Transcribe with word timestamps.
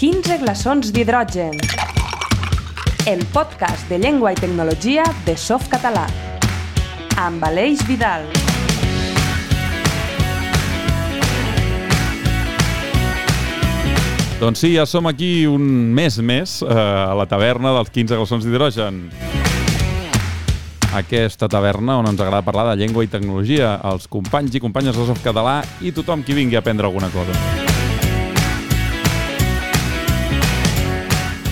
15 0.00 0.38
glaçons 0.40 0.94
d'hidrogen. 0.96 1.58
El 3.04 3.20
podcast 3.34 3.84
de 3.92 3.98
llengua 4.00 4.30
i 4.32 4.38
tecnologia 4.38 5.02
de 5.26 5.34
Softcatalà. 5.36 6.06
Amb 7.20 7.44
Aleix 7.44 7.82
Vidal. 7.84 8.24
Doncs 14.40 14.64
sí, 14.64 14.72
ja 14.72 14.88
som 14.88 15.04
aquí 15.04 15.44
un 15.44 15.68
mes 15.92 16.16
més 16.24 16.62
eh, 16.64 16.72
a 16.72 17.12
la 17.12 17.28
taverna 17.28 17.76
dels 17.76 17.92
15 17.92 18.22
glaçons 18.22 18.48
d'hidrogen. 18.48 19.02
Aquesta 20.96 21.44
taverna 21.44 22.00
on 22.00 22.08
ens 22.08 22.24
agrada 22.24 22.40
parlar 22.48 22.70
de 22.72 22.80
llengua 22.80 23.04
i 23.04 23.12
tecnologia, 23.12 23.76
els 23.92 24.08
companys 24.08 24.56
i 24.56 24.64
companyes 24.64 24.96
de 24.96 25.10
Softcatalà 25.12 25.60
i 25.84 25.92
tothom 25.92 26.24
qui 26.24 26.40
vingui 26.40 26.56
a 26.56 26.64
aprendre 26.64 26.88
alguna 26.88 27.12
cosa. 27.12 27.68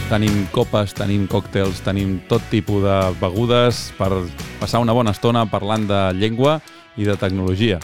Tenim 0.09 0.47
copes, 0.57 0.95
tenim 0.97 1.27
còctels, 1.29 1.83
tenim 1.85 2.15
tot 2.30 2.41
tipus 2.49 2.80
de 2.80 2.97
begudes 3.21 3.91
per 3.99 4.09
passar 4.57 4.80
una 4.80 4.95
bona 4.97 5.12
estona 5.12 5.43
parlant 5.45 5.85
de 5.85 5.99
llengua 6.16 6.55
i 6.97 7.05
de 7.05 7.12
tecnologia. 7.21 7.77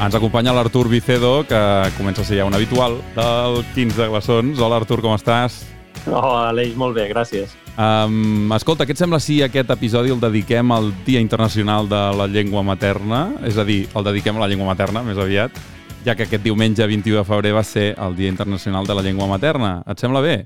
Ens 0.00 0.16
acompanya 0.16 0.56
l'Artur 0.56 0.86
Vicedo, 0.88 1.42
que 1.44 1.60
comença 1.98 2.24
a 2.24 2.24
ser 2.24 2.40
ja 2.40 2.48
un 2.48 2.56
habitual 2.56 3.02
del 3.12 3.60
15 3.76 4.00
de 4.00 4.08
glaçons. 4.14 4.64
Hola, 4.64 4.80
Artur, 4.80 5.04
com 5.04 5.12
estàs? 5.12 5.60
Hola, 6.08 6.48
Aleix, 6.54 6.72
molt 6.72 6.96
bé, 6.96 7.10
gràcies. 7.12 7.65
Um, 7.76 8.48
escolta, 8.56 8.86
què 8.88 8.94
et 8.96 9.00
sembla 9.00 9.18
si 9.20 9.42
aquest 9.44 9.68
episodi 9.74 10.08
el 10.08 10.20
dediquem 10.20 10.70
al 10.72 10.86
Dia 11.04 11.20
Internacional 11.20 11.84
de 11.90 11.98
la 12.16 12.24
Llengua 12.24 12.62
Materna? 12.64 13.26
És 13.44 13.58
a 13.60 13.66
dir, 13.68 13.82
el 13.92 14.06
dediquem 14.06 14.38
a 14.38 14.40
la 14.40 14.48
llengua 14.48 14.70
materna, 14.70 15.02
més 15.04 15.20
aviat, 15.20 15.58
ja 16.06 16.14
que 16.16 16.24
aquest 16.24 16.44
diumenge 16.46 16.86
21 16.88 17.18
de 17.20 17.26
febrer 17.28 17.52
va 17.52 17.64
ser 17.68 17.90
el 18.00 18.16
Dia 18.16 18.32
Internacional 18.32 18.88
de 18.88 18.96
la 18.96 19.04
Llengua 19.04 19.28
Materna. 19.28 19.74
Et 19.92 20.00
sembla 20.00 20.24
bé? 20.24 20.38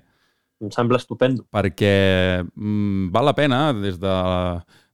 Em 0.59 0.75
sembla 0.75 0.99
estupendo. 0.99 1.47
Perquè 1.55 1.95
mm, 2.43 3.13
val 3.15 3.31
la 3.31 3.37
pena, 3.39 3.63
des 3.79 4.03
de, 4.03 4.19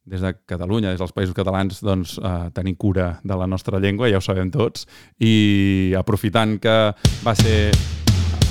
des 0.04 0.28
de 0.28 0.36
Catalunya, 0.44 0.92
des 0.92 1.00
dels 1.00 1.16
països 1.16 1.34
catalans, 1.34 1.80
doncs, 1.80 2.18
eh, 2.20 2.36
tenir 2.52 2.76
cura 2.76 3.14
de 3.24 3.40
la 3.40 3.48
nostra 3.48 3.80
llengua, 3.80 4.12
ja 4.12 4.20
ho 4.20 4.24
sabem 4.28 4.52
tots, 4.52 4.84
i 5.16 5.96
aprofitant 5.96 6.58
que 6.60 6.80
va 7.24 7.38
ser 7.40 7.60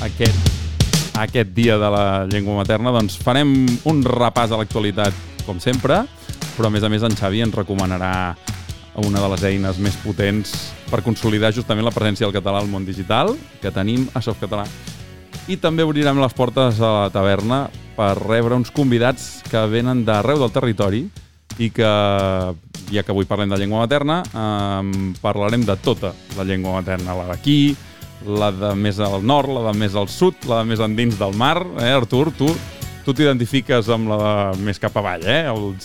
aquest 0.10 0.65
aquest 1.18 1.54
dia 1.56 1.78
de 1.80 1.90
la 1.92 2.26
llengua 2.28 2.60
materna, 2.60 2.92
doncs 2.96 3.18
farem 3.22 3.54
un 3.88 4.04
repàs 4.04 4.52
a 4.52 4.60
l'actualitat, 4.60 5.16
com 5.46 5.60
sempre, 5.64 6.04
però 6.56 6.70
a 6.70 6.74
més 6.74 6.84
a 6.84 6.90
més 6.92 7.04
en 7.06 7.16
Xavi 7.16 7.44
ens 7.46 7.56
recomanarà 7.56 8.36
una 9.04 9.20
de 9.20 9.30
les 9.34 9.44
eines 9.44 9.80
més 9.84 9.96
potents 10.04 10.54
per 10.90 11.04
consolidar 11.04 11.52
justament 11.56 11.86
la 11.86 11.94
presència 11.96 12.28
del 12.28 12.36
català 12.36 12.62
al 12.62 12.70
món 12.72 12.86
digital 12.88 13.34
que 13.62 13.74
tenim 13.76 14.08
a 14.16 14.22
Softcatalà. 14.24 14.66
I 15.52 15.60
també 15.62 15.84
obrirem 15.86 16.20
les 16.22 16.34
portes 16.34 16.80
a 16.80 16.92
la 17.04 17.10
taverna 17.14 17.66
per 17.96 18.16
rebre 18.18 18.56
uns 18.58 18.72
convidats 18.74 19.44
que 19.50 19.62
venen 19.72 20.04
d'arreu 20.08 20.40
del 20.42 20.54
territori 20.56 21.04
i 21.62 21.70
que, 21.72 21.92
ja 22.92 23.04
que 23.04 23.14
avui 23.14 23.28
parlem 23.28 23.52
de 23.52 23.60
llengua 23.60 23.84
materna, 23.84 24.22
eh, 24.26 25.12
parlarem 25.22 25.64
de 25.68 25.76
tota 25.84 26.14
la 26.38 26.48
llengua 26.48 26.80
materna, 26.80 27.16
la 27.16 27.30
d'aquí, 27.32 27.76
la 28.24 28.52
de 28.56 28.72
més 28.80 29.02
al 29.04 29.20
nord, 29.26 29.52
la 29.58 29.72
de 29.72 29.78
més 29.80 29.96
al 29.98 30.08
sud, 30.10 30.48
la 30.48 30.64
de 30.64 30.72
més 30.72 30.80
endins 30.80 31.20
del 31.20 31.36
mar, 31.36 31.60
eh, 31.82 31.92
Artur? 31.92 32.32
Tu 32.38 32.54
tu 33.06 33.14
t'identifiques 33.14 33.86
amb 33.94 34.10
la 34.10 34.18
de 34.18 34.64
més 34.66 34.82
cap 34.82 34.96
avall, 34.98 35.22
eh? 35.30 35.46
El, 35.52 35.76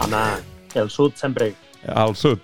Home, 0.00 0.22
el 0.80 0.88
sud 0.90 1.18
sempre... 1.20 1.52
al 1.92 2.16
sud. 2.16 2.40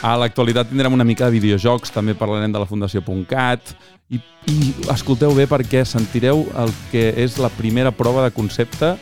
A 0.00 0.16
l'actualitat 0.16 0.70
tindrem 0.70 0.96
una 0.96 1.04
mica 1.04 1.28
de 1.28 1.36
videojocs, 1.36 1.92
també 1.92 2.14
parlarem 2.16 2.50
de 2.50 2.58
la 2.62 2.66
Fundació.cat 2.66 3.74
i, 4.10 4.18
i 4.48 4.72
escolteu 4.90 5.34
bé 5.36 5.44
perquè 5.46 5.84
sentireu 5.86 6.46
el 6.58 6.72
que 6.90 7.10
és 7.20 7.36
la 7.38 7.52
primera 7.52 7.92
prova 7.92 8.24
de 8.26 8.34
concepte 8.34 8.96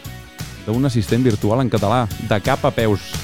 d'un 0.66 0.84
assistent 0.90 1.22
virtual 1.24 1.62
en 1.62 1.70
català, 1.72 2.02
de 2.28 2.40
cap 2.44 2.66
a 2.66 2.74
peus. 2.74 3.14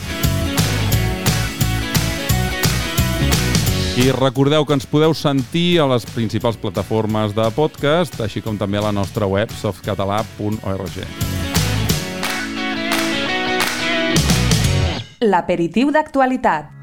I 3.94 4.10
recordeu 4.10 4.64
que 4.66 4.74
ens 4.74 4.88
podeu 4.90 5.12
sentir 5.14 5.78
a 5.78 5.84
les 5.86 6.02
principals 6.10 6.56
plataformes 6.58 7.30
de 7.30 7.44
podcast, 7.54 8.16
així 8.24 8.42
com 8.42 8.58
també 8.58 8.80
a 8.80 8.88
la 8.88 8.90
nostra 8.90 9.28
web, 9.30 9.52
softcatalà.org. 9.54 10.96
L'aperitiu 15.22 15.94
d'actualitat. 15.94 16.74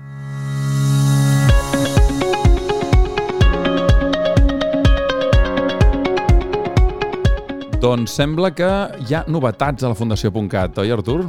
Doncs 7.83 8.15
sembla 8.15 8.55
que 8.55 8.71
hi 9.03 9.19
ha 9.19 9.25
novetats 9.27 9.83
a 9.83 9.91
la 9.91 9.99
Fundació.cat, 9.99 10.79
oi, 10.79 10.95
Artur? 10.95 11.25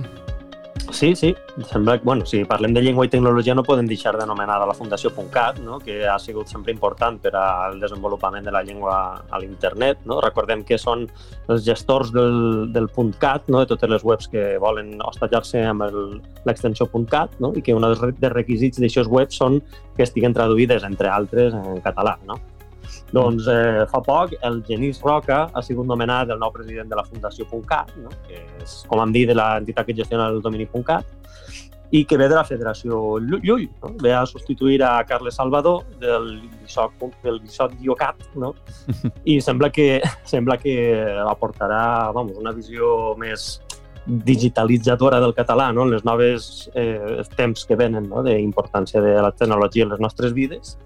Sí, 0.93 1.17
sí, 1.17 1.35
sembla 1.71 1.99
que, 1.99 2.05
bueno, 2.05 2.27
si 2.27 2.45
parlem 2.45 2.75
de 2.77 2.83
llengua 2.85 3.07
i 3.07 3.11
tecnologia 3.11 3.55
no 3.57 3.65
podem 3.65 3.87
deixar 3.89 4.13
d'anomenar 4.19 4.59
de 4.61 4.67
la 4.69 4.75
Fundació.cat, 4.77 5.63
no? 5.65 5.79
que 5.81 6.03
ha 6.07 6.19
sigut 6.21 6.53
sempre 6.53 6.75
important 6.75 7.17
per 7.23 7.33
al 7.41 7.81
desenvolupament 7.81 8.45
de 8.45 8.53
la 8.53 8.61
llengua 8.63 8.95
a 9.25 9.41
l'internet. 9.41 10.05
No? 10.05 10.21
Recordem 10.21 10.63
que 10.69 10.77
són 10.79 11.07
els 11.49 11.65
gestors 11.65 12.13
del, 12.13 12.69
del 12.77 12.91
.cat, 13.19 13.49
no? 13.49 13.65
de 13.65 13.73
totes 13.73 13.91
les 13.91 14.05
webs 14.05 14.29
que 14.29 14.59
volen 14.61 14.99
hostatjar-se 15.01 15.65
amb 15.65 15.89
l'extensió 16.45 16.91
.cat, 17.09 17.41
no? 17.41 17.55
i 17.57 17.65
que 17.65 17.75
un 17.75 17.89
dels 17.89 18.05
requisits 18.37 18.79
d'aixòs 18.79 19.09
webs 19.09 19.41
són 19.41 19.63
que 19.97 20.05
estiguen 20.05 20.37
traduïdes, 20.37 20.85
entre 20.85 21.09
altres, 21.09 21.57
en 21.57 21.81
català. 21.81 22.19
No? 22.29 22.37
Doncs 23.13 23.49
eh, 23.53 23.85
fa 23.91 24.01
poc 24.05 24.33
el 24.41 24.63
Genís 24.65 25.03
Roca 25.05 25.43
ha 25.53 25.63
sigut 25.63 25.87
nomenat 25.87 26.31
el 26.33 26.41
nou 26.41 26.53
president 26.55 26.89
de 26.89 26.97
la 26.97 27.05
Fundació 27.05 27.45
.cat, 27.69 27.93
no? 28.01 28.09
que 28.29 28.41
és, 28.63 28.79
com 28.89 29.03
hem 29.03 29.13
dit, 29.13 29.29
de 29.29 29.37
l'entitat 29.37 29.87
que 29.87 29.97
gestiona 29.99 30.31
el 30.33 30.41
domini 30.41 30.69
.cat, 30.87 31.05
i 31.93 32.07
que 32.09 32.17
ve 32.17 32.25
de 32.25 32.35
la 32.39 32.45
Federació 32.49 33.19
Llu- 33.21 33.43
Llull. 33.45 33.67
No? 33.83 33.91
Ve 34.01 34.15
a 34.17 34.25
substituir 34.25 34.83
a 34.83 35.05
Carles 35.05 35.37
Salvador 35.37 35.85
del 36.01 36.41
Bisot, 36.63 36.93
del 37.23 37.41
Bisot 37.41 37.75
Diocat, 37.77 38.17
no? 38.35 38.55
i 39.29 39.41
sembla 39.45 39.69
que, 39.69 40.01
sembla 40.25 40.57
que 40.57 40.75
aportarà 41.29 42.11
vamos, 42.17 42.39
una 42.41 42.57
visió 42.57 43.13
més 43.21 43.61
digitalitzadora 44.07 45.21
del 45.21 45.35
català 45.35 45.69
no? 45.73 45.85
en 45.85 45.93
les 45.93 46.05
noves 46.05 46.71
eh, 46.75 47.23
temps 47.37 47.67
que 47.69 47.77
venen 47.77 48.09
no? 48.09 48.25
d'importància 48.27 49.01
de 49.05 49.15
la 49.21 49.31
tecnologia 49.31 49.85
en 49.85 49.93
les 49.93 50.01
nostres 50.03 50.33
vides 50.35 50.79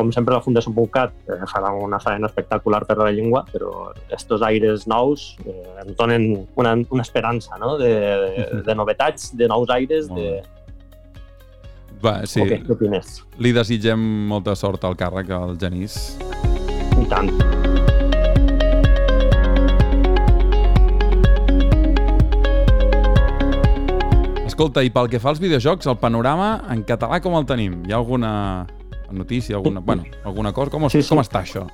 com 0.00 0.08
sempre 0.16 0.32
la 0.32 0.40
Fundació 0.40 0.72
Pucat 0.72 1.12
eh, 1.28 1.42
farà 1.50 1.74
una 1.76 2.00
feina 2.00 2.30
espectacular 2.30 2.86
per 2.88 2.96
a 2.96 3.04
la 3.04 3.12
llengua, 3.12 3.44
però 3.52 3.90
estos 4.16 4.40
aires 4.46 4.86
nous 4.88 5.34
eh, 5.44 5.52
ens 5.82 5.92
donen 5.98 6.30
una, 6.56 6.72
una 6.88 7.04
esperança 7.04 7.60
no? 7.60 7.76
de, 7.80 7.92
de, 8.24 8.46
de 8.64 8.78
novetats, 8.78 9.34
de 9.36 9.50
nous 9.50 9.68
aires, 9.76 10.08
de... 10.08 10.40
Va, 12.00 12.22
sí, 12.24 12.40
Sí. 12.40 12.46
Okay, 12.46 12.62
què 12.64 12.72
opines? 12.72 13.18
li 13.44 13.52
desitgem 13.52 14.00
molta 14.30 14.54
sort 14.56 14.86
al 14.88 14.96
càrrec 14.96 15.28
al 15.36 15.58
Genís. 15.60 16.16
I 16.96 17.04
tant. 17.10 17.28
Escolta, 24.48 24.80
i 24.80 24.88
pel 24.92 25.12
que 25.12 25.20
fa 25.20 25.34
als 25.34 25.40
videojocs, 25.44 25.88
el 25.92 26.00
panorama 26.00 26.54
en 26.72 26.86
català 26.88 27.20
com 27.20 27.36
el 27.36 27.44
tenim? 27.48 27.82
Hi 27.84 27.92
ha 27.92 28.00
alguna 28.00 28.32
notícia, 29.12 29.56
alguna, 29.56 29.80
bueno, 29.80 30.04
alguna 30.24 30.52
cosa? 30.52 30.70
Com, 30.70 30.88
Sí, 30.88 31.02
sí. 31.02 31.08
com 31.08 31.18
està 31.22 31.42
això? 31.42 31.66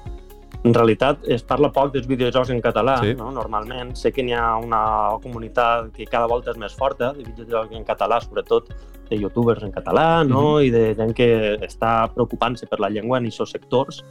En 0.64 0.74
realitat 0.74 1.18
es 1.28 1.42
parla 1.46 1.70
poc 1.70 1.92
dels 1.92 2.06
videojocs 2.08 2.50
en 2.50 2.60
català, 2.60 2.98
Sí. 3.00 3.14
no? 3.14 3.30
normalment. 3.30 3.94
Sé 3.94 4.10
que 4.12 4.22
n'hi 4.22 4.32
ha 4.32 4.56
una 4.56 5.16
comunitat 5.22 5.92
que 5.92 6.06
cada 6.06 6.26
volta 6.26 6.50
és 6.50 6.56
més 6.58 6.74
forta 6.74 7.12
de 7.12 7.22
videojocs 7.24 7.76
en 7.76 7.84
català, 7.84 8.20
sobretot 8.20 8.70
de 9.08 9.18
youtubers 9.18 9.62
en 9.62 9.70
català, 9.70 10.24
no? 10.26 10.60
i 10.60 10.70
de 10.70 10.94
gent 10.96 11.14
que 11.14 11.54
està 11.62 12.08
preocupant-se 12.12 12.66
per 12.66 12.80
la 12.80 12.88
llengua 12.90 13.18
en 13.18 13.26
aquests 13.26 13.52
sectors. 13.52 14.04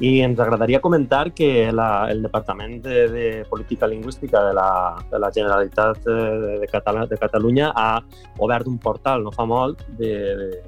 I 0.00 0.22
ens 0.22 0.40
agradaria 0.40 0.80
comentar 0.80 1.32
que 1.32 1.70
la, 1.70 2.08
el 2.10 2.22
Departament 2.22 2.80
de, 2.82 3.08
de 3.08 3.44
Política 3.48 3.86
Lingüística 3.86 4.42
de 4.42 4.54
la, 4.54 4.96
de 5.10 5.18
la 5.18 5.30
Generalitat 5.30 6.02
de, 6.04 6.58
de, 6.60 6.66
Català, 6.66 7.06
de 7.06 7.18
Catalunya 7.18 7.72
ha 7.76 8.02
obert 8.38 8.66
un 8.66 8.78
portal 8.78 9.22
no 9.22 9.30
fa 9.30 9.44
molt 9.44 9.84
de, 9.98 10.10
de, 10.40 10.62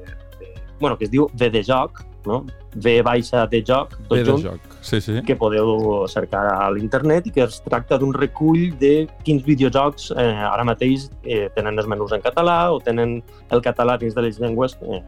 bueno, 0.80 0.98
que 0.98 1.06
es 1.06 1.10
diu 1.10 1.28
VDJoc, 1.32 2.04
no? 2.26 2.44
V 2.74 3.02
baixa 3.02 3.46
de 3.46 3.62
joc, 3.66 3.94
tot 4.08 4.16
de 4.18 4.24
junt, 4.24 4.42
joc. 4.42 4.76
Sí, 4.82 5.00
sí. 5.00 5.20
que 5.26 5.36
podeu 5.38 6.04
cercar 6.10 6.44
a 6.54 6.70
l'internet 6.74 7.28
i 7.28 7.34
que 7.34 7.44
es 7.44 7.60
tracta 7.64 7.98
d'un 8.00 8.14
recull 8.16 8.72
de 8.80 9.06
quins 9.26 9.44
videojocs 9.46 10.10
eh, 10.16 10.30
ara 10.48 10.64
mateix 10.66 11.08
eh, 11.22 11.46
tenen 11.54 11.78
els 11.78 11.88
menús 11.90 12.12
en 12.16 12.24
català 12.24 12.58
o 12.74 12.80
tenen 12.84 13.20
el 13.50 13.64
català 13.64 13.98
dins 14.00 14.16
de 14.16 14.26
les 14.26 14.40
llengües 14.40 14.76
eh, 14.82 15.02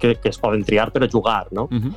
que, 0.00 0.14
que 0.16 0.32
es 0.32 0.40
poden 0.40 0.64
triar 0.64 0.90
per 0.92 1.04
a 1.04 1.10
jugar. 1.10 1.46
No? 1.50 1.68
Uh 1.70 1.82
-huh. 1.82 1.92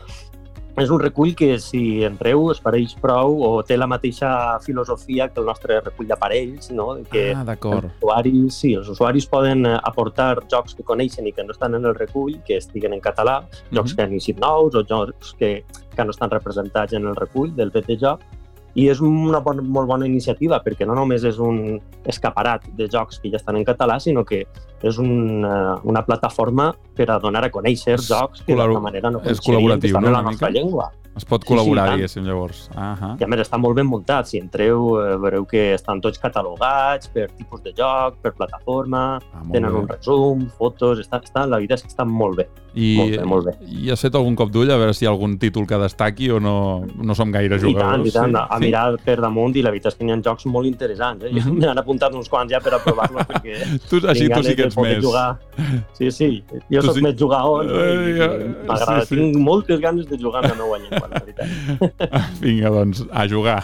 És 0.80 0.90
un 0.90 1.00
recull 1.02 1.34
que 1.36 1.58
si 1.60 2.04
entreu 2.08 2.50
es 2.54 2.60
pareix 2.64 2.96
prou 3.02 3.40
o 3.46 3.50
té 3.68 3.78
la 3.78 3.88
mateixa 3.90 4.60
filosofia 4.64 5.30
que 5.30 5.42
el 5.42 5.48
nostre 5.48 5.80
recull 5.82 6.08
d'aparells, 6.08 6.72
no? 6.72 6.92
que 7.12 7.30
ah, 7.36 7.44
els 7.44 7.90
usuaris, 8.00 8.56
sí, 8.56 8.74
els 8.80 8.90
usuaris 8.92 9.28
poden 9.30 9.66
eh, 9.66 9.76
aportar 9.84 10.32
jocs 10.52 10.76
que 10.78 10.86
coneixen 10.88 11.28
i 11.28 11.34
que 11.36 11.44
no 11.44 11.56
estan 11.56 11.76
en 11.76 11.86
el 11.86 11.96
recull, 11.96 12.38
que 12.46 12.58
estiguen 12.58 12.94
en 12.94 13.02
català, 13.02 13.42
jocs 13.72 13.92
Mhm. 13.92 13.96
que 13.96 14.04
han 14.04 14.12
iniciat 14.12 14.40
nous 14.40 14.76
o 14.76 14.84
jocs 14.84 15.34
que, 15.40 15.64
que 15.96 16.06
no 16.06 16.12
estan 16.12 16.30
representats 16.30 16.94
en 16.94 17.08
el 17.08 17.16
recull 17.16 17.56
del 17.56 17.72
BT 17.72 17.98
Joc. 18.00 18.22
I 18.76 18.88
és 18.90 19.00
una 19.02 19.40
bon, 19.40 19.64
molt 19.68 19.88
bona 19.88 20.06
iniciativa 20.06 20.62
perquè 20.64 20.86
no 20.86 20.96
només 20.96 21.24
és 21.26 21.40
un 21.40 21.82
escaparat 22.06 22.68
de 22.78 22.88
jocs 22.88 23.20
que 23.20 23.32
ja 23.32 23.38
estan 23.38 23.58
en 23.58 23.66
català, 23.66 24.00
sinó 24.00 24.24
que 24.24 24.46
és 24.84 24.98
un, 24.98 25.44
uh, 25.46 25.80
una 25.84 26.04
plataforma 26.06 26.74
per 26.96 27.10
a 27.12 27.20
donar 27.20 27.44
a 27.46 27.50
conèixer 27.52 27.98
jocs 28.00 28.42
que 28.46 28.56
d'alguna 28.56 28.80
manera 28.80 29.10
no 29.12 29.22
és 29.26 29.40
col·laboratiu, 29.42 29.94
no, 30.00 30.02
la 30.02 30.20
una 30.20 30.22
nostra 30.32 30.50
mica? 30.50 30.60
llengua. 30.60 30.92
Es 31.18 31.26
pot 31.26 31.42
Sí, 31.44 31.48
sí, 31.48 31.54
col·laborar, 31.54 31.86
tant. 31.88 31.96
diguéssim, 31.98 32.24
llavors. 32.24 32.70
Ah 32.78 33.16
I 33.20 33.24
a 33.24 33.28
més 33.28 33.40
està 33.42 33.58
molt 33.60 33.76
ben 33.76 33.86
muntat. 33.86 34.28
Si 34.28 34.38
entreu, 34.38 35.02
eh, 35.02 35.18
veureu 35.18 35.46
que 35.46 35.74
estan 35.74 36.00
tots 36.00 36.18
catalogats 36.20 37.10
per 37.10 37.28
tipus 37.36 37.62
de 37.64 37.74
joc, 37.76 38.16
per 38.22 38.32
plataforma, 38.34 39.18
ah, 39.34 39.42
tenen 39.52 39.74
bé. 39.74 39.80
un 39.80 39.88
resum, 39.88 40.48
fotos... 40.58 41.00
Està, 41.00 41.20
està, 41.24 41.46
la 41.48 41.58
veritat 41.58 41.80
és 41.80 41.84
que 41.84 41.90
està 41.90 42.06
molt 42.06 42.38
bé. 42.38 42.48
I, 42.76 42.96
Molt 42.98 43.12
bé, 43.18 43.26
molt 43.26 43.46
bé. 43.48 43.54
I 43.66 43.90
has 43.90 44.00
fet 44.00 44.14
algun 44.14 44.36
cop 44.38 44.52
d'ull 44.54 44.70
a 44.72 44.78
veure 44.78 44.94
si 44.94 45.04
hi 45.04 45.08
ha 45.08 45.12
algun 45.12 45.40
títol 45.40 45.66
que 45.66 45.76
destaqui 45.82 46.30
o 46.30 46.40
no, 46.40 46.86
no 47.02 47.16
som 47.16 47.32
gaire 47.32 47.56
I 47.56 47.60
tant, 47.60 47.66
jugadors? 47.72 48.08
i 48.08 48.12
tant, 48.14 48.30
Sí? 48.38 48.46
a 48.48 48.60
mirar 48.60 48.98
per 49.04 49.20
damunt 49.20 49.56
i 49.58 49.64
la 49.66 49.72
veritat 49.72 49.94
és 49.94 49.98
que 49.98 50.06
n'hi 50.06 50.14
ha 50.14 50.22
jocs 50.22 50.46
molt 50.46 50.68
interessants. 50.68 51.26
Eh? 51.26 51.32
Mm 51.34 51.40
-hmm. 51.42 51.66
M'han 51.66 51.78
apuntat 51.80 52.14
uns 52.14 52.30
quants 52.30 52.52
ja 52.54 52.60
per 52.62 52.76
a 52.76 52.80
provar-los 52.80 53.24
perquè 53.26 53.58
Tu, 53.90 53.98
així 54.08 54.30
tu 54.30 54.44
sí 54.44 54.56
que 54.56 54.69
ets 54.70 54.78
més... 54.80 55.02
Jugar. 55.04 55.28
Sí, 55.98 56.10
sí, 56.16 56.30
jo 56.72 56.80
Tu 56.80 56.88
sóc 56.88 56.98
sí. 57.00 57.04
més 57.04 57.18
jugador? 57.20 57.68
Eh, 57.68 57.90
i, 58.14 58.16
ja, 58.18 58.30
i 58.40 58.50
m'agrada. 58.70 59.02
sí, 59.04 59.12
sí. 59.12 59.20
Tinc 59.20 59.42
moltes 59.44 59.82
ganes 59.84 60.08
de 60.10 60.22
jugar 60.22 60.46
amb 60.46 60.54
la 60.54 60.60
meva 60.62 60.80
llengua, 60.86 61.12
la 61.12 61.24
veritat. 61.26 62.40
Vinga, 62.46 62.72
doncs, 62.78 63.04
a 63.12 63.28
jugar. 63.28 63.60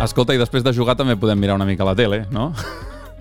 Escolta, 0.00 0.32
i 0.32 0.40
després 0.40 0.64
de 0.64 0.72
jugar 0.72 0.96
també 0.96 1.14
podem 1.20 1.38
mirar 1.38 1.58
una 1.58 1.66
mica 1.68 1.84
la 1.84 1.92
tele, 1.98 2.22
no? 2.32 2.50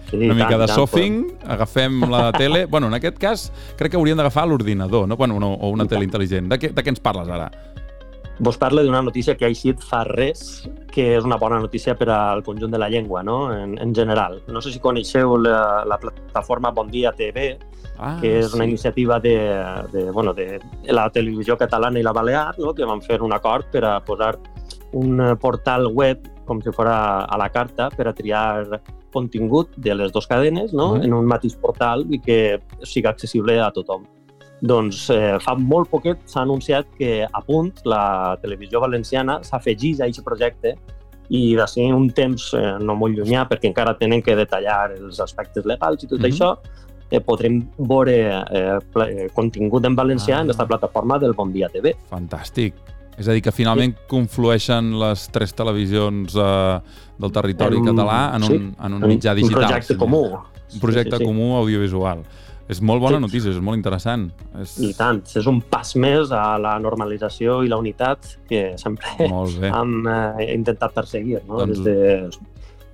Sí, 0.09 0.23
Una 0.25 0.33
mica 0.33 0.55
tant, 0.55 0.61
de 0.63 0.67
tant, 0.71 0.77
surfing, 0.79 1.17
agafem 1.53 1.99
la 2.09 2.29
tele... 2.33 2.63
Bueno, 2.65 2.87
en 2.89 2.95
aquest 2.97 3.19
cas, 3.21 3.43
crec 3.77 3.91
que 3.93 3.99
hauríem 3.99 4.17
d'agafar 4.17 4.47
l'ordinador, 4.49 5.05
no? 5.07 5.17
Bueno, 5.19 5.37
no, 5.43 5.51
o 5.53 5.69
una 5.75 5.85
tele 5.85 6.07
intel·ligent. 6.07 6.47
De 6.49 6.57
què, 6.57 6.71
de 6.73 6.85
què 6.85 6.93
ens 6.95 7.03
parles 7.03 7.29
ara? 7.29 7.51
Vos 8.39 8.57
parlo 8.57 8.83
d'una 8.83 9.01
notícia 9.03 9.36
que 9.36 9.45
ha 9.45 9.51
eixit 9.51 9.81
fa 9.83 10.06
res, 10.07 10.63
que 10.89 11.18
és 11.18 11.25
una 11.27 11.38
bona 11.38 11.59
notícia 11.59 11.95
per 12.00 12.07
al 12.13 12.44
conjunt 12.44 12.71
de 12.71 12.80
la 12.80 12.88
llengua, 12.89 13.24
no? 13.24 13.51
en, 13.53 13.77
en 13.77 13.94
general. 13.94 14.39
No 14.47 14.62
sé 14.63 14.71
si 14.71 14.80
coneixeu 14.80 15.36
la, 15.38 15.83
la 15.86 16.00
plataforma 16.00 16.71
Bon 16.71 16.88
Dia 16.88 17.12
TV, 17.12 17.57
Ah, 18.00 18.15
que 18.21 18.38
és 18.39 18.53
una 18.56 18.63
iniciativa 18.63 19.19
de, 19.19 19.36
de, 19.91 20.09
bueno, 20.12 20.33
de 20.33 20.62
la 20.88 21.09
televisió 21.12 21.57
catalana 21.59 22.00
i 22.00 22.03
la 22.03 22.13
balear, 22.15 22.53
no? 22.57 22.71
que 22.74 22.88
van 22.88 23.01
fer 23.03 23.19
un 23.21 23.33
acord 23.36 23.68
per 23.74 23.83
a 23.83 23.97
posar 24.00 24.38
un 24.95 25.19
portal 25.42 25.89
web 25.92 26.24
com 26.47 26.63
si 26.63 26.71
fos 26.71 26.88
a 26.88 27.38
la 27.38 27.50
carta 27.51 27.89
per 27.92 28.07
a 28.07 28.13
triar 28.15 28.80
contingut 29.12 29.75
de 29.75 29.97
les 29.97 30.13
dues 30.15 30.30
cadenes 30.31 30.71
no? 30.71 30.94
Mhm. 30.95 31.03
en 31.03 31.13
un 31.18 31.27
mateix 31.27 31.57
portal 31.59 32.06
i 32.09 32.21
que 32.24 32.62
sigui 32.83 33.12
accessible 33.12 33.59
a 33.59 33.69
tothom. 33.75 34.07
Doncs 34.61 35.09
eh, 35.15 35.38
fa 35.39 35.56
molt 35.56 35.89
poquet 35.89 36.19
s'ha 36.27 36.41
anunciat 36.41 36.88
que 36.97 37.23
a 37.23 37.41
punt 37.45 37.71
la 37.85 38.38
televisió 38.41 38.81
valenciana 38.83 39.39
s'afegís 39.44 40.01
a 40.01 40.06
aquest 40.09 40.25
projecte 40.25 40.75
i 41.29 41.56
de 41.56 41.67
ser 41.69 41.94
un 41.94 42.09
temps 42.09 42.53
eh, 42.57 42.75
no 42.81 42.95
molt 42.97 43.15
llunyà, 43.15 43.45
perquè 43.47 43.69
encara 43.69 43.95
tenen 43.97 44.21
que 44.25 44.35
detallar 44.35 44.91
els 44.97 45.19
aspectes 45.21 45.65
legals 45.65 46.03
i 46.03 46.07
tot 46.07 46.19
mm 46.19 46.25
-hmm. 46.25 46.33
això, 46.33 46.57
eh, 47.11 47.19
podrem 47.19 47.61
veure 47.77 48.15
eh, 48.51 49.27
contingut 49.33 49.85
en 49.85 49.95
valencià 49.95 50.38
Ah. 50.38 50.41
en 50.41 50.50
aquesta 50.50 50.67
plataforma 50.67 51.19
del 51.19 51.33
Bon 51.33 51.51
Dia 51.51 51.69
TV. 51.69 51.95
Fantàstic. 52.09 52.73
És 53.17 53.27
a 53.27 53.33
dir, 53.33 53.41
que 53.41 53.51
finalment 53.51 53.95
conflueixen 54.07 54.94
les 55.00 55.27
tres 55.27 55.53
televisions 55.53 56.35
eh, 56.35 56.79
del 57.19 57.31
territori 57.31 57.77
En 57.77 57.85
català 57.85 58.35
en 58.35 58.44
un, 58.44 58.47
sí, 58.47 58.75
en 58.85 58.94
un 58.94 59.01
mitjà 59.01 59.33
digital. 59.35 59.63
Un 59.63 59.67
projecte 59.67 59.94
sí. 59.94 60.00
comú. 60.00 60.23
Un 60.73 60.79
projecte 60.79 61.17
Sí, 61.17 61.17
sí, 61.17 61.25
sí. 61.25 61.25
comú 61.25 61.56
audiovisual. 61.57 62.23
És 62.69 62.81
molt 62.86 63.01
bona 63.01 63.18
Sí. 63.18 63.21
notícia, 63.24 63.50
és 63.50 63.60
molt 63.60 63.77
interessant. 63.80 64.27
És... 64.62 64.75
I 64.77 64.94
tant, 64.94 65.24
és 65.36 65.48
un 65.50 65.60
pas 65.62 65.95
més 65.98 66.30
a 66.31 66.57
la 66.62 66.75
normalització 66.80 67.63
i 67.66 67.71
la 67.71 67.80
unitat 67.81 68.36
que 68.48 68.75
sempre 68.77 69.07
hem 69.19 69.95
eh, 70.07 70.54
intentat 70.54 70.94
perseguir 70.94 71.42
no? 71.48 71.63
Doncs- 71.63 71.81
des 71.81 71.83
de 71.88 72.30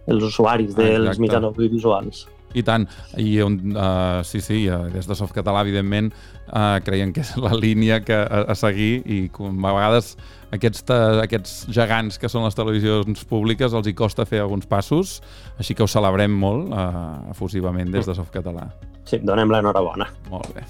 els 0.07 0.23
usuaris 0.23 0.75
dels 0.77 1.01
Exacte. 1.01 1.21
mitjans 1.21 1.45
audiovisuals. 1.49 2.27
I 2.55 2.63
tant. 2.65 2.87
I 3.21 3.41
on, 3.43 3.59
uh, 3.75 4.23
sí, 4.27 4.41
sí, 4.43 4.63
uh, 4.69 4.85
des 4.93 5.07
de 5.09 5.17
Softcatalà, 5.17 5.65
evidentment, 5.65 6.11
uh, 6.47 6.79
creiem 6.85 7.13
que 7.15 7.25
és 7.25 7.35
la 7.41 7.53
línia 7.57 8.01
que 8.05 8.15
a, 8.15 8.45
a 8.51 8.57
seguir 8.57 9.03
i 9.05 9.25
com 9.33 9.59
a 9.65 9.75
vegades 9.75 10.15
aquests, 10.55 10.85
aquests 11.23 11.55
gegants 11.73 12.19
que 12.21 12.31
són 12.31 12.45
les 12.47 12.57
televisions 12.57 13.25
públiques 13.27 13.75
els 13.75 13.89
hi 13.89 13.95
costa 13.97 14.27
fer 14.29 14.43
alguns 14.43 14.69
passos, 14.69 15.19
així 15.59 15.75
que 15.75 15.83
ho 15.85 15.89
celebrem 15.91 16.31
molt 16.31 16.71
uh, 16.71 17.31
efusivament 17.35 17.91
des 17.93 18.07
de 18.07 18.17
Softcatalà. 18.17 18.69
Sí, 19.05 19.21
donem 19.21 19.51
l'enhorabona. 19.53 20.09
Molt 20.31 20.55
bé. 20.55 20.65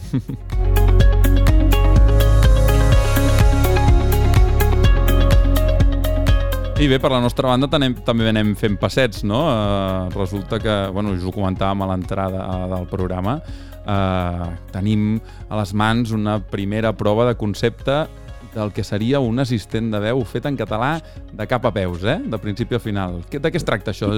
I 6.75 6.89
bé, 6.91 6.97
per 6.99 7.07
la 7.07 7.21
nostra 7.23 7.47
banda 7.47 7.69
tenem, 7.71 7.93
també 8.03 8.25
anem 8.27 8.49
fent 8.59 8.73
passets, 8.75 9.21
no? 9.23 9.45
Uh, 9.47 10.09
resulta 10.11 10.57
que, 10.59 10.73
bueno, 10.91 11.13
us 11.15 11.23
ho 11.23 11.31
comentàvem 11.31 11.85
a 11.85 11.87
l'entrada 11.87 12.47
del 12.73 12.83
programa, 12.91 13.37
uh, 13.87 14.49
tenim 14.73 15.13
a 15.47 15.61
les 15.61 15.71
mans 15.71 16.11
una 16.11 16.41
primera 16.43 16.91
prova 16.91 17.29
de 17.29 17.37
concepte 17.39 18.01
del 18.55 18.73
que 18.75 18.83
seria 18.83 19.21
un 19.23 19.39
assistent 19.39 19.87
de 19.91 20.01
veu 20.03 20.19
fet 20.27 20.49
en 20.49 20.57
català 20.59 20.97
de 21.31 21.47
cap 21.47 21.63
a 21.67 21.71
peus, 21.75 22.03
eh? 22.03 22.17
de 22.19 22.39
principi 22.43 22.75
a 22.75 22.81
final. 22.83 23.21
De 23.31 23.51
què 23.51 23.59
es 23.59 23.67
tracta 23.67 23.93
això? 23.95 24.11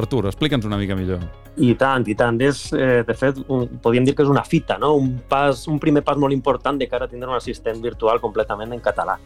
Artur, 0.00 0.24
explica'ns 0.32 0.64
una 0.68 0.80
mica 0.80 0.96
millor. 0.96 1.24
I 1.60 1.74
tant, 1.80 2.08
i 2.08 2.16
tant. 2.16 2.40
És, 2.44 2.66
eh, 2.76 3.02
de 3.04 3.16
fet, 3.16 3.44
un, 3.48 3.66
podríem 3.84 4.08
dir 4.08 4.16
que 4.16 4.24
és 4.24 4.32
una 4.32 4.44
fita, 4.48 4.80
no? 4.80 4.94
un, 5.00 5.18
pas, 5.28 5.66
un 5.68 5.80
primer 5.82 6.04
pas 6.06 6.20
molt 6.20 6.36
important 6.36 6.80
de 6.80 6.88
cara 6.88 7.08
a 7.08 7.12
tindre 7.12 7.28
un 7.28 7.36
assistent 7.36 7.80
virtual 7.84 8.24
completament 8.24 8.72
en 8.72 8.84
català. 8.84 9.18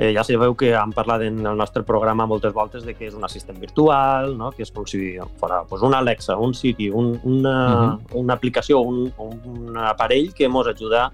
Eh, 0.00 0.14
ja 0.16 0.22
sabeu 0.24 0.54
que 0.56 0.70
hem 0.72 0.94
parlat 0.96 1.26
en 1.26 1.42
el 1.44 1.58
nostre 1.60 1.82
programa 1.84 2.24
moltes 2.24 2.54
voltes 2.56 2.86
de 2.88 2.94
que 2.96 3.04
és 3.10 3.16
un 3.18 3.26
assistent 3.26 3.58
virtual, 3.60 4.30
no? 4.38 4.48
que 4.56 4.64
és 4.64 4.70
com 4.72 4.86
si 4.88 5.18
fos 5.36 5.52
pues, 5.68 5.82
un 5.84 5.92
Alexa, 5.92 6.38
un 6.40 6.54
Siri, 6.56 6.88
un, 6.88 7.18
una, 7.22 7.56
uh 7.66 7.82
-huh. 7.90 8.16
una 8.22 8.32
aplicació, 8.32 8.80
un, 8.80 9.12
un 9.18 9.76
aparell 9.76 10.32
que 10.32 10.46
ens 10.46 10.66
ajuda 10.72 11.12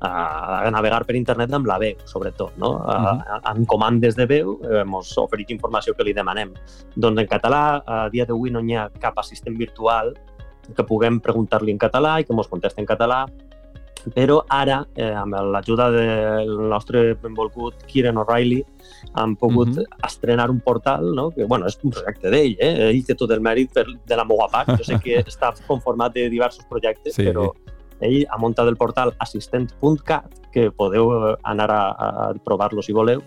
a 0.00 0.70
navegar 0.70 1.06
per 1.06 1.16
internet 1.16 1.50
amb 1.54 1.66
la 1.66 1.78
veu, 1.78 1.96
sobretot, 2.04 2.52
no? 2.58 2.72
Uh 2.72 2.84
-huh. 2.84 3.40
Amb 3.42 3.66
comandes 3.66 4.14
de 4.16 4.26
veu 4.26 4.60
eh, 4.62 4.84
ens 4.84 5.16
oferit 5.16 5.50
informació 5.50 5.94
que 5.94 6.04
li 6.04 6.12
demanem. 6.12 6.52
Doncs 6.94 7.20
en 7.20 7.26
català, 7.26 7.82
a 7.86 8.10
dia 8.10 8.26
d'avui 8.26 8.50
no 8.50 8.60
hi 8.60 8.74
ha 8.74 8.90
cap 9.00 9.18
assistent 9.18 9.56
virtual 9.56 10.14
que 10.76 10.84
puguem 10.84 11.20
preguntar-li 11.20 11.70
en 11.70 11.78
català 11.78 12.20
i 12.20 12.24
que 12.24 12.34
ens 12.34 12.48
contesti 12.48 12.80
en 12.80 12.86
català, 12.86 13.26
però 14.14 14.40
ara, 14.48 14.80
eh, 14.94 15.10
amb 15.10 15.34
l'ajuda 15.52 15.90
del 15.90 16.52
nostre 16.70 17.14
benvolgut 17.22 17.84
Kieran 17.88 18.18
O'Reilly, 18.22 18.62
hem 19.18 19.36
pogut 19.36 19.68
uh 19.68 19.82
-huh. 19.82 20.06
estrenar 20.06 20.50
un 20.50 20.60
portal, 20.60 21.14
no? 21.14 21.30
que 21.30 21.44
bueno, 21.44 21.66
és 21.66 21.78
un 21.82 21.90
projecte 21.90 22.30
d'ell, 22.30 22.56
eh? 22.58 22.90
ell 22.90 23.04
té 23.04 23.14
tot 23.14 23.30
el 23.30 23.40
mèrit 23.40 23.72
per, 23.72 23.86
de 24.06 24.16
la 24.16 24.24
meva 24.24 24.48
part, 24.50 24.68
jo 24.78 24.84
sé 24.84 24.98
que 25.02 25.18
està 25.32 25.52
conformat 25.66 26.12
de 26.14 26.28
diversos 26.28 26.64
projectes, 26.68 27.14
Sí. 27.14 27.24
però 27.24 27.52
ell 28.00 28.26
ha 28.28 28.38
muntat 28.38 28.68
el 28.68 28.76
portal 28.76 29.14
assistent.cat, 29.18 30.50
que 30.52 30.70
podeu 30.70 31.30
eh, 31.30 31.36
anar 31.42 31.70
a, 31.70 31.82
a 31.98 32.34
provar-lo 32.44 32.82
si 32.82 32.92
voleu, 32.92 33.22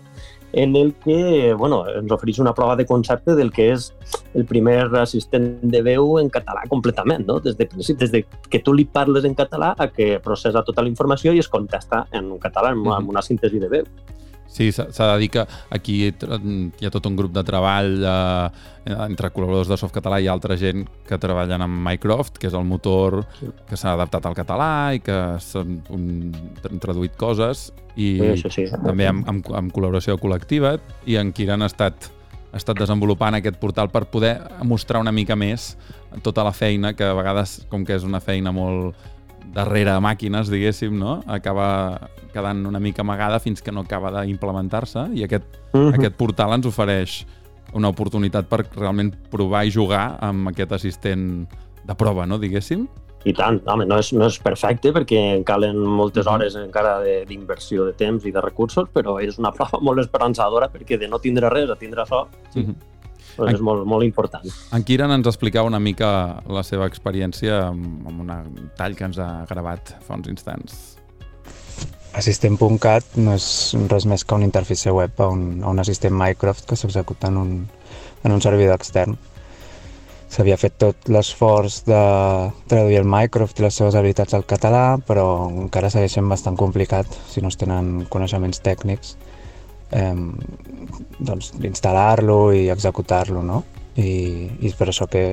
en 0.52 0.76
el 0.76 0.94
que 1.04 1.54
bueno, 1.54 1.84
ens 1.88 2.12
ofereix 2.12 2.40
una 2.42 2.54
prova 2.54 2.76
de 2.76 2.86
concepte 2.86 3.36
del 3.38 3.52
que 3.52 3.70
és 3.74 3.90
el 4.34 4.46
primer 4.46 4.90
assistent 5.00 5.60
de 5.62 5.82
veu 5.86 6.18
en 6.20 6.30
català 6.30 6.64
completament, 6.70 7.26
no? 7.26 7.38
des 7.40 7.56
de 7.58 7.68
des 7.70 8.10
de 8.12 8.24
que 8.50 8.62
tu 8.64 8.74
li 8.74 8.84
parles 8.84 9.24
en 9.24 9.34
català 9.34 9.74
a 9.78 9.88
que 9.90 10.18
processa 10.22 10.64
tota 10.66 10.82
la 10.82 10.90
informació 10.90 11.32
i 11.32 11.38
es 11.38 11.48
contesta 11.48 12.06
en 12.12 12.32
català, 12.38 12.74
amb, 12.74 12.88
amb 12.94 13.10
una 13.10 13.22
síntesi 13.22 13.58
de 13.62 13.68
veu. 13.68 13.86
Sí, 14.50 14.72
s'ha 14.74 14.88
de 14.90 15.18
dir 15.22 15.28
que 15.30 15.44
aquí 15.70 16.00
hi 16.08 16.86
ha 16.86 16.90
tot 16.90 17.06
un 17.06 17.16
grup 17.16 17.30
de 17.32 17.44
treball 17.46 17.92
eh, 18.02 18.48
entre 19.06 19.30
col·laboradors 19.30 19.70
de 19.70 19.78
Softcatalà 19.78 20.18
i 20.18 20.26
altra 20.30 20.56
gent 20.58 20.82
que 21.06 21.18
treballen 21.22 21.62
amb 21.62 21.78
Mycroft, 21.86 22.40
que 22.42 22.48
és 22.50 22.56
el 22.58 22.66
motor 22.66 23.20
que 23.68 23.78
s'ha 23.78 23.94
adaptat 23.94 24.26
al 24.26 24.34
català 24.34 24.70
i 24.96 25.02
que 25.06 25.18
s'han 25.44 25.78
traduït 26.82 27.14
coses 27.20 27.68
i 27.94 28.16
sí, 28.18 28.48
sí, 28.48 28.50
sí. 28.56 28.66
també 28.82 29.06
amb, 29.10 29.28
amb, 29.30 29.52
amb 29.62 29.74
col·laboració 29.74 30.18
col·lectiva 30.18 30.76
i 31.06 31.18
en 31.20 31.30
Kiran 31.36 31.62
ha 31.62 31.70
estat, 31.70 32.10
ha 32.50 32.58
estat 32.58 32.82
desenvolupant 32.82 33.38
aquest 33.38 33.60
portal 33.62 33.92
per 33.94 34.08
poder 34.10 34.34
mostrar 34.66 35.02
una 35.04 35.14
mica 35.14 35.38
més 35.38 35.76
tota 36.26 36.42
la 36.42 36.50
feina 36.50 36.96
que 36.98 37.06
a 37.06 37.14
vegades, 37.14 37.60
com 37.70 37.86
que 37.86 37.94
és 37.94 38.06
una 38.06 38.18
feina 38.18 38.50
molt 38.50 38.98
darrere 39.54 39.96
màquines, 40.02 40.50
diguéssim, 40.50 40.94
no? 40.98 41.20
acaba 41.26 42.08
quedant 42.32 42.64
una 42.66 42.80
mica 42.80 43.02
amagada 43.02 43.40
fins 43.42 43.62
que 43.62 43.72
no 43.72 43.82
acaba 43.86 44.12
d'implementar-se 44.20 45.08
i 45.14 45.24
aquest, 45.24 45.44
mm 45.72 45.78
-hmm. 45.78 45.94
aquest 45.98 46.16
portal 46.16 46.54
ens 46.54 46.66
ofereix 46.66 47.26
una 47.74 47.88
oportunitat 47.88 48.46
per 48.46 48.64
realment 48.76 49.14
provar 49.30 49.64
i 49.66 49.70
jugar 49.70 50.18
amb 50.20 50.48
aquest 50.48 50.72
assistent 50.72 51.46
de 51.84 51.94
prova, 51.94 52.26
no? 52.26 52.38
diguéssim. 52.38 52.88
I 53.24 53.34
tant, 53.36 53.60
home, 53.68 53.84
no 53.84 53.98
és, 54.00 54.12
no 54.16 54.26
és 54.26 54.38
perfecte 54.40 54.94
perquè 54.96 55.44
calen 55.44 55.76
moltes 55.76 56.26
hores 56.26 56.54
encara 56.56 57.02
d'inversió 57.28 57.84
de, 57.84 57.92
de 57.92 57.98
temps 57.98 58.24
i 58.24 58.32
de 58.32 58.40
recursos, 58.40 58.88
però 58.94 59.18
és 59.20 59.38
una 59.38 59.52
prova 59.52 59.78
molt 59.82 60.00
esperançadora 60.00 60.70
perquè 60.72 60.98
de 60.98 61.08
no 61.08 61.18
tindre 61.18 61.50
res 61.52 61.68
a 61.68 61.76
tindre 61.76 62.02
això, 62.02 62.26
sí, 62.54 62.60
mm 62.60 62.66
-hmm. 62.66 62.74
Doncs 63.36 63.58
és 63.58 63.64
molt, 63.64 63.86
molt 63.88 64.06
important. 64.06 64.46
En 64.76 64.84
Kiran 64.86 65.12
ens 65.16 65.28
explicava 65.30 65.68
una 65.70 65.80
mica 65.82 66.10
la 66.50 66.64
seva 66.66 66.88
experiència 66.90 67.62
amb, 67.68 68.06
amb 68.10 68.24
un 68.24 68.70
tall 68.78 68.96
que 68.98 69.06
ens 69.08 69.20
ha 69.20 69.30
gravat 69.50 69.94
fa 70.06 70.18
uns 70.18 70.30
instants. 70.32 70.78
Assistent.cat 72.18 73.16
no 73.22 73.36
és 73.38 73.48
res 73.90 74.06
més 74.10 74.24
que 74.26 74.34
un 74.34 74.42
interfície 74.42 74.92
web 74.92 75.20
a 75.22 75.28
un, 75.30 75.62
a 75.62 75.70
un 75.70 75.78
assistent 75.78 76.16
Minecraft 76.16 76.66
que 76.72 76.78
s'executa 76.78 77.30
en, 77.30 77.36
un, 77.38 77.52
en 78.24 78.34
un 78.34 78.42
servidor 78.42 78.74
extern 78.80 79.18
s'havia 80.30 80.58
fet 80.60 80.76
tot 80.78 81.08
l'esforç 81.10 81.80
de 81.88 82.00
traduir 82.70 83.00
el 83.00 83.08
Mycroft 83.08 83.58
i 83.58 83.64
les 83.64 83.74
seves 83.74 83.96
habilitats 83.98 84.36
al 84.36 84.46
català, 84.46 84.84
però 85.06 85.24
encara 85.50 85.90
segueix 85.90 86.14
sent 86.14 86.28
bastant 86.30 86.58
complicat 86.58 87.10
si 87.28 87.42
no 87.42 87.50
es 87.50 87.58
tenen 87.58 88.06
coneixements 88.12 88.62
tècnics 88.62 89.16
doncs 89.90 91.52
instal·lar-lo 91.66 92.52
i 92.54 92.68
executar-lo, 92.70 93.42
no? 93.42 93.62
I, 93.98 94.10
I 94.60 94.70
és 94.70 94.76
per 94.78 94.90
això 94.90 95.08
que, 95.10 95.24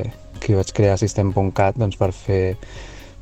que 0.42 0.58
vaig 0.58 0.72
crear 0.76 0.98
System.cat 1.00 1.78
doncs 1.78 1.98
per 2.00 2.12
fer, 2.16 2.58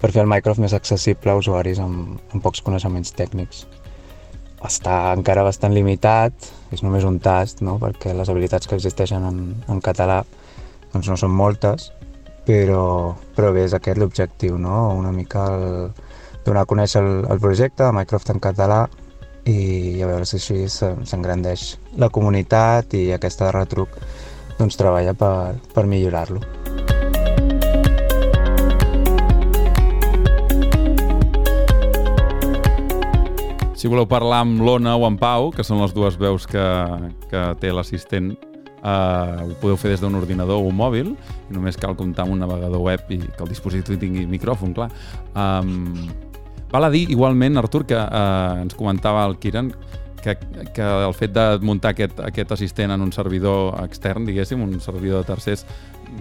per 0.02 0.12
fer 0.12 0.24
el 0.24 0.32
Mycroft 0.32 0.64
més 0.64 0.76
accessible 0.78 1.34
a 1.34 1.40
usuaris 1.40 1.82
amb, 1.84 2.16
amb 2.32 2.44
pocs 2.44 2.64
coneixements 2.66 3.14
tècnics. 3.18 3.66
Està 4.66 5.12
encara 5.14 5.44
bastant 5.46 5.76
limitat, 5.76 6.34
és 6.74 6.82
només 6.82 7.06
un 7.06 7.20
tast, 7.20 7.62
no? 7.62 7.78
perquè 7.82 8.16
les 8.16 8.32
habilitats 8.32 8.68
que 8.68 8.80
existeixen 8.80 9.28
en, 9.28 9.44
en 9.70 9.84
català 9.84 10.24
doncs 10.94 11.12
no 11.12 11.20
són 11.20 11.36
moltes, 11.36 11.92
però, 12.48 13.14
però 13.36 13.52
bé, 13.54 13.66
és 13.68 13.76
aquest 13.76 14.00
l'objectiu, 14.00 14.58
no? 14.62 14.96
una 14.96 15.12
mica 15.12 15.50
el, 15.54 15.92
donar 16.46 16.64
a 16.64 16.70
conèixer 16.70 17.04
el, 17.04 17.26
el 17.30 17.42
projecte 17.44 17.84
de 17.84 17.92
Minecraft 17.92 18.32
en 18.32 18.42
català 18.42 18.86
i 19.46 20.02
a 20.02 20.08
veure 20.10 20.26
si 20.26 20.40
així 20.40 20.66
s'engrandeix 20.70 21.76
la 22.02 22.10
comunitat 22.10 22.96
i 22.98 23.12
aquesta 23.14 23.50
de 23.50 23.54
retruc 23.54 23.94
doncs, 24.58 24.78
treballa 24.80 25.14
per, 25.14 25.58
per 25.76 25.86
millorar-lo. 25.86 26.42
Si 33.76 33.92
voleu 33.92 34.08
parlar 34.10 34.42
amb 34.42 34.64
l'Ona 34.66 34.96
o 34.98 35.06
amb 35.06 35.20
Pau, 35.22 35.52
que 35.54 35.64
són 35.68 35.84
les 35.84 35.94
dues 35.94 36.18
veus 36.18 36.48
que, 36.50 36.66
que 37.30 37.48
té 37.62 37.74
l'assistent, 37.76 38.34
Uh, 38.86 39.50
ho 39.50 39.56
podeu 39.58 39.80
fer 39.82 39.90
des 39.96 40.02
d'un 40.04 40.14
ordinador 40.14 40.60
o 40.62 40.68
un 40.70 40.76
mòbil 40.78 41.08
i 41.16 41.56
només 41.56 41.74
cal 41.82 41.96
comptar 41.98 42.28
amb 42.28 42.36
un 42.36 42.44
navegador 42.44 42.84
web 42.86 43.08
i 43.10 43.18
que 43.18 43.42
el 43.42 43.50
dispositiu 43.50 43.98
tingui 43.98 44.28
micròfon, 44.30 44.76
clar. 44.78 44.92
Um, 45.34 45.96
val 46.76 46.90
a 46.90 46.92
dir, 46.94 47.08
igualment, 47.14 47.58
Artur, 47.62 47.86
que 47.88 47.98
uh, 47.98 48.62
ens 48.62 48.76
comentava 48.76 49.24
el 49.30 49.40
Kiran 49.40 49.72
que, 50.26 50.38
que 50.74 50.82
el 50.82 51.14
fet 51.14 51.34
de 51.36 51.46
muntar 51.62 51.94
aquest, 51.94 52.20
aquest 52.26 52.56
assistent 52.56 52.96
en 52.96 53.04
un 53.06 53.12
servidor 53.14 53.76
extern, 53.84 54.26
diguéssim, 54.26 54.64
un 54.66 54.80
servidor 54.82 55.22
de 55.22 55.30
tercers, 55.30 55.66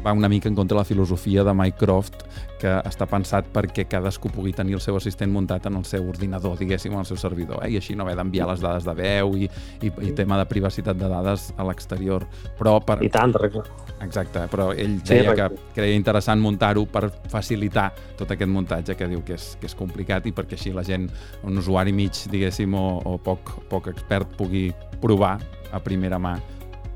va 0.05 0.13
una 0.13 0.29
mica 0.29 0.49
en 0.49 0.55
contra 0.55 0.77
de 0.77 0.81
la 0.81 0.85
filosofia 0.85 1.45
de 1.45 1.55
Mycroft 1.55 2.25
que 2.61 2.73
està 2.89 3.07
pensat 3.11 3.49
perquè 3.53 3.85
cadascú 3.91 4.31
pugui 4.33 4.55
tenir 4.57 4.77
el 4.79 4.81
seu 4.81 4.97
assistent 4.97 5.33
muntat 5.33 5.67
en 5.69 5.77
el 5.77 5.85
seu 5.85 6.07
ordinador, 6.09 6.57
diguéssim, 6.59 6.95
en 6.95 7.03
el 7.03 7.09
seu 7.09 7.19
servidor, 7.21 7.61
eh? 7.65 7.73
i 7.75 7.79
així 7.81 7.97
no 7.97 8.07
haver 8.07 8.17
d'enviar 8.21 8.49
les 8.49 8.63
dades 8.65 8.87
de 8.89 8.95
veu 8.97 9.35
i, 9.37 9.49
i, 9.83 9.91
i 9.91 10.13
tema 10.17 10.39
de 10.41 10.47
privacitat 10.49 10.97
de 10.97 11.11
dades 11.11 11.51
a 11.57 11.67
l'exterior. 11.69 12.25
Però 12.59 12.79
per... 12.85 13.01
I 13.05 13.11
tant, 13.13 13.35
regla. 13.37 13.65
Exacte, 14.05 14.47
però 14.53 14.71
ell 14.73 14.97
deia 15.05 15.35
sí, 15.35 15.37
que 15.39 15.49
creia 15.77 15.99
interessant 15.99 16.41
muntar-ho 16.43 16.87
per 16.91 17.09
facilitar 17.33 17.91
tot 18.19 18.33
aquest 18.33 18.51
muntatge 18.51 18.97
que 18.99 19.09
diu 19.11 19.23
que 19.27 19.37
és, 19.37 19.55
que 19.61 19.69
és 19.69 19.77
complicat 19.79 20.27
i 20.29 20.35
perquè 20.37 20.59
així 20.59 20.73
la 20.75 20.85
gent, 20.87 21.09
un 21.45 21.61
usuari 21.61 21.93
mig, 21.93 22.25
diguéssim, 22.33 22.75
o, 22.79 22.87
o 23.05 23.19
poc, 23.23 23.55
poc 23.71 23.93
expert, 23.93 24.37
pugui 24.39 24.71
provar 25.03 25.37
a 25.75 25.81
primera 25.85 26.21
mà 26.23 26.39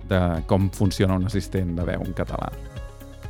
de 0.08 0.42
com 0.48 0.70
funciona 0.72 1.16
un 1.20 1.26
assistent 1.28 1.76
de 1.76 1.84
veu 1.84 2.02
en 2.04 2.14
català. 2.16 2.48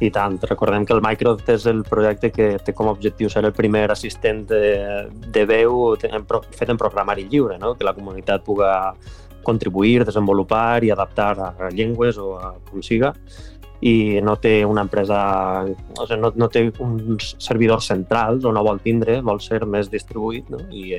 I 0.00 0.11
tant, 0.14 0.38
recordem 0.47 0.85
que 0.87 0.95
el 0.95 1.02
Microsoft 1.02 1.49
és 1.50 1.67
el 1.67 1.83
projecte 1.83 2.31
que 2.31 2.52
té 2.62 2.73
com 2.73 2.87
a 2.87 2.95
objectiu 2.95 3.31
ser 3.33 3.43
el 3.45 3.52
primer 3.52 3.88
assistent 3.90 4.45
de, 4.47 5.09
de 5.11 5.45
veu 5.45 5.97
fet 5.99 6.71
en 6.71 6.78
programari 6.78 7.26
lliure, 7.26 7.59
no? 7.59 7.75
que 7.75 7.87
la 7.87 7.97
comunitat 7.97 8.45
puga 8.47 8.95
contribuir, 9.43 10.05
desenvolupar 10.05 10.85
i 10.85 10.93
adaptar 10.93 11.35
a 11.40 11.71
llengües 11.75 12.19
o 12.19 12.37
a 12.38 12.52
com 12.71 12.83
siga 12.83 13.14
i 13.81 14.19
no 14.23 14.35
té 14.43 14.64
una 14.67 14.83
empresa, 14.83 15.19
o 15.62 16.07
sigui, 16.07 16.21
no, 16.21 16.33
no 16.35 16.49
té 16.50 16.64
uns 16.83 17.35
servidors 17.38 17.87
centrals 17.93 18.47
on 18.49 18.59
no 18.59 18.64
vol 18.67 18.81
tindre, 18.83 19.21
vol 19.23 19.38
ser 19.43 19.62
més 19.67 19.90
distribuït, 19.93 20.50
no? 20.50 20.64
I 20.75 20.99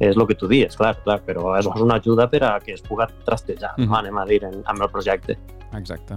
és 0.00 0.16
el 0.16 0.26
que 0.28 0.36
tu 0.36 0.48
dius, 0.48 0.76
clar, 0.80 0.94
clar, 1.04 1.20
però 1.24 1.54
és 1.58 1.68
una 1.68 2.00
ajuda 2.00 2.28
per 2.32 2.42
a 2.48 2.54
que 2.64 2.76
es 2.76 2.84
pugui 2.84 3.08
trastejar, 3.24 3.74
mm 3.76 3.84
-hmm. 3.84 3.98
anem 3.98 4.18
a 4.18 4.26
dir, 4.26 4.44
en, 4.44 4.62
amb 4.64 4.82
el 4.82 4.88
projecte. 4.88 5.38
Exacte. 5.72 6.16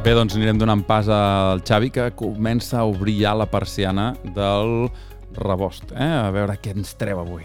Bé, 0.00 0.14
doncs 0.16 0.32
anirem 0.32 0.56
donant 0.56 0.80
pas 0.88 1.10
al 1.12 1.60
Xavi, 1.60 1.90
que 1.92 2.06
comença 2.16 2.78
a 2.80 2.86
obrir 2.88 3.18
ja 3.18 3.34
la 3.36 3.44
persiana 3.52 4.14
del 4.32 4.88
rebost. 5.36 5.92
Eh? 5.92 6.06
A 6.08 6.30
veure 6.32 6.54
què 6.56 6.72
ens 6.72 6.94
treu 6.96 7.20
avui. 7.20 7.44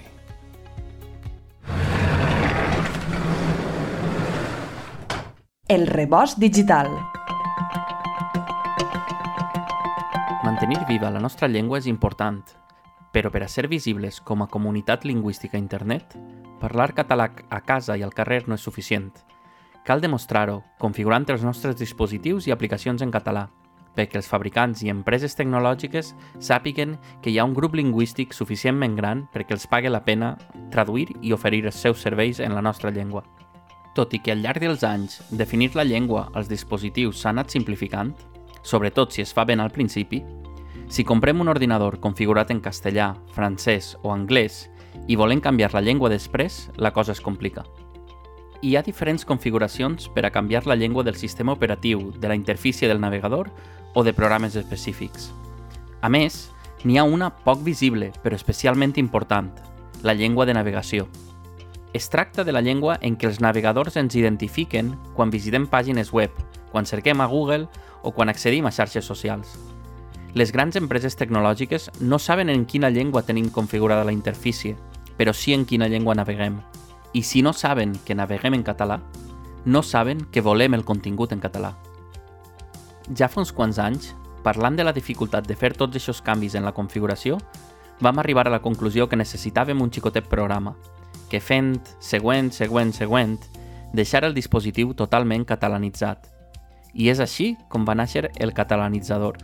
El 5.68 5.84
rebost 5.92 6.40
digital. 6.40 6.88
Mantenir 10.48 10.80
viva 10.88 11.12
la 11.12 11.20
nostra 11.20 11.52
llengua 11.52 11.84
és 11.84 11.92
important, 11.92 12.40
però 13.12 13.36
per 13.36 13.44
a 13.44 13.52
ser 13.52 13.68
visibles 13.68 14.24
com 14.24 14.48
a 14.48 14.48
comunitat 14.48 15.04
lingüística 15.04 15.60
a 15.60 15.66
internet, 15.66 16.16
parlar 16.64 16.94
català 16.96 17.34
a 17.52 17.66
casa 17.68 18.00
i 18.00 18.08
al 18.08 18.16
carrer 18.16 18.46
no 18.48 18.56
és 18.56 18.64
suficient– 18.64 19.12
Cal 19.86 20.02
demostrar-ho, 20.02 20.64
configurant 20.82 21.28
els 21.30 21.44
nostres 21.46 21.78
dispositius 21.78 22.48
i 22.50 22.54
aplicacions 22.54 23.04
en 23.06 23.12
català, 23.14 23.44
perquè 23.96 24.18
els 24.18 24.28
fabricants 24.28 24.82
i 24.82 24.90
empreses 24.90 25.38
tecnològiques 25.38 26.10
sàpiguen 26.42 26.96
que 27.22 27.30
hi 27.30 27.38
ha 27.38 27.46
un 27.46 27.54
grup 27.54 27.78
lingüístic 27.78 28.34
suficientment 28.34 28.98
gran 28.98 29.24
perquè 29.34 29.54
els 29.54 29.68
pague 29.70 29.94
la 29.94 30.02
pena 30.08 30.34
traduir 30.74 31.14
i 31.22 31.36
oferir 31.38 31.62
els 31.70 31.78
seus 31.78 32.02
serveis 32.02 32.42
en 32.42 32.58
la 32.58 32.66
nostra 32.66 32.90
llengua. 32.90 33.24
Tot 33.94 34.18
i 34.18 34.24
que 34.26 34.34
al 34.34 34.42
llarg 34.42 34.66
dels 34.66 34.84
anys 34.84 35.22
definir 35.30 35.76
la 35.78 35.86
llengua 35.86 36.32
als 36.34 36.50
dispositius 36.50 37.22
s'ha 37.22 37.30
anat 37.30 37.54
simplificant, 37.54 38.12
sobretot 38.66 39.14
si 39.14 39.22
es 39.22 39.38
fa 39.38 39.46
ben 39.46 39.62
al 39.62 39.72
principi, 39.72 40.24
si 40.90 41.06
comprem 41.06 41.46
un 41.46 41.54
ordinador 41.54 42.02
configurat 42.02 42.50
en 42.50 42.60
castellà, 42.60 43.14
francès 43.38 43.96
o 44.02 44.12
anglès 44.18 44.66
i 45.08 45.16
volem 45.16 45.46
canviar 45.46 45.76
la 45.78 45.86
llengua 45.86 46.10
després, 46.10 46.72
la 46.76 46.92
cosa 46.92 47.14
es 47.14 47.22
complica 47.22 47.64
hi 48.62 48.76
ha 48.76 48.84
diferents 48.84 49.26
configuracions 49.26 50.10
per 50.10 50.26
a 50.26 50.32
canviar 50.32 50.66
la 50.68 50.76
llengua 50.76 51.04
del 51.04 51.16
sistema 51.16 51.54
operatiu, 51.54 52.12
de 52.18 52.28
la 52.28 52.36
interfície 52.36 52.88
del 52.88 53.02
navegador 53.02 53.52
o 53.94 54.04
de 54.04 54.14
programes 54.14 54.56
específics. 54.56 55.32
A 56.02 56.10
més, 56.10 56.50
n'hi 56.84 56.98
ha 56.98 57.04
una 57.04 57.32
poc 57.44 57.64
visible, 57.64 58.12
però 58.24 58.36
especialment 58.36 58.98
important, 59.02 59.50
la 60.04 60.14
llengua 60.14 60.46
de 60.46 60.54
navegació. 60.54 61.08
Es 61.94 62.10
tracta 62.10 62.44
de 62.44 62.52
la 62.52 62.62
llengua 62.62 62.98
en 63.02 63.16
què 63.16 63.30
els 63.30 63.40
navegadors 63.40 63.96
ens 63.96 64.16
identifiquen 64.20 64.94
quan 65.16 65.32
visitem 65.32 65.66
pàgines 65.66 66.12
web, 66.12 66.32
quan 66.72 66.86
cerquem 66.86 67.22
a 67.24 67.28
Google 67.32 67.70
o 68.04 68.12
quan 68.12 68.30
accedim 68.30 68.68
a 68.68 68.72
xarxes 68.76 69.06
socials. 69.06 69.56
Les 70.36 70.52
grans 70.52 70.76
empreses 70.76 71.16
tecnològiques 71.16 71.90
no 72.02 72.20
saben 72.20 72.50
en 72.52 72.66
quina 72.68 72.92
llengua 72.92 73.24
tenim 73.24 73.48
configurada 73.50 74.04
la 74.04 74.12
interfície, 74.12 74.76
però 75.16 75.32
sí 75.32 75.54
en 75.56 75.64
quina 75.64 75.88
llengua 75.88 76.16
naveguem. 76.20 76.60
I 77.16 77.24
si 77.24 77.42
no 77.42 77.54
saben 77.54 77.94
que 78.04 78.14
naveguem 78.14 78.58
en 78.58 78.64
català, 78.68 79.00
no 79.64 79.82
saben 79.84 80.26
que 80.34 80.42
volem 80.42 80.74
el 80.76 80.84
contingut 80.84 81.32
en 81.32 81.40
català. 81.40 81.70
Ja 83.16 83.30
fa 83.32 83.40
uns 83.40 83.54
quants 83.56 83.80
anys, 83.80 84.10
parlant 84.44 84.76
de 84.76 84.84
la 84.84 84.92
dificultat 84.92 85.48
de 85.48 85.56
fer 85.56 85.72
tots 85.80 85.96
aquests 85.96 86.20
canvis 86.26 86.58
en 86.60 86.68
la 86.68 86.74
configuració, 86.76 87.38
vam 88.04 88.20
arribar 88.20 88.50
a 88.50 88.52
la 88.52 88.60
conclusió 88.60 89.08
que 89.08 89.16
necessitàvem 89.16 89.80
un 89.80 89.94
xicotet 89.96 90.28
programa, 90.28 90.76
que 91.32 91.40
fent 91.40 91.78
següent, 92.04 92.52
següent, 92.52 92.92
següent, 92.92 93.40
deixar 93.96 94.26
el 94.28 94.36
dispositiu 94.36 94.92
totalment 94.92 95.48
catalanitzat. 95.48 96.28
I 97.00 97.08
és 97.16 97.24
així 97.24 97.54
com 97.72 97.88
va 97.88 97.96
néixer 97.96 98.28
el 98.44 98.52
catalanitzador. 98.52 99.40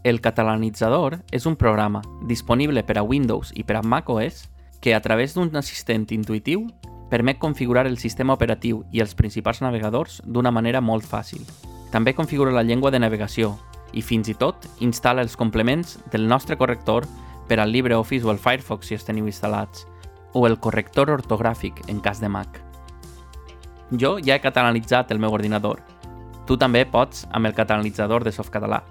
El 0.00 0.24
catalanitzador 0.24 1.20
és 1.28 1.44
un 1.44 1.60
programa 1.60 2.00
disponible 2.24 2.88
per 2.88 2.96
a 2.96 3.04
Windows 3.04 3.52
i 3.52 3.68
per 3.68 3.82
a 3.82 3.84
macOS 3.84 4.46
que 4.84 4.94
a 4.94 5.00
través 5.00 5.32
d'un 5.32 5.48
assistent 5.56 6.10
intuïtiu 6.12 6.66
permet 7.08 7.38
configurar 7.40 7.86
el 7.88 7.96
sistema 7.96 8.34
operatiu 8.36 8.82
i 8.92 9.00
els 9.00 9.14
principals 9.16 9.62
navegadors 9.64 10.18
d'una 10.28 10.50
manera 10.52 10.82
molt 10.84 11.06
fàcil. 11.08 11.40
També 11.88 12.12
configura 12.12 12.52
la 12.52 12.66
llengua 12.68 12.90
de 12.92 13.00
navegació 13.00 13.54
i 13.96 14.02
fins 14.04 14.28
i 14.28 14.34
tot 14.36 14.68
instal·la 14.84 15.24
els 15.24 15.38
complements 15.40 15.96
del 16.12 16.28
nostre 16.28 16.58
corrector 16.60 17.08
per 17.48 17.62
al 17.62 17.72
LibreOffice 17.72 18.28
o 18.28 18.32
el 18.34 18.42
Firefox 18.42 18.90
si 18.90 18.98
els 18.98 19.08
teniu 19.08 19.24
instal·lats. 19.24 19.86
o 20.34 20.48
el 20.48 20.58
corrector 20.58 21.08
ortogràfic 21.14 21.88
en 21.88 22.00
cas 22.00 22.20
de 22.20 22.28
Mac. 22.28 22.60
Jo 23.92 24.18
ja 24.18 24.34
he 24.34 24.40
catalanitzat 24.42 25.12
el 25.12 25.20
meu 25.20 25.32
ordinador. 25.32 25.78
Tu 26.44 26.56
també 26.58 26.84
pots 26.84 27.24
amb 27.30 27.46
el 27.46 27.54
catalanitzador 27.54 28.24
de 28.24 28.32
Softcatalà. 28.32 28.82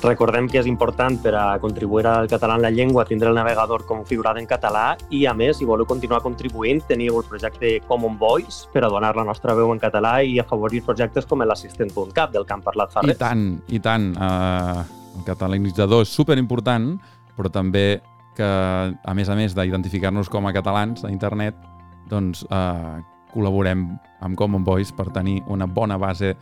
Recordem 0.00 0.46
que 0.48 0.56
és 0.56 0.64
important 0.64 1.18
per 1.20 1.34
a 1.36 1.58
contribuir 1.60 2.06
al 2.08 2.28
català 2.30 2.54
en 2.56 2.62
la 2.64 2.70
llengua 2.72 3.02
tindre 3.04 3.28
el 3.28 3.36
navegador 3.36 3.82
configurat 3.84 4.38
en 4.40 4.46
català 4.48 4.94
i, 5.12 5.26
a 5.28 5.34
més, 5.36 5.58
si 5.58 5.66
voleu 5.68 5.84
continuar 5.84 6.22
contribuint, 6.24 6.80
teniu 6.88 7.18
el 7.20 7.26
projecte 7.28 7.74
Common 7.84 8.16
Voice 8.16 8.70
per 8.72 8.86
a 8.86 8.88
donar 8.88 9.12
la 9.18 9.26
nostra 9.28 9.52
veu 9.58 9.68
en 9.74 9.82
català 9.82 10.22
i 10.24 10.38
afavorir 10.40 10.80
projectes 10.86 11.28
com 11.28 11.44
l'assistent.cap, 11.44 12.32
del 12.32 12.48
han 12.48 12.64
parlat 12.64 12.94
fa 12.94 13.04
I 13.04 13.16
tant, 13.20 13.44
i 13.68 13.82
tant. 13.84 14.08
Uh, 14.16 14.80
el 15.20 15.26
catalanitzador 15.26 16.06
és 16.06 16.14
superimportant, 16.16 16.94
però 17.36 17.52
també 17.52 18.00
que, 18.38 18.48
a 18.48 19.14
més 19.14 19.28
a 19.28 19.36
més 19.36 19.52
d'identificar-nos 19.58 20.32
com 20.32 20.48
a 20.48 20.54
catalans 20.56 21.04
a 21.04 21.12
internet, 21.12 21.60
doncs 22.08 22.46
uh, 22.48 22.96
col·laborem 23.34 23.84
amb 24.24 24.40
Common 24.40 24.64
Voice 24.64 24.96
per 24.96 25.10
tenir 25.12 25.42
una 25.52 25.68
bona 25.68 26.00
base 26.00 26.32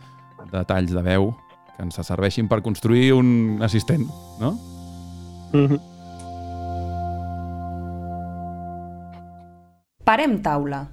de 0.47 0.63
talls 0.63 0.95
de 0.95 1.03
veu 1.03 1.33
que 1.79 1.87
ens 1.87 1.95
serveixin 2.03 2.49
per 2.51 2.59
construir 2.59 3.13
un 3.15 3.63
assistent, 3.63 4.03
no? 4.41 4.51
Mm 5.53 5.65
-hmm. 5.65 5.79
Parem 10.03 10.41
taula. 10.41 10.87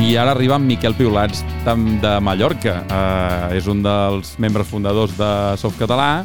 I 0.00 0.16
ara 0.16 0.32
arriba 0.32 0.56
en 0.56 0.66
Miquel 0.66 0.94
Piolats 0.94 1.44
de 1.64 2.20
Mallorca. 2.20 2.82
Uh, 2.90 3.54
és 3.54 3.66
un 3.66 3.82
dels 3.82 4.38
membres 4.38 4.66
fundadors 4.66 5.16
de 5.16 5.56
Softcatalà 5.56 6.24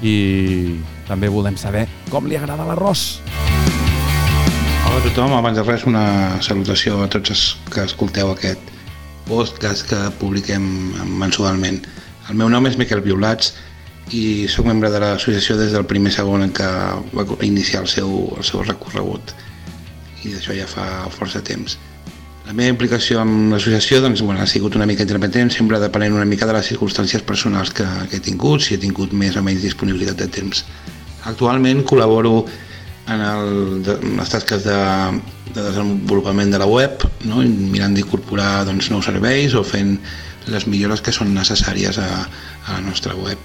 i 0.00 0.80
també 1.06 1.28
volem 1.28 1.56
saber 1.56 1.88
com 2.08 2.24
li 2.24 2.36
agrada 2.36 2.64
l'arròs. 2.64 3.20
Hola 4.88 5.02
a 5.02 5.04
tothom, 5.04 5.34
abans 5.36 5.58
de 5.58 5.62
res 5.66 5.82
una 5.84 6.40
salutació 6.40 7.02
a 7.04 7.08
tots 7.12 7.30
els 7.34 7.40
que 7.68 7.82
escolteu 7.84 8.30
aquest 8.32 8.70
podcast 9.28 9.84
que 9.90 9.98
publiquem 10.16 10.64
mensualment. 11.20 11.82
El 12.32 12.38
meu 12.40 12.48
nom 12.48 12.64
és 12.70 12.78
Miquel 12.80 13.02
Violats 13.04 13.50
i 14.16 14.48
sóc 14.48 14.64
membre 14.64 14.88
de 14.88 15.02
l'associació 15.02 15.58
des 15.58 15.74
del 15.76 15.84
primer 15.90 16.14
segon 16.16 16.46
en 16.46 16.54
què 16.56 16.68
va 17.12 17.26
iniciar 17.44 17.82
el 17.84 17.90
seu, 17.92 18.14
el 18.38 18.46
seu 18.48 18.64
recorregut 18.64 19.34
i 20.24 20.32
d'això 20.32 20.56
ja 20.56 20.64
fa 20.70 20.86
força 21.12 21.44
temps. 21.44 21.76
La 22.48 22.54
meva 22.56 22.72
implicació 22.72 23.20
amb 23.20 23.52
l'associació 23.52 24.00
doncs, 24.00 24.22
bueno, 24.24 24.40
ha 24.40 24.48
sigut 24.48 24.78
una 24.80 24.86
mica 24.88 25.04
intermitent, 25.04 25.52
sempre 25.52 25.82
depenent 25.82 26.16
una 26.16 26.24
mica 26.24 26.48
de 26.48 26.56
les 26.56 26.72
circumstàncies 26.72 27.28
personals 27.28 27.74
que, 27.76 27.84
que 28.08 28.22
he 28.22 28.24
tingut, 28.24 28.64
si 28.64 28.72
he 28.72 28.80
tingut 28.80 29.12
més 29.12 29.36
o 29.36 29.44
menys 29.44 29.68
disponibilitat 29.68 30.16
de 30.24 30.30
temps. 30.32 30.64
Actualment 31.28 31.84
col·laboro 31.84 32.46
en, 33.08 33.20
el, 33.20 33.82
de, 33.82 33.98
en 34.02 34.16
les 34.20 34.30
tasques 34.30 34.64
de, 34.64 34.78
de 35.54 35.62
desenvolupament 35.62 36.52
de 36.52 36.60
la 36.60 36.66
web, 36.68 37.04
no? 37.24 37.42
mirant 37.42 37.94
d'incorporar 37.96 38.64
doncs, 38.68 38.90
nous 38.92 39.04
serveis 39.04 39.54
o 39.56 39.64
fent 39.64 39.96
les 40.48 40.66
millores 40.68 41.02
que 41.04 41.12
són 41.12 41.34
necessàries 41.36 41.98
a, 42.00 42.10
a 42.66 42.76
la 42.76 42.82
nostra 42.84 43.16
web. 43.16 43.38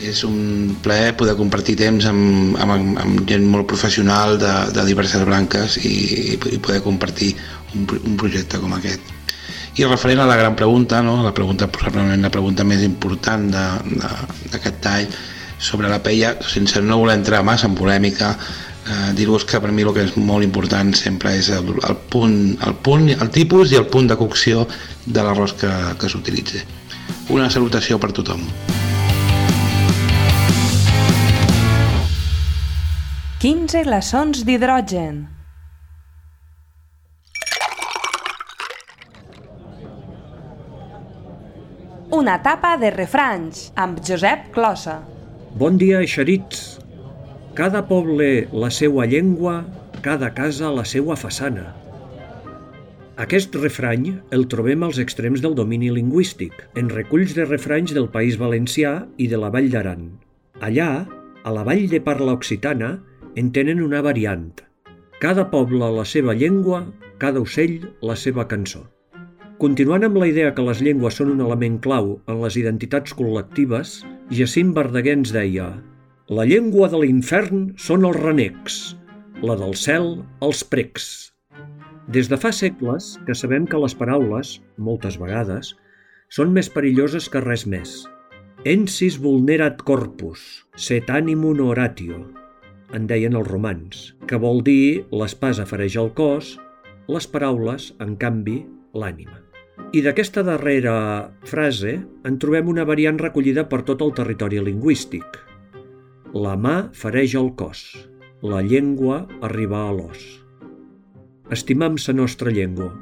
És 0.00 0.22
un 0.24 0.76
plaer 0.82 1.12
poder 1.18 1.34
compartir 1.36 1.76
temps 1.76 2.06
amb, 2.08 2.56
amb, 2.62 2.98
amb 3.02 3.24
gent 3.28 3.44
molt 3.52 3.68
professional 3.68 4.38
de, 4.40 4.52
de 4.74 4.84
diverses 4.88 5.24
branques 5.28 5.76
i, 5.84 6.36
i 6.36 6.60
poder 6.62 6.80
compartir 6.84 7.34
un, 7.74 7.88
un 8.00 8.20
projecte 8.20 8.60
com 8.62 8.72
aquest. 8.78 9.16
I 9.78 9.86
referent 9.86 10.22
a 10.22 10.26
la 10.26 10.38
gran 10.38 10.56
pregunta, 10.58 11.02
no? 11.02 11.20
la 11.22 11.34
pregunta 11.34 11.68
probablement 11.70 12.24
la 12.24 12.32
pregunta 12.32 12.64
més 12.66 12.82
important 12.82 13.46
d'aquest 13.52 14.80
tall, 14.82 15.06
sobre 15.60 15.88
la 15.92 16.00
peia, 16.02 16.34
sense 16.40 16.80
no 16.82 16.98
voler 16.98 17.18
entrar 17.20 17.44
massa 17.44 17.68
en 17.68 17.76
polèmica, 17.76 18.32
eh, 18.88 19.12
dir-vos 19.14 19.44
que 19.44 19.60
per 19.60 19.70
mi 19.72 19.84
el 19.84 19.92
que 19.94 20.06
és 20.08 20.16
molt 20.16 20.44
important 20.46 20.92
sempre 20.96 21.36
és 21.36 21.50
el, 21.54 21.74
el, 21.76 21.96
punt, 22.10 22.36
el 22.66 22.76
punt, 22.82 23.08
el 23.12 23.30
tipus 23.30 23.72
i 23.72 23.78
el 23.78 23.86
punt 23.92 24.08
de 24.10 24.16
cocció 24.18 24.66
de 25.04 25.22
l'arròs 25.22 25.54
que, 25.60 25.72
que 26.00 26.08
s'utilitzi. 26.08 26.64
Una 27.30 27.50
salutació 27.52 28.00
per 28.00 28.12
tothom. 28.16 28.46
Quinze 33.40 33.84
glaçons 33.86 34.42
d'hidrogen. 34.44 35.22
Una 42.10 42.34
tapa 42.42 42.74
de 42.76 42.90
refranys 42.90 43.70
amb 43.78 44.02
Josep 44.04 44.50
Closa. 44.52 44.98
Bon 45.58 45.74
dia, 45.74 45.98
eixerits. 45.98 46.78
Cada 47.58 47.80
poble 47.88 48.46
la 48.54 48.68
seua 48.70 49.02
llengua, 49.10 49.64
cada 50.04 50.28
casa 50.30 50.70
la 50.70 50.84
seua 50.86 51.16
façana. 51.18 51.72
Aquest 53.18 53.58
refrany 53.58 54.06
el 54.30 54.46
trobem 54.52 54.84
als 54.86 55.00
extrems 55.02 55.42
del 55.42 55.56
domini 55.58 55.90
lingüístic, 55.90 56.54
en 56.78 56.88
reculls 56.94 57.34
de 57.34 57.48
refranys 57.48 57.90
del 57.96 58.06
País 58.14 58.38
Valencià 58.38 58.94
i 59.18 59.26
de 59.26 59.40
la 59.42 59.50
Vall 59.50 59.66
d'Aran. 59.74 60.06
Allà, 60.62 60.88
a 61.42 61.50
la 61.56 61.66
vall 61.66 61.88
de 61.90 61.98
parla 61.98 62.36
occitana, 62.38 63.00
en 63.34 63.50
tenen 63.50 63.82
una 63.82 64.04
variant. 64.06 64.52
Cada 65.18 65.48
poble 65.50 65.90
la 65.98 66.06
seva 66.06 66.32
llengua, 66.32 66.84
cada 67.18 67.42
ocell 67.42 67.90
la 68.06 68.14
seva 68.14 68.46
cançó. 68.46 68.86
Continuant 69.60 70.06
amb 70.06 70.16
la 70.16 70.30
idea 70.30 70.54
que 70.54 70.64
les 70.64 70.78
llengües 70.80 71.18
són 71.18 71.34
un 71.34 71.42
element 71.44 71.82
clau 71.84 72.14
en 72.30 72.38
les 72.40 72.56
identitats 72.56 73.12
col·lectives, 73.18 73.98
Jacint 74.30 74.68
Verdaguer 74.76 75.16
ens 75.18 75.32
deia 75.34 75.64
«La 76.30 76.44
llengua 76.46 76.86
de 76.92 77.00
l'infern 77.02 77.72
són 77.82 78.06
els 78.06 78.18
renecs, 78.20 78.76
la 79.42 79.56
del 79.58 79.74
cel, 79.74 80.20
els 80.46 80.60
precs». 80.62 81.08
Des 82.14 82.30
de 82.30 82.38
fa 82.38 82.52
segles 82.54 83.16
que 83.26 83.34
sabem 83.34 83.66
que 83.66 83.80
les 83.82 83.96
paraules, 83.98 84.52
moltes 84.78 85.18
vegades, 85.18 85.72
són 86.30 86.54
més 86.54 86.70
perilloses 86.70 87.26
que 87.26 87.42
res 87.42 87.66
més. 87.66 87.96
Ensis 88.62 89.18
vulnerat 89.18 89.82
corpus, 89.82 90.46
set 90.78 91.10
animum 91.10 91.66
oratio, 91.66 92.22
en 92.94 93.10
deien 93.10 93.34
els 93.34 93.50
romans, 93.50 94.08
que 94.30 94.38
vol 94.38 94.62
dir 94.62 95.08
l'espasa 95.10 95.66
fereix 95.66 95.98
el 95.98 96.14
cos, 96.14 96.54
les 97.10 97.26
paraules, 97.26 97.90
en 97.98 98.14
canvi, 98.14 98.60
l'ànima. 98.94 99.39
I 99.90 100.04
d'aquesta 100.06 100.44
darrera 100.46 100.92
frase 101.50 101.96
en 102.28 102.36
trobem 102.38 102.68
una 102.70 102.84
variant 102.86 103.16
recollida 103.18 103.64
per 103.66 103.80
tot 103.88 104.04
el 104.06 104.12
territori 104.14 104.60
lingüístic. 104.62 105.40
La 106.30 106.54
mà 106.54 106.74
fereix 106.94 107.34
el 107.40 107.50
cos, 107.58 107.82
la 108.46 108.62
llengua 108.62 109.24
arriba 109.50 109.82
a 109.88 109.90
l'os. 109.96 110.22
Estimam 111.50 111.98
sa 111.98 112.14
nostra 112.14 112.54
llengua. 112.54 112.92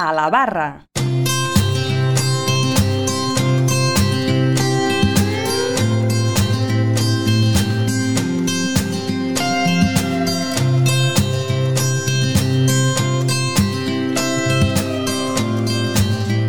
A 0.00 0.12
la 0.16 0.30
barra. 0.32 0.70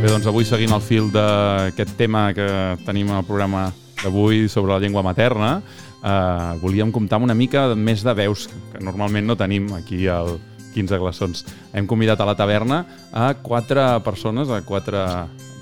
Bé, 0.07 0.13
doncs 0.13 0.27
avui 0.29 0.45
seguint 0.47 0.71
el 0.71 0.79
fil 0.79 1.09
d'aquest 1.11 1.97
tema 1.99 2.29
que 2.31 2.45
tenim 2.87 3.09
al 3.11 3.25
programa 3.27 3.65
d'avui 3.99 4.45
sobre 4.47 4.71
la 4.71 4.77
llengua 4.79 5.01
materna, 5.03 5.57
eh, 5.99 6.53
volíem 6.61 6.93
comptar 6.95 7.17
amb 7.17 7.27
una 7.27 7.35
mica 7.35 7.75
més 7.75 8.05
de 8.07 8.13
veus 8.15 8.45
que 8.47 8.79
normalment 8.79 9.27
no 9.27 9.35
tenim 9.35 9.67
aquí 9.75 10.07
al 10.07 10.37
15 10.71 11.01
glaçons. 11.01 11.43
Hem 11.75 11.89
convidat 11.91 12.23
a 12.23 12.29
la 12.29 12.37
taverna 12.39 12.85
a 13.11 13.33
quatre 13.43 13.99
persones, 14.05 14.47
a 14.47 14.61
quatre 14.63 15.03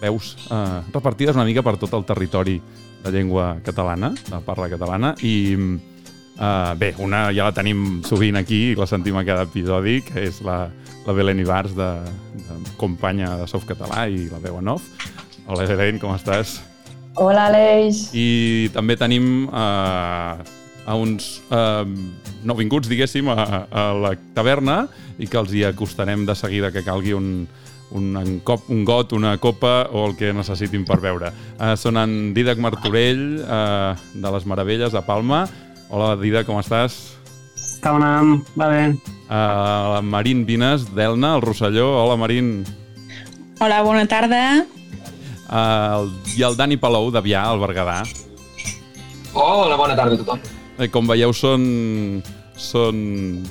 veus 0.03 0.35
eh, 0.51 0.81
repartides 0.93 1.33
una 1.33 1.49
mica 1.49 1.65
per 1.65 1.79
tot 1.81 1.97
el 1.97 2.05
territori 2.05 2.59
de 3.01 3.15
llengua 3.17 3.55
catalana, 3.65 4.13
de 4.13 4.43
parla 4.45 4.69
catalana, 4.69 5.15
i 5.25 5.57
eh, 6.39 6.73
bé, 6.77 6.93
una 6.99 7.27
ja 7.35 7.49
la 7.49 7.55
tenim 7.55 8.01
sovint 8.05 8.37
aquí, 8.39 8.75
la 8.75 8.87
sentim 8.89 9.17
a 9.17 9.25
cada 9.27 9.47
episodi, 9.47 10.01
que 10.05 10.27
és 10.27 10.41
la, 10.45 10.65
la 11.05 11.15
Belén 11.17 11.41
Ibars, 11.43 11.75
de, 11.77 11.89
de 12.45 12.59
companya 12.81 13.35
de 13.41 13.49
Softcatalà 13.51 14.07
i 14.11 14.27
la 14.31 14.41
veu 14.43 14.59
en 14.61 14.75
off. 14.75 14.87
Hola, 15.45 15.67
Belén, 15.69 15.99
com 16.01 16.15
estàs? 16.15 16.59
Hola, 17.15 17.47
Aleix. 17.47 18.09
I 18.17 18.69
també 18.75 18.97
tenim 18.99 19.45
eh, 19.47 20.55
a 20.85 20.95
uns 20.99 21.39
eh, 21.49 21.83
nouvinguts, 22.43 22.89
diguéssim, 22.91 23.29
a, 23.31 23.65
a 23.69 23.85
la 23.95 24.15
taverna 24.35 24.85
i 25.17 25.29
que 25.29 25.39
els 25.39 25.53
hi 25.55 25.63
acostarem 25.65 26.25
de 26.27 26.35
seguida 26.35 26.73
que 26.75 26.83
calgui 26.83 27.15
un, 27.15 27.45
un, 27.95 28.17
un, 28.17 28.39
cop, 28.43 28.67
un 28.69 28.83
got, 28.85 29.13
una 29.13 29.37
copa 29.37 29.87
o 29.91 30.05
el 30.09 30.15
que 30.19 30.33
necessitin 30.35 30.85
per 30.85 30.99
beure. 31.03 31.31
Eh, 31.55 31.73
són 31.79 32.01
en 32.01 32.33
Didac 32.35 32.61
Martorell, 32.61 33.25
eh, 33.41 34.09
de 34.13 34.33
les 34.35 34.49
Meravelles, 34.49 34.97
a 34.97 35.05
Palma. 35.05 35.45
Hola, 35.89 36.15
Didac, 36.17 36.47
com 36.47 36.57
estàs? 36.57 36.95
Com 37.83 38.01
anem? 38.01 38.39
Va 38.57 38.69
bé. 38.71 38.85
Uh, 39.29 40.01
Marín 40.01 40.43
Vines, 40.47 40.87
d'Elna, 40.95 41.35
el 41.37 41.43
Rosselló. 41.45 41.91
Hola, 42.01 42.15
Marín. 42.17 42.63
Hola, 43.61 43.81
bona 43.85 44.05
tarda. 44.09 44.65
Uh, 45.45 46.09
I 46.33 46.45
el 46.47 46.57
Dani 46.57 46.77
Palou, 46.81 47.11
d'Avià, 47.13 47.43
al 47.51 47.61
Berguedà. 47.61 47.99
Hola, 49.35 49.77
bona 49.77 49.97
tarda 49.97 50.17
a 50.17 50.21
tothom. 50.23 50.41
Eh, 50.79 50.89
com 50.91 51.05
veieu, 51.07 51.31
són, 51.37 52.23
són 52.59 52.97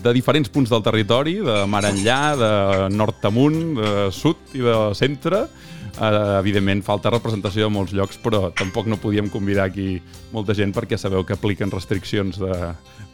de 0.03 0.15
diferents 0.17 0.51
punts 0.51 0.73
del 0.75 0.83
territori, 0.85 1.39
de 1.45 1.61
mar 1.71 1.85
enllà, 1.89 2.19
de 2.41 2.51
nord 2.97 3.23
amunt, 3.31 3.61
de 3.79 4.09
sud 4.13 4.59
i 4.59 4.65
de 4.65 4.77
centre. 4.99 5.47
Uh, 5.95 6.41
evidentment, 6.41 6.81
falta 6.83 7.13
representació 7.13 7.69
a 7.69 7.71
molts 7.71 7.93
llocs, 7.95 8.17
però 8.19 8.49
tampoc 8.59 8.89
no 8.91 8.99
podíem 8.99 9.29
convidar 9.31 9.69
aquí 9.69 10.01
molta 10.33 10.57
gent 10.59 10.73
perquè 10.75 10.99
sabeu 10.99 11.23
que 11.23 11.37
apliquen 11.37 11.71
restriccions 11.71 12.41
de, 12.43 12.57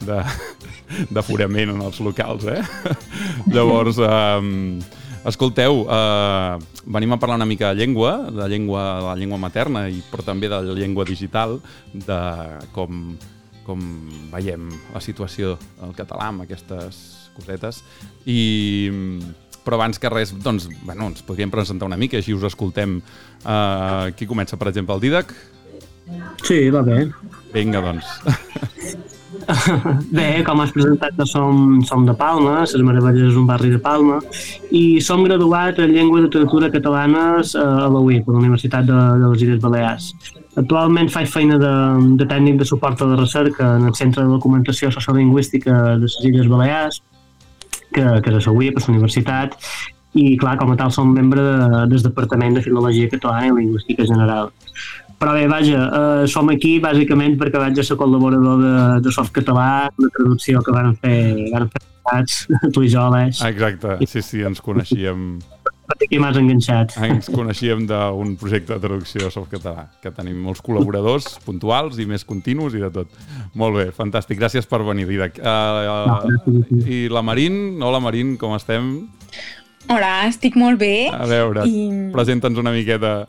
de, 0.07 0.17
d'aforament 1.13 1.75
en 1.75 1.83
els 1.85 1.99
locals, 2.01 2.47
eh? 2.49 2.63
Llavors, 3.53 4.01
um, 4.01 4.79
escolteu, 5.29 5.83
uh, 5.85 6.57
venim 6.89 7.13
a 7.13 7.19
parlar 7.21 7.37
una 7.37 7.45
mica 7.45 7.69
de 7.69 7.83
llengua, 7.83 8.15
de 8.33 8.49
llengua, 8.49 8.87
de 8.97 9.05
la 9.11 9.15
llengua 9.19 9.41
materna, 9.45 9.85
i, 9.85 10.01
però 10.09 10.25
també 10.25 10.49
de 10.49 10.63
la 10.65 10.77
llengua 10.81 11.05
digital, 11.05 11.59
de 11.93 12.19
com, 12.73 13.13
com 13.67 13.85
veiem 14.33 14.71
la 14.89 15.03
situació 15.05 15.53
del 15.77 15.93
català 16.01 16.31
amb 16.31 16.47
aquestes 16.47 17.29
cosetes. 17.37 17.83
I, 18.25 18.41
però 19.65 19.77
abans 19.79 20.01
que 20.01 20.09
res, 20.11 20.33
doncs, 20.43 20.67
bueno, 20.85 21.11
ens 21.11 21.23
podríem 21.25 21.53
presentar 21.53 21.89
una 21.89 21.99
mica, 21.99 22.19
així 22.19 22.35
us 22.37 22.45
escoltem. 22.47 22.99
Uh, 23.41 24.11
qui 24.17 24.27
comença, 24.29 24.57
per 24.57 24.69
exemple, 24.69 24.97
el 24.97 25.01
Didac? 25.03 25.33
Sí, 26.43 26.69
va 26.73 26.83
bé. 26.85 27.05
Vinga, 27.53 27.81
doncs. 27.81 28.05
Bé, 30.11 30.43
com 30.45 30.59
has 30.61 30.71
presentat, 30.75 31.15
que 31.17 31.25
som, 31.25 31.79
som 31.87 32.05
de 32.05 32.13
Palma, 32.17 32.61
Les 32.61 32.83
Meravelles 32.85 33.31
és 33.31 33.37
un 33.39 33.47
barri 33.49 33.71
de 33.73 33.79
Palma, 33.81 34.19
i 34.69 35.01
som 35.01 35.23
graduats 35.25 35.79
en 35.81 35.93
Llengua 35.95 36.19
i 36.19 36.25
Literatura 36.25 36.69
Catalanes 36.73 37.55
eh, 37.55 37.61
a 37.61 37.87
la 37.91 38.01
UIC, 38.01 38.27
a 38.27 38.35
la 38.35 38.41
Universitat 38.43 38.87
de, 38.87 38.99
de 39.21 39.31
les 39.31 39.45
Illes 39.45 39.61
Balears. 39.63 40.11
Actualment 40.59 41.09
faig 41.11 41.29
feina 41.31 41.57
de, 41.61 41.73
de 42.19 42.27
tècnic 42.27 42.59
de 42.59 42.67
suport 42.67 43.01
a 43.01 43.07
la 43.13 43.19
recerca 43.19 43.75
en 43.77 43.87
el 43.87 43.95
Centre 43.95 44.25
de 44.25 44.33
Documentació 44.33 44.91
Sociolingüística 44.91 45.77
de 45.87 45.97
les 46.03 46.17
Illes 46.27 46.51
Balears, 46.51 47.01
que, 47.93 48.05
que 48.23 48.33
és 48.37 48.47
a 48.47 48.53
la 48.55 48.69
a 48.71 48.91
universitat, 48.91 49.57
i 50.13 50.35
clar, 50.37 50.57
com 50.59 50.73
a 50.73 50.79
tal 50.79 50.91
som 50.91 51.13
membre 51.13 51.43
de, 51.43 51.85
del 51.91 52.03
Departament 52.03 52.57
de 52.57 52.65
Filologia 52.65 53.09
Catalana 53.11 53.47
i 53.47 53.55
Lingüística 53.61 54.07
General. 54.07 54.51
Però 55.21 55.35
bé, 55.37 55.45
vaja, 55.47 55.85
eh, 55.85 56.27
som 56.27 56.49
aquí 56.49 56.79
bàsicament 56.81 57.37
perquè 57.37 57.61
vaig 57.61 57.77
ser 57.85 57.97
col·laborador 57.99 58.61
de, 58.63 58.75
de 59.05 59.13
Soft 59.13 59.31
Català, 59.35 59.87
una 60.01 60.09
traducció 60.17 60.63
que 60.65 60.73
van 60.73 60.95
fer, 61.03 61.19
van 61.53 61.69
fer 61.69 61.83
tu 62.73 62.83
i 62.83 62.89
jo, 62.89 63.05
Aleix. 63.05 63.43
Exacte, 63.45 63.99
sí, 64.09 64.25
sí, 64.25 64.45
ens 64.47 64.63
coneixíem... 64.65 65.35
Aquí 65.91 66.19
m'has 66.21 66.37
enganxat. 66.39 66.95
Ens 67.03 67.27
coneixíem 67.31 67.83
d'un 67.89 68.35
projecte 68.39 68.73
de 68.73 68.79
traducció 68.83 69.25
de 69.25 69.31
softcatalà, 69.33 69.87
que 70.03 70.11
tenim 70.15 70.39
molts 70.45 70.63
col·laboradors 70.63 71.27
puntuals 71.45 71.99
i 72.01 72.07
més 72.09 72.25
continus 72.27 72.75
i 72.77 72.83
de 72.83 72.91
tot. 72.93 73.17
Molt 73.59 73.77
bé, 73.77 73.87
fantàstic. 73.95 74.39
Gràcies 74.39 74.67
per 74.69 74.81
venir, 74.87 75.07
Didac. 75.09 75.41
Uh, 75.41 76.23
uh, 76.47 76.85
I 76.85 77.03
la 77.11 77.23
Marín, 77.25 77.81
hola 77.83 78.01
Marín, 78.03 78.37
com 78.41 78.55
estem? 78.57 78.93
Hola, 79.91 80.27
estic 80.29 80.55
molt 80.59 80.79
bé. 80.79 81.09
A 81.11 81.25
veure, 81.29 81.65
I... 81.67 81.87
presenta'ns 82.13 82.59
una 82.61 82.73
miqueta. 82.75 83.25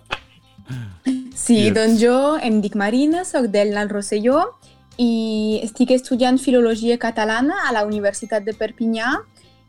Sí, 1.35 1.59
yes. 1.67 1.75
doncs 1.75 1.99
jo 2.03 2.17
em 2.39 2.61
dic 2.63 2.77
Marina, 2.79 3.25
sóc 3.27 3.49
del 3.51 3.73
Nal 3.75 3.91
Rosselló 3.91 4.45
i 5.01 5.59
estic 5.65 5.91
estudiant 5.97 6.39
Filologia 6.39 6.99
Catalana 7.01 7.65
a 7.67 7.73
la 7.75 7.83
Universitat 7.89 8.45
de 8.47 8.55
Perpinyà 8.55 9.17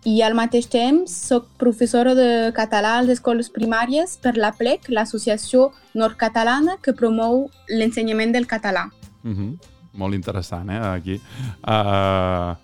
i 0.06 0.22
al 0.22 0.36
mateix 0.36 0.68
temps 0.72 1.12
sóc 1.30 1.48
professora 1.60 2.14
de 2.18 2.52
català 2.56 2.98
a 2.98 3.04
les 3.06 3.20
escoles 3.20 3.50
primàries 3.54 4.18
per 4.24 4.36
la 4.38 4.52
PLEC, 4.58 4.90
l'Associació 4.90 5.72
Nord-Catalana 5.96 6.78
que 6.84 6.96
promou 6.98 7.48
l'ensenyament 7.70 8.34
del 8.36 8.48
català. 8.48 8.90
Mm 9.24 9.36
-hmm. 9.36 9.58
Molt 9.94 10.16
interessant, 10.16 10.70
eh, 10.70 10.80
aquí. 10.80 11.22
Uh, 11.62 12.56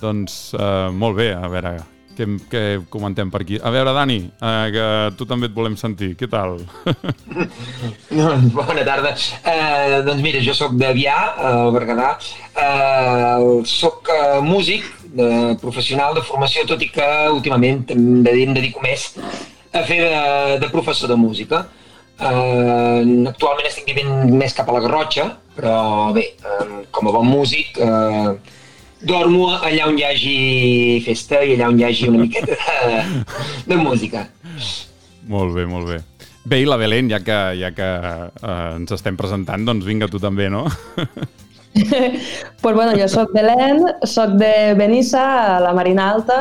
doncs, 0.00 0.54
uh, 0.54 0.92
molt 0.92 1.16
bé, 1.16 1.32
a 1.34 1.48
veure, 1.48 1.80
què, 2.18 2.26
què 2.50 2.62
comentem 2.90 3.30
per 3.30 3.42
aquí. 3.44 3.58
A 3.62 3.70
veure, 3.70 3.92
Dani, 3.94 4.18
eh, 4.26 4.66
que 4.74 4.86
tu 5.18 5.26
també 5.28 5.48
et 5.48 5.54
volem 5.54 5.76
sentir. 5.78 6.14
Què 6.18 6.28
tal? 6.30 6.58
Bona 8.58 8.84
tarda. 8.86 9.14
Eh, 9.42 10.00
doncs 10.06 10.22
mira, 10.24 10.42
jo 10.42 10.54
sóc 10.56 10.74
d'Avià, 10.78 11.16
al 11.50 11.72
Berguedà. 11.76 12.10
Eh, 12.58 13.62
soc 13.70 14.10
eh, 14.14 14.40
músic 14.44 14.88
de, 15.14 15.56
professional 15.62 16.14
de 16.16 16.24
formació, 16.26 16.64
tot 16.68 16.82
i 16.82 16.90
que 16.92 17.08
últimament 17.32 17.84
em 17.94 18.54
dedico 18.56 18.82
més 18.84 19.10
a 19.72 19.84
fer 19.86 20.00
de, 20.04 20.58
de 20.62 20.70
professor 20.72 21.10
de 21.10 21.18
música. 21.20 21.66
Uh, 22.18 23.28
actualment 23.30 23.68
estic 23.68 23.92
vivint 23.92 24.32
més 24.34 24.54
cap 24.56 24.68
a 24.68 24.74
la 24.74 24.82
Garrotxa, 24.82 25.28
però 25.54 26.10
bé, 26.16 26.32
um, 26.42 26.80
com 26.90 27.10
a 27.10 27.14
bon 27.14 27.28
músic, 27.30 27.78
uh, 27.78 28.34
dormo 28.98 29.52
allà 29.54 29.86
on 29.86 29.98
hi 30.00 30.06
hagi 30.08 30.36
festa 31.06 31.44
i 31.46 31.54
allà 31.54 31.68
on 31.70 31.78
hi 31.78 31.86
hagi 31.86 32.08
una 32.10 32.24
miqueta 32.24 32.58
de, 32.58 33.02
de 33.70 33.78
música. 33.78 34.26
Molt 35.30 35.54
bé, 35.54 35.68
molt 35.70 35.86
bé. 35.92 36.00
Bé, 36.48 36.62
i 36.64 36.66
la 36.66 36.78
Belén, 36.80 37.10
ja 37.12 37.20
que, 37.22 37.36
ja 37.60 37.70
que 37.76 37.86
uh, 37.86 38.74
ens 38.74 38.94
estem 38.96 39.18
presentant, 39.20 39.66
doncs 39.68 39.86
vinga 39.86 40.08
tu 40.10 40.18
també, 40.22 40.48
no? 40.50 40.64
pues 42.62 42.74
bueno, 42.74 42.92
jo 42.98 43.08
sóc 43.08 43.34
Belén, 43.34 43.84
sóc 44.02 44.38
de 44.40 44.74
Benissa, 44.78 45.56
a 45.56 45.60
la 45.60 45.74
Marina 45.76 46.10
Alta, 46.12 46.40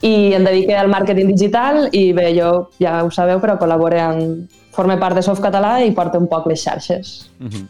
i 0.00 0.32
em 0.36 0.46
dedique 0.46 0.76
al 0.76 0.88
màrqueting 0.88 1.28
digital 1.28 1.88
i 1.92 2.10
bé, 2.16 2.30
jo 2.36 2.70
ja 2.80 3.00
ho 3.04 3.10
sabeu, 3.12 3.42
però 3.42 3.58
col·labore 3.60 4.00
en... 4.06 4.24
Forme 4.70 4.94
part 5.00 5.18
de 5.18 5.22
Softcatalà 5.26 5.80
i 5.82 5.90
porto 5.92 6.16
un 6.22 6.28
poc 6.30 6.46
les 6.46 6.62
xarxes. 6.62 7.30
Mhm. 7.40 7.50
-huh. 7.50 7.66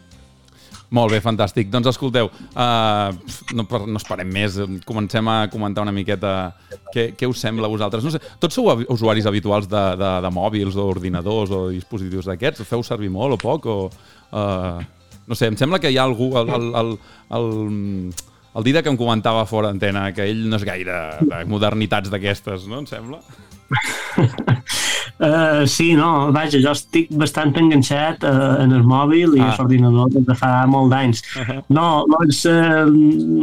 Molt 0.91 1.13
bé, 1.13 1.21
fantàstic. 1.23 1.69
Doncs 1.71 1.87
escolteu, 1.87 2.27
uh, 2.27 3.11
no, 3.55 3.63
no 3.87 3.97
esperem 3.99 4.27
més, 4.27 4.57
comencem 4.83 5.27
a 5.27 5.47
comentar 5.47 5.83
una 5.83 5.93
miqueta 5.95 6.53
què, 6.93 7.15
què 7.15 7.29
us 7.31 7.39
sembla 7.39 7.69
a 7.69 7.71
vosaltres. 7.71 8.03
No 8.03 8.11
sé, 8.11 8.19
tots 8.39 8.53
sou 8.53 8.67
usuaris 8.89 9.25
habituals 9.25 9.69
de, 9.71 9.83
de, 10.01 10.09
de 10.25 10.31
mòbils 10.35 10.75
o 10.75 10.89
ordinadors 10.91 11.53
o 11.55 11.69
dispositius 11.69 12.25
d'aquests? 12.25 12.67
Feu 12.67 12.83
servir 12.83 13.09
molt 13.09 13.37
o 13.37 13.37
poc? 13.37 13.65
O, 13.71 13.89
uh, 14.35 14.83
no 15.31 15.37
sé, 15.39 15.47
em 15.47 15.55
sembla 15.59 15.79
que 15.79 15.91
hi 15.91 15.97
ha 15.97 16.03
algú... 16.03 16.33
El, 16.41 16.51
el, 16.57 16.67
el, 16.81 16.91
el, 17.37 17.47
el 18.51 18.65
Dida 18.67 18.81
que 18.83 18.91
em 18.91 18.97
comentava 18.99 19.45
fora 19.47 19.69
antena 19.71 20.09
que 20.11 20.25
ell 20.27 20.43
no 20.51 20.59
és 20.59 20.65
gaire 20.67 20.97
de 21.23 21.45
modernitats 21.47 22.11
d'aquestes, 22.11 22.67
no? 22.67 22.81
Em 22.83 22.89
sembla? 22.89 23.21
Uh, 25.21 25.63
sí, 25.71 25.93
no, 25.95 26.33
vaja, 26.35 26.59
jo 26.59 26.73
estic 26.75 27.07
bastant 27.15 27.53
enganxat 27.61 28.25
uh, 28.27 28.57
en 28.59 28.75
el 28.75 28.83
mòbil 28.83 29.37
i 29.37 29.45
ah. 29.45 29.53
l'ordinador 29.55 30.11
des 30.11 30.27
de 30.27 30.35
fa 30.35 30.49
molt 30.67 30.91
d'anys. 30.91 31.23
Uh 31.39 31.47
-huh. 31.47 31.61
No, 31.77 31.85
doncs, 32.11 32.43
uh, 32.51 32.83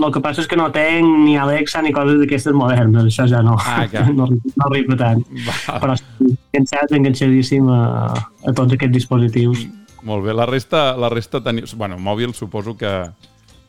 el 0.05 0.13
que 0.13 0.21
passa 0.21 0.45
és 0.45 0.51
que 0.51 0.61
no 0.61 0.69
tenc 0.71 1.09
ni 1.25 1.39
Alexa 1.39 1.81
ni 1.81 1.93
coses 1.93 2.21
d'aquestes 2.21 2.53
modernes, 2.53 3.05
això 3.05 3.25
ja 3.27 3.41
no, 3.41 3.57
ah, 3.57 3.89
no, 4.19 4.29
no 4.29 4.69
arriba 4.69 4.97
tant. 4.97 5.25
Va. 5.49 5.81
Però 5.81 5.97
estic 5.97 6.37
enganxat, 6.53 6.93
enganxadíssim 6.93 7.69
a, 7.71 8.13
a 8.45 8.53
tots 8.53 8.73
aquests 8.75 8.93
dispositius. 8.93 9.67
Molt 10.09 10.25
bé, 10.25 10.35
la 10.37 10.47
resta, 10.49 10.97
la 10.97 11.11
resta 11.13 11.43
teniu... 11.45 11.69
Bueno, 11.77 11.99
mòbil 12.01 12.33
suposo 12.35 12.77
que 12.79 12.91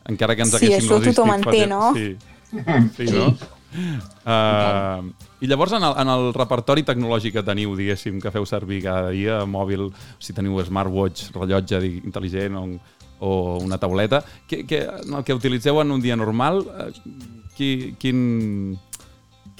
encara 0.08 0.36
que 0.36 0.46
ens 0.46 0.54
sí, 0.54 0.66
haguéssim 0.66 0.88
resistit... 0.88 1.04
Sí, 1.04 1.10
això 1.10 1.16
tothom 1.18 1.34
en 1.34 1.44
té, 1.44 1.64
no? 1.68 1.82
Sí, 1.96 2.08
sí 2.96 3.10
no? 3.12 3.32
Uh, 4.26 5.10
I 5.40 5.46
llavors 5.46 5.76
en 5.76 5.84
el, 5.86 5.94
en 6.02 6.08
el 6.10 6.32
repertori 6.34 6.82
tecnològic 6.86 7.36
que 7.36 7.44
teniu, 7.46 7.76
diguéssim, 7.78 8.18
que 8.22 8.32
feu 8.34 8.46
servir 8.48 8.82
cada 8.88 9.12
dia, 9.14 9.42
mòbil, 9.46 9.90
si 10.18 10.34
teniu 10.36 10.58
smartwatch, 10.66 11.30
rellotge 11.36 11.78
intel·ligent 12.00 12.58
o, 12.58 12.64
o 13.20 13.32
una 13.62 13.78
tauleta, 13.78 14.24
que, 14.48 14.64
que, 14.66 14.82
el 14.88 15.24
que 15.24 15.36
utilitzeu 15.36 15.80
en 15.84 15.94
un 15.94 16.02
dia 16.02 16.18
normal, 16.18 16.64
uh, 16.66 16.90
qui, 17.56 17.94
quin, 18.00 18.78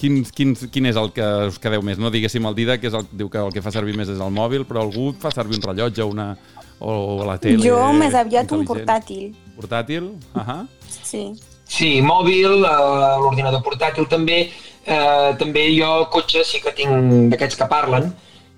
quin, 0.01 0.23
quin, 0.35 0.57
quin 0.73 0.91
és 0.91 0.99
el 0.99 1.13
que 1.15 1.27
us 1.53 1.61
quedeu 1.63 1.85
més? 1.85 2.01
No 2.01 2.11
diguéssim 2.13 2.49
el 2.49 2.57
Dida, 2.57 2.81
que 2.81 2.91
és 2.91 2.97
el, 2.97 3.07
diu 3.13 3.31
que 3.31 3.41
el 3.45 3.55
que 3.55 3.63
fa 3.63 3.73
servir 3.75 3.95
més 4.01 4.11
és 4.11 4.21
el 4.21 4.35
mòbil, 4.35 4.67
però 4.69 4.83
algú 4.83 5.13
fa 5.21 5.33
servir 5.35 5.61
un 5.61 5.69
rellotge 5.71 6.07
una, 6.09 6.33
o 6.81 7.23
la 7.29 7.37
tele 7.41 7.61
Jo 7.63 7.79
més 7.97 8.17
aviat 8.17 8.51
un 8.57 8.65
portàtil. 8.69 9.31
Portàtil? 9.57 10.11
Uh 10.35 10.43
-huh. 10.43 10.67
Sí. 10.89 11.33
Sí, 11.71 12.01
mòbil, 12.03 12.65
uh, 12.67 13.21
l'ordinador 13.23 13.63
portàtil 13.63 14.09
també, 14.11 14.51
uh, 14.91 15.37
també 15.39 15.69
jo 15.77 16.09
cotxe 16.11 16.43
sí 16.45 16.61
que 16.61 16.73
tinc 16.75 17.31
d'aquests 17.31 17.57
que 17.57 17.69
parlen 17.71 18.13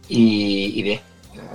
i, 0.09 0.79
i 0.79 0.83
bé, 0.83 1.01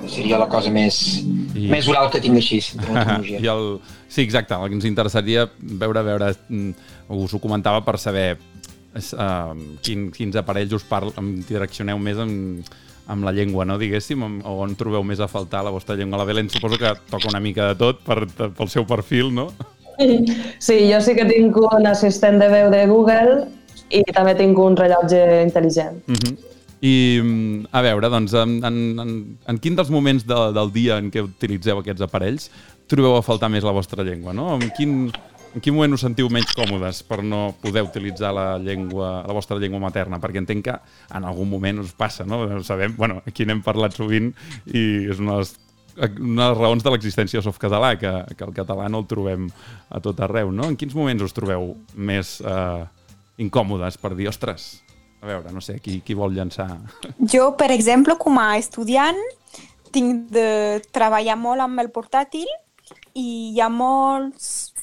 seria 0.06 0.38
la 0.38 0.48
cosa 0.48 0.70
més, 0.70 1.24
I... 1.56 1.68
més 1.72 1.88
oral 1.88 2.12
que 2.14 2.22
tinc 2.22 2.36
així, 2.36 2.62
I 3.44 3.48
el... 3.48 3.80
Sí, 4.08 4.22
exacte, 4.22 4.54
el 4.54 4.70
que 4.70 4.76
ens 4.76 4.86
interessaria 4.86 5.50
veure, 5.58 6.04
veure, 6.04 6.36
mm, 6.48 6.72
us 7.10 7.34
ho 7.34 7.40
comentava 7.40 7.82
per 7.82 7.98
saber 7.98 8.38
uh, 8.38 9.54
quin, 9.82 10.12
quins 10.12 10.36
aparells 10.36 10.74
us 10.74 10.86
parlen, 10.88 11.34
interaccioneu 11.42 11.98
més 11.98 12.18
amb, 12.18 12.70
amb 13.08 13.24
la 13.24 13.32
llengua, 13.32 13.66
no, 13.66 13.78
diguéssim, 13.80 14.24
o 14.44 14.58
on 14.64 14.76
trobeu 14.80 15.04
més 15.08 15.22
a 15.24 15.30
faltar 15.32 15.64
la 15.64 15.72
vostra 15.72 15.96
llengua. 15.96 16.20
La 16.20 16.28
Belén 16.28 16.50
suposo 16.52 16.78
que 16.78 16.94
toca 17.10 17.30
una 17.32 17.40
mica 17.40 17.72
de 17.72 17.80
tot 17.80 18.04
per, 18.04 18.26
pel 18.28 18.70
seu 18.72 18.86
perfil, 18.88 19.34
no? 19.34 19.50
Sí, 20.60 20.76
jo 20.92 21.00
sí 21.02 21.16
que 21.18 21.26
tinc 21.26 21.56
un 21.58 21.88
assistent 21.90 22.38
de 22.38 22.52
veu 22.52 22.70
de 22.70 22.84
Google 22.90 23.48
i 23.90 24.04
també 24.14 24.36
tinc 24.38 24.60
un 24.60 24.78
rellotge 24.78 25.24
intel·ligent. 25.48 26.04
Uh 26.06 26.20
-huh. 26.20 26.36
I, 26.82 26.96
a 27.72 27.82
veure, 27.82 28.10
doncs, 28.10 28.34
en, 28.34 28.60
en, 28.64 29.00
en, 29.02 29.38
en 29.50 29.58
quin 29.58 29.76
dels 29.76 29.90
moments 29.90 30.28
de, 30.28 30.38
del 30.54 30.72
dia 30.72 31.00
en 31.02 31.10
què 31.10 31.24
utilitzeu 31.24 31.80
aquests 31.80 32.02
aparells 32.06 32.52
trobeu 32.88 33.16
a 33.18 33.24
faltar 33.26 33.50
més 33.50 33.64
la 33.64 33.74
vostra 33.76 34.04
llengua, 34.04 34.34
no? 34.34 34.54
En 34.56 34.70
quin, 34.78 35.12
en 35.58 35.62
quin 35.66 35.74
moment 35.74 35.96
us 35.98 36.04
sentiu 36.06 36.30
menys 36.30 36.54
còmodes 36.54 37.02
per 37.10 37.24
no 37.26 37.56
poder 37.64 37.82
utilitzar 37.82 38.30
la 38.36 38.60
llengua, 38.62 39.24
la 39.26 39.34
vostra 39.34 39.58
llengua 39.58 39.82
materna? 39.82 40.20
Perquè 40.22 40.44
entenc 40.44 40.68
que 40.68 40.76
en 41.18 41.26
algun 41.26 41.50
moment 41.50 41.82
us 41.82 41.96
passa, 41.98 42.28
no? 42.30 42.44
Sabem, 42.64 42.94
bueno, 42.98 43.24
aquí 43.26 43.48
n'hem 43.48 43.64
parlat 43.66 43.98
sovint 43.98 44.30
i 44.70 44.84
és 45.10 45.24
una 45.24 45.40
de 45.40 45.46
les 45.46 45.56
una 45.98 46.44
de 46.46 46.52
les 46.52 46.60
raons 46.60 46.84
de 46.86 46.92
l'existència 46.94 47.40
de 47.40 47.46
Softcatalà, 47.48 47.96
que, 47.98 48.12
que 48.38 48.46
el 48.46 48.54
català 48.54 48.86
no 48.86 49.02
el 49.02 49.08
trobem 49.10 49.48
a 49.90 49.98
tot 50.04 50.20
arreu, 50.22 50.52
no? 50.54 50.68
En 50.70 50.78
quins 50.78 50.94
moments 50.94 51.26
us 51.26 51.34
trobeu 51.34 51.72
més 51.98 52.36
eh, 52.46 52.84
incòmodes 53.42 53.98
per 53.98 54.14
dir, 54.14 54.30
ostres, 54.30 54.68
a 55.24 55.26
veure, 55.26 55.50
no 55.50 55.64
sé, 55.66 55.80
qui, 55.82 55.98
qui 56.06 56.14
vol 56.14 56.38
llançar? 56.38 56.70
Jo, 57.34 57.50
per 57.58 57.72
exemple, 57.74 58.14
com 58.22 58.38
a 58.38 58.52
estudiant, 58.62 59.18
tinc 59.90 60.30
de 60.30 60.86
treballar 60.94 61.40
molt 61.42 61.66
amb 61.66 61.82
el 61.82 61.90
portàtil 61.90 62.46
i 63.18 63.56
hi 63.56 63.62
ha 63.64 63.72
molts 63.74 64.77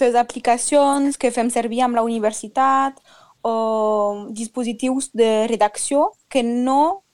les 0.00 0.14
aplicacions 0.14 1.18
que 1.18 1.30
fem 1.30 1.50
servir 1.50 1.82
amb 1.84 1.98
la 1.98 2.02
universitat 2.02 2.98
o 3.42 4.26
dispositius 4.36 5.10
de 5.16 5.46
redacció 5.48 6.10
que 6.28 6.42
no 6.42 7.04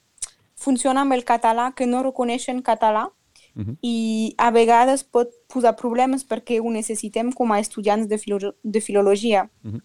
funcionen 0.57 1.03
amb 1.05 1.13
el 1.13 1.23
català, 1.23 1.71
que 1.75 1.85
no 1.85 2.03
reconeixen 2.03 2.61
català 2.61 3.07
uh 3.55 3.63
-huh. 3.63 3.77
i 3.81 4.33
a 4.37 4.51
vegades 4.51 5.03
pot 5.03 5.29
posar 5.47 5.75
problemes 5.75 6.27
perquè 6.27 6.59
ho 6.59 6.69
necessitem 6.71 7.31
com 7.31 7.51
a 7.51 7.59
estudiants 7.59 8.07
de, 8.07 8.17
filo 8.17 8.55
de 8.63 8.81
filologia. 8.81 9.49
Uh 9.63 9.71
-huh. 9.71 9.81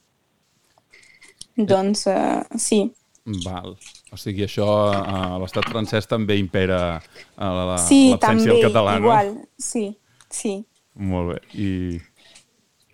Doncs 1.57 2.07
uh, 2.07 2.43
sí. 2.57 2.93
Val. 3.25 3.77
O 4.11 4.17
sigui, 4.17 4.43
això 4.45 4.67
a 4.91 5.39
l'estat 5.39 5.69
francès 5.69 6.07
també 6.07 6.37
impera 6.37 7.03
l'absència 7.37 8.39
sí, 8.39 8.47
del 8.47 8.63
català, 8.63 8.99
no? 8.99 9.07
igual. 9.07 9.49
Sí, 9.59 9.99
sí. 10.29 10.65
Molt 10.95 11.33
bé. 11.33 11.39
I 11.55 12.01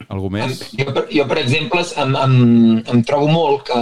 algú 0.07 0.31
més? 0.31 0.61
Jo, 0.79 0.93
jo 1.11 1.25
per 1.29 1.39
exemple, 1.41 1.83
em, 2.03 2.15
em, 2.23 2.37
em 2.95 3.03
trobo 3.07 3.29
molt 3.33 3.65
que, 3.69 3.81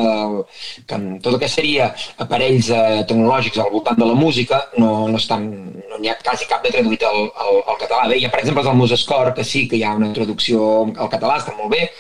que 0.88 0.98
en 0.98 1.06
tot 1.20 1.34
el 1.34 1.40
que 1.42 1.50
seria 1.52 1.90
aparells 2.22 2.70
eh, 2.72 3.04
tecnològics 3.08 3.60
al 3.62 3.70
voltant 3.74 4.00
de 4.00 4.08
la 4.08 4.16
música 4.16 4.62
no, 4.80 5.06
no 5.12 5.20
estan, 5.20 5.46
no 5.90 6.00
n'hi 6.00 6.10
ha 6.10 6.16
quasi 6.22 6.48
cap 6.50 6.64
de 6.64 6.72
traduït 6.74 7.04
al, 7.06 7.28
al, 7.44 7.62
al 7.72 7.80
català. 7.82 8.08
Bé, 8.10 8.20
hi 8.20 8.26
ha, 8.26 8.32
per 8.32 8.42
exemple, 8.42 8.64
el 8.64 8.80
Musescore, 8.80 9.34
que 9.36 9.44
sí 9.44 9.66
que 9.68 9.78
hi 9.78 9.84
ha 9.84 9.96
una 9.98 10.12
traducció 10.16 10.86
al 10.88 11.12
català, 11.12 11.38
està 11.42 11.54
molt 11.58 11.74
bé, 11.76 11.90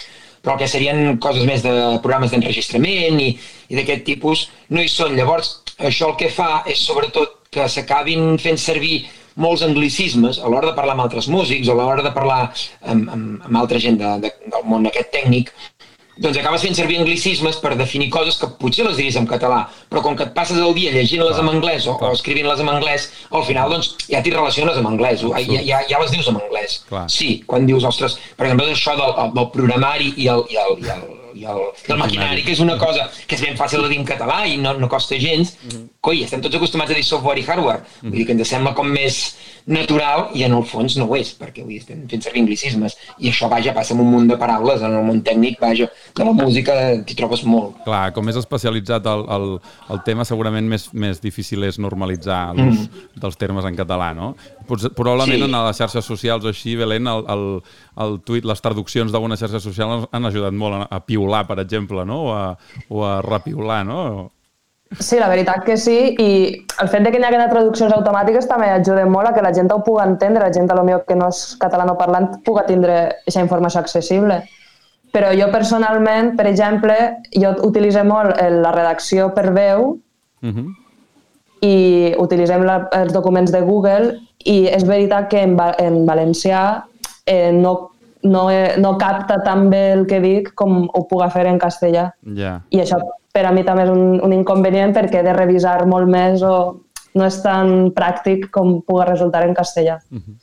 però 0.40 0.56
el 0.56 0.62
que 0.62 0.70
serien 0.70 1.18
coses 1.22 1.44
més 1.46 1.62
de 1.66 1.74
programes 2.02 2.32
d'enregistrament 2.32 3.20
i, 3.20 3.32
i 3.68 3.78
d'aquest 3.78 4.04
tipus 4.06 4.46
no 4.70 4.82
hi 4.82 4.90
són. 4.90 5.16
Llavors, 5.18 5.58
això 5.76 6.12
el 6.12 6.18
que 6.20 6.32
fa 6.32 6.62
és 6.70 6.80
sobretot 6.86 7.42
que 7.52 7.68
s'acabin 7.72 8.36
fent 8.42 8.58
servir 8.60 9.00
molts 9.36 9.64
anglicismes 9.66 10.40
a 10.40 10.50
l'hora 10.50 10.70
de 10.70 10.76
parlar 10.76 10.96
amb 10.96 11.06
altres 11.06 11.28
músics 11.32 11.68
o 11.68 11.76
a 11.76 11.80
l'hora 11.82 12.04
de 12.04 12.12
parlar 12.16 12.42
amb, 12.48 13.08
amb, 13.12 13.46
amb 13.46 13.62
altra 13.62 13.80
gent 13.82 14.00
de, 14.00 14.12
de, 14.24 14.32
del 14.52 14.68
món 14.68 14.88
aquest 14.88 15.12
tècnic, 15.14 15.52
doncs 16.16 16.38
acabes 16.40 16.62
fent 16.64 16.76
servir 16.76 16.96
anglicismes 17.00 17.58
per 17.60 17.74
definir 17.76 18.08
coses 18.12 18.38
que 18.40 18.48
potser 18.60 18.86
les 18.86 18.96
diries 18.96 19.18
en 19.20 19.26
català, 19.28 19.66
però 19.92 20.00
com 20.04 20.16
que 20.16 20.24
et 20.24 20.32
passes 20.36 20.56
el 20.56 20.72
dia 20.76 20.94
llegint-les 20.94 21.42
en 21.42 21.50
anglès 21.52 21.88
o, 21.90 21.96
o 22.00 22.12
escrivint-les 22.16 22.62
en 22.64 22.72
anglès, 22.72 23.10
al 23.36 23.44
final 23.48 23.74
doncs, 23.74 23.92
ja 24.08 24.22
t'hi 24.24 24.32
relaciones 24.32 24.80
amb 24.80 24.94
anglès, 24.94 25.26
ja, 25.44 25.60
ja, 25.68 25.82
ja 25.90 26.00
les 26.00 26.16
dius 26.16 26.32
en 26.32 26.40
anglès. 26.40 26.80
Clar. 26.88 27.04
Sí, 27.12 27.42
quan 27.46 27.68
dius, 27.68 27.84
ostres, 27.84 28.16
per 28.38 28.48
exemple, 28.48 28.72
això 28.72 28.96
del, 28.96 29.14
del 29.36 29.52
programari 29.52 30.14
i 30.16 30.30
el, 30.32 30.46
i 30.48 30.60
el, 30.62 30.80
i 30.80 30.92
el, 30.96 31.04
i 31.36 31.44
el, 31.44 31.62
i 31.86 31.92
el 31.92 32.00
maquinari, 32.00 32.44
que 32.46 32.54
és 32.56 32.62
una 32.64 32.78
cosa 32.80 33.08
que 33.26 33.36
és 33.36 33.44
ben 33.44 33.58
fàcil 33.58 33.84
de 33.84 33.92
dir 33.92 34.00
en 34.00 34.08
català 34.08 34.42
i 34.48 34.56
no, 34.60 34.74
no 34.80 34.88
costa 34.88 35.18
gens, 35.20 35.56
-hmm. 35.56 35.88
coi, 36.00 36.22
estem 36.24 36.40
tots 36.40 36.56
acostumats 36.56 36.90
a 36.90 36.94
dir 36.94 37.04
software 37.04 37.40
i 37.40 37.44
hardware, 37.44 37.82
vull 38.02 38.18
dir 38.18 38.26
que 38.26 38.32
ens 38.32 38.48
sembla 38.48 38.74
com 38.74 38.88
més 38.88 39.36
natural 39.66 40.30
i 40.34 40.44
en 40.46 40.54
el 40.54 40.64
fons 40.64 40.96
no 40.96 41.08
ho 41.10 41.16
és, 41.18 41.32
perquè 41.38 41.64
dir, 41.66 41.80
estem 41.82 42.04
fent 42.08 42.22
servir 42.22 42.44
anglicismes 42.44 42.96
i 43.18 43.30
això, 43.32 43.48
vaja, 43.50 43.74
passa 43.74 43.94
en 43.94 44.00
un 44.00 44.10
munt 44.12 44.28
de 44.30 44.36
paraules, 44.38 44.82
en 44.82 44.94
el 44.94 45.04
món 45.04 45.22
tècnic, 45.26 45.58
vaja, 45.60 45.88
de 46.14 46.24
la 46.24 46.32
música 46.32 46.76
t'hi 47.06 47.16
trobes 47.18 47.42
molt. 47.44 47.82
Clar, 47.84 48.12
com 48.14 48.28
és 48.30 48.38
especialitzat 48.38 49.06
el, 49.10 49.26
el, 49.36 49.48
el 49.90 50.02
tema, 50.06 50.24
segurament 50.24 50.68
més, 50.70 50.88
més 50.94 51.20
difícil 51.22 51.66
és 51.66 51.80
normalitzar 51.82 52.54
l'ús 52.54 52.86
mm. 52.86 53.08
dels 53.22 53.36
termes 53.36 53.66
en 53.66 53.78
català, 53.78 54.12
no? 54.14 54.34
Probablement 54.66 55.38
sí. 55.38 55.46
en 55.46 55.56
les 55.56 55.80
xarxes 55.80 56.04
socials 56.04 56.44
o 56.44 56.52
així, 56.52 56.76
Belén, 56.76 57.06
el, 57.10 57.24
el, 57.32 57.44
el 58.04 58.16
tuit, 58.26 58.44
les 58.44 58.62
traduccions 58.62 59.12
d'alguna 59.12 59.38
xarxa 59.38 59.60
social 59.62 60.06
han 60.10 60.30
ajudat 60.30 60.56
molt 60.56 60.80
a, 60.80 60.86
a 60.90 61.02
piular, 61.04 61.44
per 61.48 61.60
exemple, 61.62 62.04
no? 62.08 62.22
O 62.26 62.32
a, 62.34 62.46
o 62.88 63.04
a 63.06 63.20
repiular, 63.26 63.84
no? 63.86 64.00
Sí, 65.00 65.18
la 65.18 65.28
veritat 65.28 65.64
que 65.66 65.74
sí, 65.76 65.96
i 66.22 66.28
el 66.80 66.88
fet 66.88 67.02
de 67.02 67.10
que 67.10 67.18
hi 67.18 67.24
hagi 67.26 67.48
traduccions 67.50 67.92
automàtiques 67.96 68.46
també 68.46 68.68
ajuda 68.70 69.06
molt 69.10 69.28
a 69.28 69.32
que 69.34 69.42
la 69.42 69.50
gent 69.54 69.72
ho 69.74 69.80
pugui 69.82 70.04
entendre, 70.04 70.44
la 70.46 70.54
gent 70.54 70.70
a 70.70 70.76
lo 70.78 70.84
millor 70.86 71.02
que 71.08 71.16
no 71.18 71.32
és 71.32 71.40
català 71.58 71.84
no 71.88 71.96
parlant 71.98 72.28
pugui 72.46 72.62
tindre 72.68 73.00
aquesta 73.08 73.42
informació 73.42 73.82
accessible. 73.82 74.38
Però 75.12 75.32
jo 75.34 75.48
personalment, 75.50 76.34
per 76.38 76.46
exemple, 76.46 76.94
jo 77.34 77.52
utilitzo 77.66 78.04
molt 78.06 78.38
la 78.62 78.72
redacció 78.74 79.32
per 79.34 79.50
veu 79.52 79.88
uh 79.90 80.52
-huh. 80.52 80.66
I 81.64 82.14
utilitzem 82.20 82.64
la, 82.66 82.80
els 82.92 83.12
documents 83.14 83.52
de 83.52 83.62
Google 83.64 84.16
i 84.44 84.66
és 84.68 84.84
veritat 84.86 85.30
que 85.30 85.42
en, 85.42 85.56
en 85.82 86.02
valencià 86.06 86.62
eh, 87.26 87.52
no, 87.52 87.74
no, 88.22 88.46
no 88.78 88.96
capta 89.00 89.40
tan 89.44 89.70
bé 89.70 89.92
el 89.94 90.06
que 90.06 90.20
dic 90.20 90.52
com 90.54 90.84
ho 90.86 91.04
puc 91.08 91.24
fer 91.32 91.46
en 91.50 91.60
castellà. 91.62 92.10
Yeah. 92.22 92.60
I 92.70 92.82
això 92.84 93.00
per 93.36 93.44
a 93.48 93.52
mi 93.52 93.64
també 93.66 93.84
és 93.84 93.92
un, 93.92 94.18
un 94.24 94.32
inconvenient 94.32 94.94
perquè 94.96 95.20
he 95.20 95.26
de 95.26 95.36
revisar 95.36 95.78
molt 95.88 96.08
més 96.08 96.44
o 96.46 96.56
no 97.16 97.24
és 97.24 97.38
tan 97.42 97.92
pràctic 97.96 98.50
com 98.52 98.80
pugui 98.84 99.06
resultar 99.08 99.44
en 99.46 99.54
castellà. 99.56 100.00
Uh 100.10 100.18
-huh. 100.18 100.36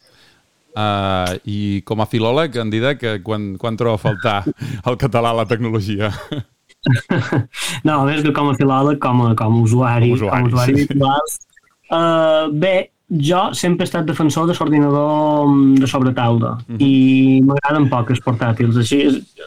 Uh, 0.73 1.37
I 1.45 1.83
com 1.85 2.01
a 2.01 2.07
filòleg, 2.09 2.55
em 2.57 2.69
dirà 2.71 2.97
que 2.97 3.21
quan, 3.21 3.57
quan 3.61 3.77
troba 3.77 3.93
a 3.93 4.01
faltar 4.01 4.43
el 4.89 4.97
català 4.97 5.29
a 5.29 5.33
la 5.33 5.45
tecnologia? 5.45 6.09
no, 7.87 8.03
més 8.05 8.23
que 8.25 8.33
com 8.35 8.49
a 8.51 8.57
filòleg, 8.59 8.99
com 9.03 9.21
a, 9.27 9.33
com 9.39 9.59
a 9.59 9.61
usuari, 9.63 10.09
com, 10.11 10.17
usuari, 10.19 10.31
com 10.31 10.45
a 10.45 10.51
usuari 10.51 10.87
sí. 10.87 11.49
Uh, 11.93 12.49
bé, 12.49 12.89
jo 13.13 13.41
sempre 13.53 13.83
he 13.83 13.87
estat 13.89 14.05
defensor 14.07 14.47
de 14.47 14.55
l'ordinador 14.57 15.47
mm, 15.47 15.75
de 15.81 15.87
sobretaula 15.87 16.53
uh 16.57 16.61
-huh. 16.67 16.77
i 16.79 17.41
m'agraden 17.45 17.89
poc 17.89 18.09
els 18.09 18.21
portàtils. 18.21 18.77
Així, 18.77 19.01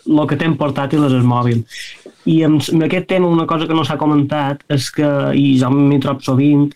el 0.07 0.27
que 0.29 0.37
té 0.37 0.47
portàtil 0.49 1.07
és 1.07 1.13
el 1.13 1.25
mòbil. 1.25 1.65
I 2.25 2.45
amb, 2.45 2.63
amb 2.73 2.83
aquest 2.83 3.07
tema 3.09 3.27
una 3.27 3.47
cosa 3.47 3.67
que 3.67 3.75
no 3.75 3.85
s'ha 3.85 3.97
comentat 3.97 4.63
és 4.69 4.91
que, 4.91 5.33
i 5.35 5.59
jo 5.59 5.71
m'hi 5.71 5.99
trobo 5.99 6.21
sovint, 6.21 6.73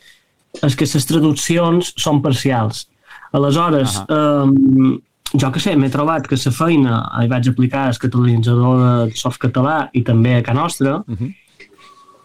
és 0.62 0.74
que 0.74 0.84
les 0.84 1.06
traduccions 1.06 1.92
són 1.96 2.22
parcials. 2.22 2.88
Aleshores, 3.32 3.96
uh 3.96 4.04
-huh. 4.06 4.42
um, 4.44 5.00
jo 5.34 5.50
que 5.52 5.60
sé, 5.62 5.76
m'he 5.76 5.90
trobat 5.90 6.26
que 6.26 6.38
la 6.38 6.52
feina 6.54 7.02
hi 7.20 7.28
vaig 7.30 7.48
aplicar 7.48 7.88
el 7.88 8.00
catalanitzador 8.02 8.80
de 8.80 9.20
soft 9.20 9.38
català 9.42 9.90
i 9.94 10.02
també 10.02 10.36
a 10.38 10.42
Can 10.42 10.56
Nostra, 10.56 11.02
uh 11.06 11.14
-huh 11.14 11.34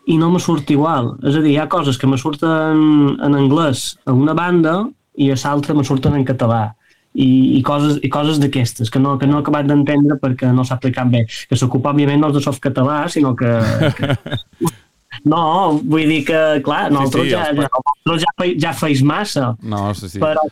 i 0.06 0.18
no 0.18 0.30
me 0.32 0.40
surt 0.40 0.70
igual. 0.70 1.14
És 1.26 1.36
a 1.36 1.42
dir, 1.42 1.56
hi 1.56 1.60
ha 1.62 1.70
coses 1.72 1.98
que 1.98 2.08
me 2.08 2.18
surten 2.22 3.16
en 3.26 3.38
anglès 3.38 3.96
a 4.06 4.14
una 4.14 4.36
banda 4.38 4.84
i 5.18 5.32
a 5.32 5.38
l'altra 5.44 5.74
me 5.74 5.86
surten 5.88 6.16
en 6.18 6.26
català. 6.28 6.76
I, 7.16 7.58
i 7.58 7.62
coses, 7.64 8.02
i 8.04 8.10
coses 8.12 8.42
d'aquestes 8.42 8.90
que 8.92 9.00
no, 9.00 9.14
que 9.18 9.28
no 9.28 9.38
he 9.38 9.44
acabat 9.44 9.70
d'entendre 9.70 10.18
perquè 10.20 10.50
no 10.52 10.66
s'ha 10.68 10.76
aplicat 10.76 11.08
bé. 11.12 11.24
Que 11.50 11.56
s'ocupa, 11.56 11.94
òbviament, 11.94 12.20
no 12.20 12.32
és 12.34 12.36
de 12.36 12.42
soft 12.44 12.62
català, 12.64 13.06
sinó 13.10 13.36
que, 13.40 13.54
que... 14.00 14.16
No, 15.24 15.80
vull 15.80 16.10
dir 16.12 16.26
que, 16.28 16.40
clar, 16.62 16.90
nosaltres, 16.92 17.24
sí, 17.24 17.30
sí, 17.32 17.36
ja, 17.38 17.54
ja, 17.56 18.18
ja, 18.20 18.48
ja 18.66 18.74
feis 18.76 19.00
massa. 19.00 19.54
No, 19.64 19.94
sí, 19.96 20.10
sí. 20.12 20.20
Però 20.20 20.44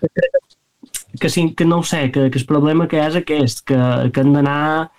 que, 1.19 1.29
que, 1.29 1.47
que, 1.55 1.65
no 1.65 1.79
ho 1.79 1.83
sé, 1.83 2.11
que, 2.11 2.29
que 2.31 2.39
el 2.39 2.45
problema 2.49 2.87
que 2.87 3.01
és 3.03 3.15
aquest, 3.19 3.63
que, 3.67 3.79
que 4.13 4.21
han 4.23 4.33
d'anar 4.35 4.91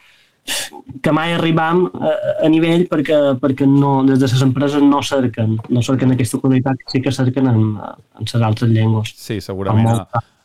que 1.03 1.13
mai 1.13 1.33
arribam 1.33 1.87
a, 1.97 2.13
a 2.45 2.51
nivell 2.53 2.85
perquè, 2.91 3.17
perquè 3.41 3.67
no, 3.69 4.03
des 4.05 4.21
de 4.21 4.29
les 4.29 4.45
empreses 4.45 4.85
no 4.85 5.01
cerquen, 5.03 5.57
no 5.73 5.83
cerquen 5.83 6.13
aquesta 6.13 6.41
qualitat, 6.43 6.85
sí 6.93 7.01
que 7.01 7.13
cerquen 7.13 7.49
en, 7.49 7.65
en 7.81 8.29
les 8.29 8.47
altres 8.51 8.71
llengües. 8.71 9.15
Sí, 9.17 9.41
segurament. 9.41 10.05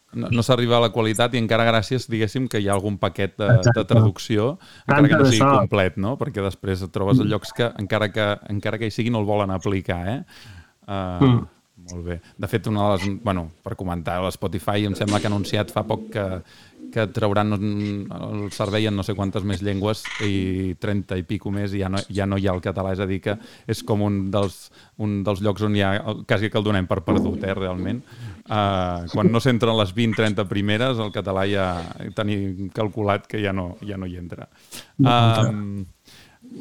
No, 0.10 0.30
no 0.34 0.42
s'arriba 0.42 0.80
a 0.80 0.86
la 0.88 0.90
qualitat 0.90 1.36
i 1.36 1.42
encara 1.42 1.68
gràcies, 1.68 2.08
diguéssim, 2.10 2.48
que 2.50 2.62
hi 2.64 2.70
ha 2.70 2.74
algun 2.74 2.98
paquet 2.98 3.36
de, 3.38 3.50
de 3.68 3.84
traducció, 3.86 4.56
encara 4.88 5.04
Tanta 5.04 5.12
que 5.12 5.20
no 5.20 5.30
sigui 5.30 5.52
complet, 5.52 6.00
no? 6.02 6.16
Perquè 6.18 6.42
després 6.42 6.82
et 6.82 6.96
trobes 6.96 7.20
en 7.22 7.30
llocs 7.30 7.54
que, 7.54 7.68
encara 7.84 8.10
que, 8.16 8.32
encara 8.50 8.80
que 8.82 8.90
hi 8.90 8.96
sigui, 8.96 9.14
no 9.14 9.22
el 9.22 9.30
volen 9.30 9.54
aplicar, 9.54 10.02
eh? 10.10 10.20
Uh, 10.88 10.96
mm. 10.96 11.44
Molt 11.94 12.06
bé. 12.06 12.20
De 12.38 12.50
fet, 12.52 12.68
una 12.72 12.88
de 12.88 12.96
les... 12.96 13.22
Bueno, 13.24 13.50
per 13.66 13.76
comentar, 13.80 14.20
l'Spotify 14.26 14.88
em 14.90 14.98
sembla 14.98 15.22
que 15.22 15.30
ha 15.30 15.34
anunciat 15.34 15.74
fa 15.74 15.86
poc 15.88 16.10
que 16.14 16.28
que 16.90 17.06
trauran 17.14 17.54
el 17.54 18.52
servei 18.52 18.88
en 18.90 18.98
no 18.98 19.06
sé 19.06 19.16
quantes 19.18 19.46
més 19.48 19.62
llengües 19.66 20.04
i 20.26 20.76
30 20.82 21.20
i 21.22 21.26
pico 21.28 21.54
més 21.54 21.74
i 21.74 21.84
ja 21.84 21.90
no, 21.92 22.02
ja 22.10 22.28
no 22.30 22.40
hi 22.40 22.48
ha 22.50 22.56
el 22.56 22.64
català, 22.66 22.94
és 22.96 23.04
a 23.04 23.08
dir 23.10 23.20
que 23.24 23.36
és 23.70 23.84
com 23.86 24.04
un 24.06 24.20
dels, 24.34 24.58
un 25.06 25.20
dels 25.26 25.44
llocs 25.46 25.66
on 25.68 25.78
hi 25.78 25.84
ha, 25.86 25.94
quasi 26.28 26.50
que 26.50 26.60
el 26.60 26.66
donem 26.66 26.90
per 26.90 27.02
perdut, 27.06 27.44
eh, 27.44 27.54
realment. 27.58 28.02
uh, 28.50 29.06
quan 29.14 29.32
no 29.32 29.42
s'entren 29.44 29.78
les 29.78 29.94
20-30 29.96 30.48
primeres, 30.50 31.00
el 31.00 31.14
català 31.16 31.46
ja 31.50 31.70
tenim 32.18 32.70
calculat 32.76 33.28
que 33.30 33.42
ja 33.44 33.54
no, 33.54 33.72
ja 33.86 33.98
no 33.98 34.10
hi 34.10 34.18
entra. 34.18 34.50
Um, 35.00 35.86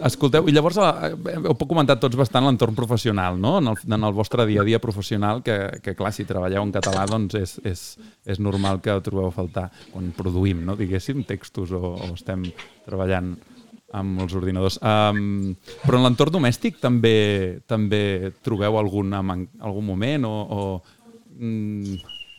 Escolteu, 0.05 0.47
i 0.47 0.53
llavors 0.53 0.77
eh, 0.83 1.13
heu 1.39 1.55
comentat 1.67 1.99
tots 2.03 2.17
bastant 2.19 2.45
l'entorn 2.45 2.77
professional, 2.77 3.39
no? 3.41 3.57
En 3.59 3.71
el, 3.73 3.79
en 3.89 4.05
el 4.05 4.15
vostre 4.15 4.45
dia 4.47 4.61
a 4.63 4.67
dia 4.67 4.79
professional, 4.83 5.41
que, 5.43 5.57
que 5.83 5.95
clar, 5.99 6.13
si 6.15 6.27
treballeu 6.29 6.63
en 6.63 6.73
català, 6.75 7.07
doncs 7.09 7.35
és, 7.39 7.55
és, 7.67 7.85
és 8.29 8.41
normal 8.43 8.83
que 8.85 8.93
ho 8.95 9.03
trobeu 9.03 9.31
a 9.31 9.35
faltar 9.35 9.69
quan 9.91 10.13
produïm, 10.17 10.61
no? 10.67 10.77
diguéssim, 10.79 11.25
textos 11.27 11.73
o, 11.75 11.95
o 11.97 12.11
estem 12.13 12.45
treballant 12.87 13.33
amb 13.97 14.21
els 14.23 14.37
ordinadors. 14.37 14.77
Um, 14.85 15.55
però 15.87 15.99
en 15.99 16.05
l'entorn 16.05 16.37
domèstic 16.37 16.77
també 16.83 17.59
també 17.67 18.35
trobeu 18.45 18.79
algun, 18.79 19.17
algun 19.17 19.87
moment 19.87 20.29
o... 20.29 20.35
o 20.37 20.61
mm, 21.39 21.99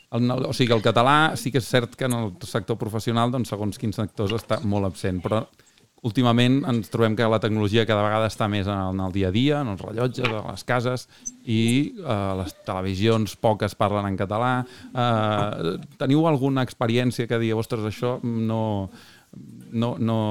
el, 0.09 0.31
o 0.49 0.53
sigui, 0.57 0.73
el 0.73 0.81
català 0.81 1.35
sí 1.37 1.51
que 1.53 1.61
és 1.61 1.67
cert 1.69 1.93
que 1.97 2.07
en 2.07 2.15
el 2.17 2.31
sector 2.49 2.79
professional, 2.81 3.29
doncs, 3.29 3.51
segons 3.51 3.77
quins 3.77 3.97
sectors, 3.99 4.33
està 4.33 4.57
molt 4.65 4.87
absent, 4.87 5.19
però 5.21 5.43
últimament 6.05 6.61
ens 6.69 6.91
trobem 6.91 7.15
que 7.17 7.27
la 7.27 7.39
tecnologia 7.43 7.85
cada 7.87 8.03
vegada 8.05 8.29
està 8.31 8.47
més 8.51 8.67
en 8.67 8.75
el, 8.75 8.93
en 8.95 9.01
el 9.07 9.15
dia 9.15 9.29
a 9.29 9.35
dia, 9.35 9.61
en 9.63 9.73
els 9.73 9.81
rellotges, 9.83 10.27
a 10.31 10.43
les 10.47 10.63
cases, 10.67 11.07
i 11.43 11.61
eh, 11.99 12.19
les 12.39 12.53
televisions 12.67 13.35
poques 13.41 13.75
parlen 13.79 14.07
en 14.07 14.19
català. 14.19 14.53
Eh, 14.93 15.73
teniu 15.99 16.27
alguna 16.29 16.63
experiència 16.67 17.27
que 17.27 17.41
digui, 17.41 17.57
ostres, 17.57 17.87
això 17.89 18.17
no... 18.23 18.63
no, 19.71 19.95
no, 19.99 20.21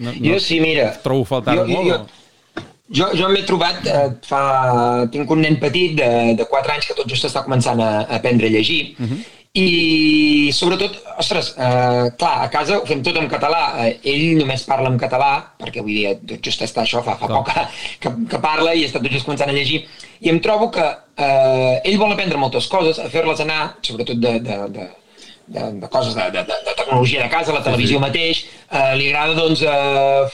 no, 0.00 0.16
jo 0.16 0.40
sí, 0.40 0.60
mira. 0.62 0.90
Trobo 1.04 1.28
faltar 1.28 1.58
jo, 1.60 1.66
molt? 1.68 1.90
Jo, 1.90 2.70
jo, 2.90 3.10
jo 3.20 3.28
m'he 3.32 3.44
trobat, 3.48 3.84
eh, 3.84 4.06
fa... 4.26 4.40
tinc 5.12 5.30
un 5.30 5.44
nen 5.44 5.60
petit 5.60 5.98
de, 6.00 6.08
de 6.40 6.48
4 6.48 6.78
anys 6.78 6.88
que 6.88 6.96
tot 6.96 7.12
just 7.12 7.28
està 7.28 7.44
començant 7.44 7.78
a, 7.84 7.90
a 8.06 8.16
aprendre 8.22 8.48
a 8.48 8.56
llegir, 8.56 8.80
uh 8.96 9.04
mhm. 9.04 9.12
-huh 9.12 9.39
i 9.52 10.50
sobretot, 10.54 10.94
ostres, 11.18 11.54
eh, 11.58 12.10
clar, 12.16 12.44
a 12.44 12.48
casa 12.48 12.76
ho 12.78 12.84
fem 12.86 13.00
tot 13.02 13.16
en 13.18 13.26
català. 13.28 13.62
Eh, 13.82 13.96
ell 14.12 14.38
només 14.38 14.62
parla 14.62 14.92
en 14.92 14.98
català, 14.98 15.30
perquè 15.58 15.82
vull 15.82 15.96
dir, 15.96 16.12
tot 16.22 16.44
just 16.46 16.62
està 16.62 16.84
això, 16.84 17.02
fa, 17.02 17.16
fa 17.18 17.26
poc 17.26 17.50
que, 18.02 18.12
que 18.30 18.38
parla 18.38 18.76
i 18.78 18.84
està 18.86 19.02
tot 19.02 19.10
just 19.10 19.26
començant 19.26 19.50
a 19.50 19.56
llegir. 19.56 19.82
I 20.22 20.30
em 20.30 20.38
trobo 20.38 20.70
que 20.70 20.86
eh, 20.86 21.82
ell 21.82 21.98
vol 21.98 22.14
aprendre 22.14 22.38
moltes 22.38 22.70
coses, 22.70 23.02
a 23.02 23.10
fer-les 23.10 23.42
anar, 23.42 23.74
sobretot 23.82 24.22
de, 24.22 24.36
de, 24.46 24.60
de, 24.76 24.86
de, 25.50 25.66
de 25.82 25.90
coses 25.90 26.14
de, 26.14 26.30
de, 26.30 26.46
de 26.46 26.76
tecnologia 26.76 27.24
de 27.24 27.30
casa, 27.34 27.52
la 27.52 27.64
televisió 27.66 27.98
sí, 27.98 27.98
sí. 27.98 28.06
mateix, 28.06 28.44
eh, 28.70 28.94
li 29.00 29.10
agrada 29.10 29.34
doncs 29.34 29.66
eh, 29.66 30.30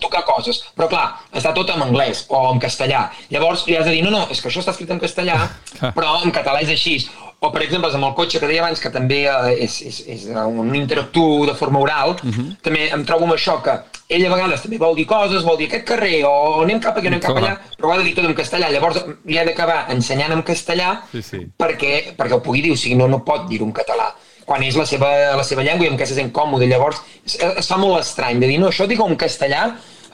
tocar 0.00 0.24
coses, 0.26 0.62
però 0.76 0.88
clar, 0.90 1.06
està 1.36 1.52
tot 1.56 1.70
en 1.74 1.82
anglès 1.84 2.24
o 2.28 2.42
en 2.52 2.60
castellà. 2.62 3.06
Llavors 3.32 3.66
li 3.68 3.76
has 3.76 3.86
de 3.86 3.94
dir, 3.96 4.02
no, 4.04 4.12
no, 4.14 4.26
és 4.30 4.40
que 4.40 4.50
això 4.50 4.62
està 4.62 4.74
escrit 4.74 4.92
en 4.94 5.02
castellà, 5.02 5.38
però 5.96 6.18
en 6.24 6.34
català 6.34 6.62
és 6.64 6.72
així. 6.74 6.98
O, 7.36 7.50
per 7.52 7.60
exemple, 7.66 7.90
amb 7.92 8.06
el 8.08 8.14
cotxe 8.16 8.40
que 8.40 8.48
deia 8.48 8.62
abans, 8.64 8.80
que 8.80 8.90
també 8.90 9.26
eh, 9.28 9.52
és, 9.66 9.74
és, 9.84 9.98
és 10.14 10.24
un 10.32 10.72
interactu 10.74 11.44
de 11.46 11.54
forma 11.58 11.82
oral, 11.84 12.16
uh 12.16 12.26
mhm. 12.26 12.32
-huh. 12.32 12.56
també 12.62 12.88
em 12.88 13.04
trobo 13.04 13.24
amb 13.24 13.34
això 13.34 13.60
que 13.62 13.76
ell 14.08 14.26
a 14.26 14.30
vegades 14.30 14.62
també 14.62 14.78
vol 14.78 14.94
dir 14.96 15.06
coses, 15.06 15.42
vol 15.42 15.58
dir 15.58 15.66
aquest 15.66 15.84
carrer, 15.84 16.24
o 16.24 16.62
anem 16.62 16.80
cap 16.80 16.96
aquí, 16.96 17.08
anem 17.08 17.20
cap 17.20 17.36
allà, 17.36 17.58
però 17.76 17.88
ho 17.88 17.92
ha 17.92 17.98
de 17.98 18.04
dir 18.04 18.14
tot 18.14 18.24
en 18.24 18.34
castellà. 18.34 18.70
Llavors 18.70 19.04
li 19.24 19.38
ha 19.38 19.44
d'acabar 19.44 19.86
ensenyant 19.90 20.32
en 20.32 20.42
castellà 20.42 21.02
sí, 21.12 21.22
sí. 21.22 21.46
Perquè, 21.58 22.14
perquè 22.16 22.34
ho 22.34 22.40
pugui 22.40 22.62
dir, 22.62 22.72
o 22.72 22.76
sigui, 22.76 22.94
no, 22.94 23.08
no 23.08 23.24
pot 23.24 23.48
dir-ho 23.48 23.66
en 23.66 23.72
català 23.72 24.14
quan 24.46 24.62
és 24.62 24.78
la 24.78 24.86
seva, 24.86 25.10
la 25.36 25.44
seva 25.44 25.66
llengua 25.66 25.88
i 25.88 25.90
amb 25.90 26.00
què 26.00 26.06
se 26.08 26.16
sent 26.16 26.32
còmode. 26.34 26.68
Llavors 26.70 27.02
es, 27.24 27.36
es 27.36 27.68
fa 27.68 27.78
molt 27.82 28.00
estrany 28.00 28.40
de 28.42 28.50
dir, 28.50 28.60
no, 28.62 28.70
això 28.70 28.86
digue 28.88 29.04
en 29.04 29.18
castellà 29.20 29.66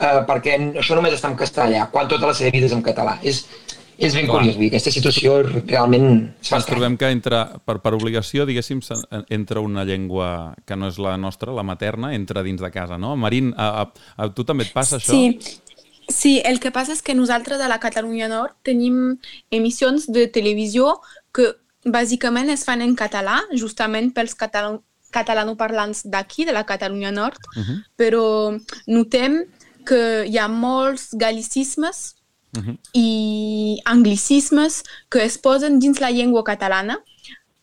eh, 0.03 0.23
perquè 0.29 0.57
això 0.81 0.97
només 0.99 1.15
està 1.17 1.31
en 1.31 1.39
castellà, 1.39 1.87
quan 1.93 2.11
tota 2.11 2.31
la 2.31 2.37
seva 2.37 2.53
vida 2.55 2.69
és 2.69 2.75
en 2.77 2.83
català. 2.85 3.19
És, 3.23 3.45
és 3.99 4.17
ben 4.17 4.27
Clar. 4.27 4.41
curiós, 4.41 4.59
dir, 4.59 4.71
aquesta 4.73 4.93
situació 4.95 5.39
realment... 5.45 6.09
Ens 6.43 6.69
trobem 6.69 6.97
que 6.99 7.11
entra, 7.13 7.45
per, 7.67 7.79
per 7.85 7.95
obligació, 7.99 8.47
diguéssim, 8.49 8.81
entra 9.31 9.63
una 9.63 9.85
llengua 9.89 10.55
que 10.67 10.79
no 10.79 10.91
és 10.91 10.99
la 11.03 11.17
nostra, 11.21 11.55
la 11.55 11.67
materna, 11.67 12.15
entra 12.17 12.45
dins 12.47 12.63
de 12.63 12.73
casa, 12.75 12.99
no? 12.99 13.15
Marín, 13.21 13.53
a, 13.57 13.85
a, 13.85 14.07
a 14.17 14.31
tu 14.35 14.47
també 14.49 14.67
et 14.69 14.75
passa 14.75 14.99
això? 14.99 15.15
Sí, 15.15 15.61
sí, 16.09 16.37
el 16.49 16.59
que 16.63 16.73
passa 16.75 16.97
és 16.97 17.05
que 17.05 17.15
nosaltres 17.15 17.63
a 17.63 17.71
la 17.71 17.81
Catalunya 17.83 18.31
Nord 18.33 18.59
tenim 18.67 19.19
emissions 19.55 20.09
de 20.11 20.27
televisió 20.33 20.97
que 21.33 21.53
bàsicament 21.85 22.51
es 22.51 22.65
fan 22.65 22.83
en 22.83 22.95
català, 22.97 23.41
justament 23.59 24.13
pels 24.15 24.37
catalanoparlants 25.13 26.05
d'aquí, 26.05 26.45
de 26.45 26.53
la 26.53 26.65
Catalunya 26.65 27.11
Nord, 27.13 27.39
uh 27.57 27.63
-huh. 27.63 27.79
però 27.97 28.61
notem 28.87 29.45
que 29.85 30.27
hi 30.27 30.39
ha 30.39 30.49
molts 30.49 31.11
galicismes 31.13 32.15
uh 32.57 32.63
-huh. 32.63 32.77
i 32.95 33.81
anglicismes 33.85 34.83
que 35.09 35.25
es 35.25 35.39
posen 35.39 35.79
dins 35.79 36.01
la 36.01 36.11
llengua 36.11 36.45
catalana 36.45 37.03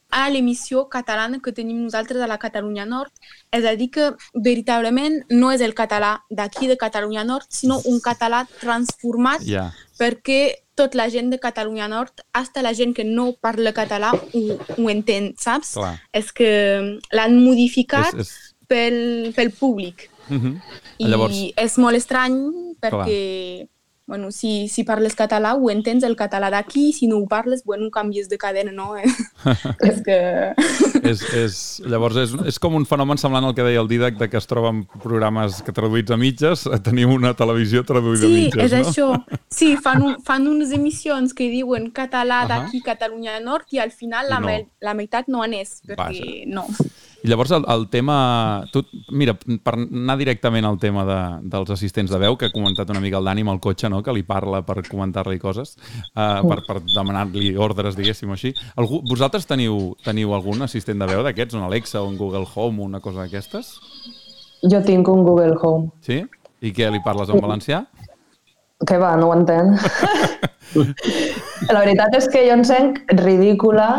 a 0.10 0.29
l'emissió 0.29 0.88
catalana 0.89 1.39
que 1.39 1.51
tenim 1.53 1.84
nosaltres 1.84 2.21
a 2.21 2.27
la 2.27 2.38
Catalunya 2.38 2.86
Nord. 2.86 3.12
És 3.51 3.65
a 3.65 3.75
dir, 3.75 3.89
que 3.91 4.15
veritablement 4.34 5.23
no 5.29 5.51
és 5.51 5.62
el 5.62 5.75
català 5.75 6.23
d'aquí 6.29 6.67
de 6.67 6.77
Catalunya 6.77 7.23
Nord, 7.23 7.45
sinó 7.49 7.79
un 7.86 7.99
català 8.01 8.47
transformat 8.60 9.45
yeah. 9.45 9.69
perquè 9.99 10.65
tot 10.79 10.95
la 10.95 11.09
gent 11.11 11.31
de 11.33 11.39
Catalunya 11.43 11.89
Nord, 11.91 12.23
hasta 12.33 12.63
la 12.65 12.73
gent 12.77 12.95
que 12.95 13.05
no 13.07 13.33
parla 13.41 13.73
català, 13.75 14.13
ho, 14.15 14.43
ho 14.77 14.91
entén, 14.91 15.33
saps? 15.39 15.75
Clar. 15.77 15.97
És 16.15 16.31
que 16.35 16.51
l'han 17.15 17.41
modificat 17.43 18.15
és, 18.15 18.29
és... 18.29 18.55
Pel, 18.69 19.33
pel 19.33 19.51
públic. 19.57 20.07
Uh 20.29 20.37
-huh. 20.37 20.55
I 21.01 21.07
Llavors... 21.09 21.37
és 21.57 21.77
molt 21.77 21.97
estrany 21.97 22.37
perquè... 22.79 23.19
Clar 23.65 23.78
bueno, 24.10 24.32
si, 24.32 24.67
si 24.67 24.84
parles 24.84 25.13
català 25.13 25.54
ho 25.54 25.69
entens 25.69 26.02
el 26.04 26.15
català 26.17 26.50
d'aquí, 26.50 26.88
si 26.98 27.06
no 27.06 27.19
ho 27.22 27.28
parles, 27.30 27.62
bueno, 27.63 27.91
canvies 27.93 28.28
de 28.28 28.39
cadena, 28.41 28.72
no? 28.74 28.95
és 29.86 30.00
que... 30.02 30.17
és, 31.06 31.22
és, 31.38 31.60
llavors, 31.86 32.17
és, 32.17 32.34
és 32.50 32.58
com 32.58 32.74
un 32.74 32.88
fenomen 32.89 33.22
semblant 33.22 33.45
al 33.45 33.54
que 33.54 33.67
deia 33.67 33.84
el 33.84 33.88
Didac, 33.91 34.17
de 34.17 34.26
que 34.32 34.41
es 34.41 34.50
troben 34.50 34.82
programes 35.04 35.62
que 35.62 35.76
traduïts 35.78 36.10
a 36.10 36.17
mitges, 36.17 36.65
tenim 36.88 37.13
una 37.13 37.36
televisió 37.38 37.86
traduïda 37.86 38.26
sí, 38.26 38.32
a 38.32 38.39
mitges, 38.48 38.58
no? 38.58 38.65
Sí, 38.65 38.74
és 38.74 38.89
això. 38.89 39.12
Sí, 39.60 39.69
fan, 39.78 40.02
un, 40.08 40.17
fan 40.26 40.50
unes 40.50 40.74
emissions 40.74 41.38
que 41.38 41.52
diuen 41.54 41.91
català 41.93 42.48
d'aquí, 42.50 42.80
uh 42.80 42.82
-huh. 42.82 42.88
Catalunya 42.89 43.38
Nord, 43.45 43.69
i 43.69 43.78
al 43.78 43.91
final 43.91 44.26
la, 44.28 44.39
no. 44.39 44.48
me, 44.48 44.65
la 44.82 44.95
meitat 44.98 45.30
no 45.30 45.43
anés, 45.45 45.84
perquè 45.86 46.02
Vaja. 46.02 46.50
no. 46.50 46.65
I 47.23 47.27
llavors 47.27 47.51
el, 47.51 47.65
el 47.67 47.88
tema... 47.91 48.15
Tu, 48.71 48.82
mira, 49.12 49.34
per 49.36 49.73
anar 49.75 50.15
directament 50.19 50.65
al 50.67 50.77
tema 50.79 51.03
de, 51.08 51.19
dels 51.51 51.73
assistents 51.75 52.12
de 52.12 52.19
veu, 52.21 52.38
que 52.39 52.47
ha 52.47 52.53
comentat 52.53 52.89
una 52.93 53.01
mica 53.03 53.19
el 53.19 53.27
Dani 53.27 53.43
amb 53.43 53.53
el 53.55 53.62
cotxe, 53.63 53.89
no? 53.91 54.01
que 54.05 54.15
li 54.15 54.23
parla 54.27 54.62
per 54.67 54.79
comentar-li 54.88 55.39
coses, 55.41 55.75
uh, 56.13 56.39
per, 56.47 56.62
per 56.67 56.79
demanar-li 56.93 57.51
ordres, 57.60 57.97
diguéssim 57.99 58.32
així. 58.36 58.53
Algú, 58.79 59.01
vosaltres 59.10 59.49
teniu, 59.49 59.93
teniu 60.05 60.34
algun 60.38 60.63
assistent 60.63 61.01
de 61.01 61.10
veu 61.12 61.23
d'aquests, 61.25 61.58
un 61.60 61.67
Alexa, 61.67 62.03
un 62.08 62.15
Google 62.19 62.47
Home, 62.55 62.86
una 62.88 63.03
cosa 63.03 63.25
d'aquestes? 63.25 63.75
Jo 64.71 64.79
tinc 64.86 65.12
un 65.12 65.25
Google 65.27 65.60
Home. 65.60 65.91
Sí? 66.05 66.23
I 66.63 66.71
què, 66.75 66.88
li 66.91 67.03
parles 67.03 67.32
en 67.32 67.43
valencià? 67.43 67.84
Que 68.88 68.95
va, 68.99 69.15
no 69.19 69.27
ho 69.27 69.36
entenc. 69.36 69.75
La 71.73 71.82
veritat 71.82 72.15
és 72.15 72.27
que 72.32 72.45
jo 72.47 72.55
encenc 72.55 73.01
ridícula 73.19 73.89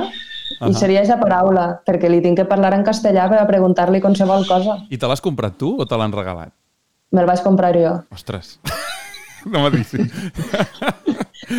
Uh 0.50 0.66
-huh. 0.66 0.70
I 0.70 0.74
seria 0.74 1.00
aquesta 1.00 1.20
paraula, 1.20 1.80
perquè 1.86 2.08
li 2.08 2.20
tinc 2.20 2.36
que 2.38 2.44
parlar 2.44 2.74
en 2.74 2.84
castellà 2.84 3.28
per 3.28 3.38
a 3.38 3.46
preguntar-li 3.46 4.00
qualsevol 4.00 4.46
cosa. 4.46 4.78
I 4.90 4.98
te 4.98 5.06
l'has 5.06 5.20
comprat 5.20 5.56
tu 5.56 5.76
o 5.78 5.86
te 5.86 5.96
l'han 5.96 6.12
regalat? 6.12 6.52
Me'l 7.12 7.26
vaig 7.26 7.42
comprar 7.42 7.74
jo. 7.74 8.02
Ostres, 8.12 8.60
no 9.50 9.60
m'ha 9.60 9.70
dit 9.70 9.86
sí. 9.86 9.98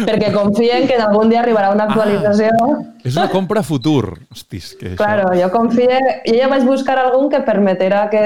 perquè 0.08 0.32
confien 0.34 0.88
que 0.88 0.96
algun 0.96 1.32
dia 1.32 1.42
arribarà 1.42 1.72
una 1.74 1.88
actualització. 1.90 2.52
Ah, 2.64 2.80
és 3.04 3.18
una 3.18 3.30
compra 3.32 3.64
futur. 3.64 4.14
Hostis, 4.32 4.74
que 4.80 4.94
això... 4.94 5.00
Claro, 5.02 5.32
jo 5.38 5.50
confie... 5.54 6.00
Jo 6.28 6.38
ja 6.38 6.50
vaig 6.52 6.66
buscar 6.68 6.98
algun 7.02 7.30
que 7.32 7.42
permetera 7.48 8.06
que, 8.12 8.24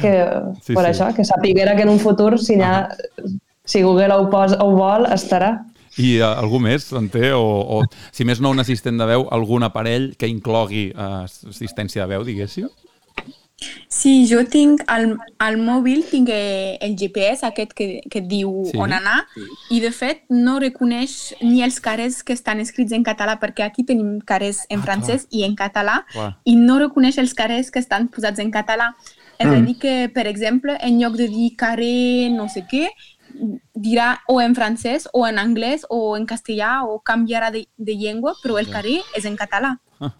que 0.00 0.12
sí, 0.60 0.74
per 0.74 0.84
sí. 0.84 0.90
això, 0.92 1.10
que 1.16 1.24
sapiguera 1.24 1.76
que 1.76 1.86
en 1.86 1.94
un 1.94 2.00
futur, 2.02 2.38
si, 2.42 2.58
ha, 2.60 2.88
si 3.64 3.82
Google 3.86 4.16
ho, 4.16 4.28
pos, 4.32 4.56
ho 4.58 4.70
vol, 4.76 5.08
estarà. 5.14 5.54
I 5.98 6.20
uh, 6.20 6.36
algú 6.38 6.60
més 6.62 6.86
en 6.94 7.08
té? 7.10 7.32
O, 7.34 7.42
o, 7.42 7.80
si 8.14 8.26
més 8.28 8.40
no 8.40 8.52
un 8.54 8.62
assistent 8.62 9.00
de 9.00 9.08
veu, 9.10 9.26
algun 9.34 9.66
aparell 9.66 10.12
que 10.18 10.30
inclogui 10.30 10.90
uh, 10.94 11.24
assistència 11.26 12.04
de 12.04 12.14
veu, 12.14 12.26
diguéssim? 12.28 12.70
Sí, 13.92 14.26
jo 14.30 14.40
tinc 14.48 14.80
al, 14.88 15.18
al 15.42 15.58
mòbil 15.60 16.04
tinc 16.08 16.30
eh, 16.32 16.78
el 16.80 16.94
GPS 16.96 17.44
aquest 17.44 17.74
que, 17.76 17.88
que 18.08 18.22
diu 18.24 18.64
sí. 18.70 18.78
on 18.80 18.94
anar 18.96 19.18
i 19.68 19.82
de 19.82 19.90
fet 19.92 20.22
no 20.32 20.56
reconeix 20.62 21.34
ni 21.42 21.60
els 21.66 21.76
carrers 21.84 22.22
que 22.24 22.32
estan 22.32 22.62
escrits 22.62 22.94
en 22.96 23.04
català 23.04 23.36
perquè 23.42 23.66
aquí 23.66 23.84
tenim 23.84 24.20
carrers 24.24 24.62
en 24.70 24.80
ah, 24.80 24.86
francès 24.86 25.26
clar. 25.26 25.36
i 25.36 25.44
en 25.44 25.58
català 25.58 25.98
clar. 26.14 26.30
i 26.48 26.56
no 26.56 26.78
reconeix 26.80 27.20
els 27.20 27.36
carrers 27.36 27.68
que 27.74 27.82
estan 27.82 28.08
posats 28.08 28.40
en 28.40 28.54
català. 28.54 28.94
És 29.40 29.48
mm. 29.48 29.52
a 29.56 29.60
dir 29.66 29.76
que, 29.80 29.94
per 30.14 30.26
exemple, 30.28 30.76
en 30.80 31.00
lloc 31.00 31.20
de 31.20 31.28
dir 31.32 31.52
carrer 31.60 32.30
no 32.32 32.48
sé 32.52 32.64
què, 32.70 32.88
dirà 33.74 34.18
o 34.28 34.40
en 34.40 34.54
francès 34.54 35.08
o 35.12 35.26
en 35.26 35.38
anglès 35.38 35.86
o 35.88 36.16
en 36.16 36.26
castellà 36.26 36.82
o 36.84 36.98
canviarà 37.00 37.50
de, 37.50 37.66
de 37.76 37.94
llengua, 37.96 38.34
però 38.42 38.58
el 38.60 38.68
carrer 38.70 39.00
és 39.16 39.24
en 39.24 39.36
català. 39.36 39.76
Ah. 40.00 40.12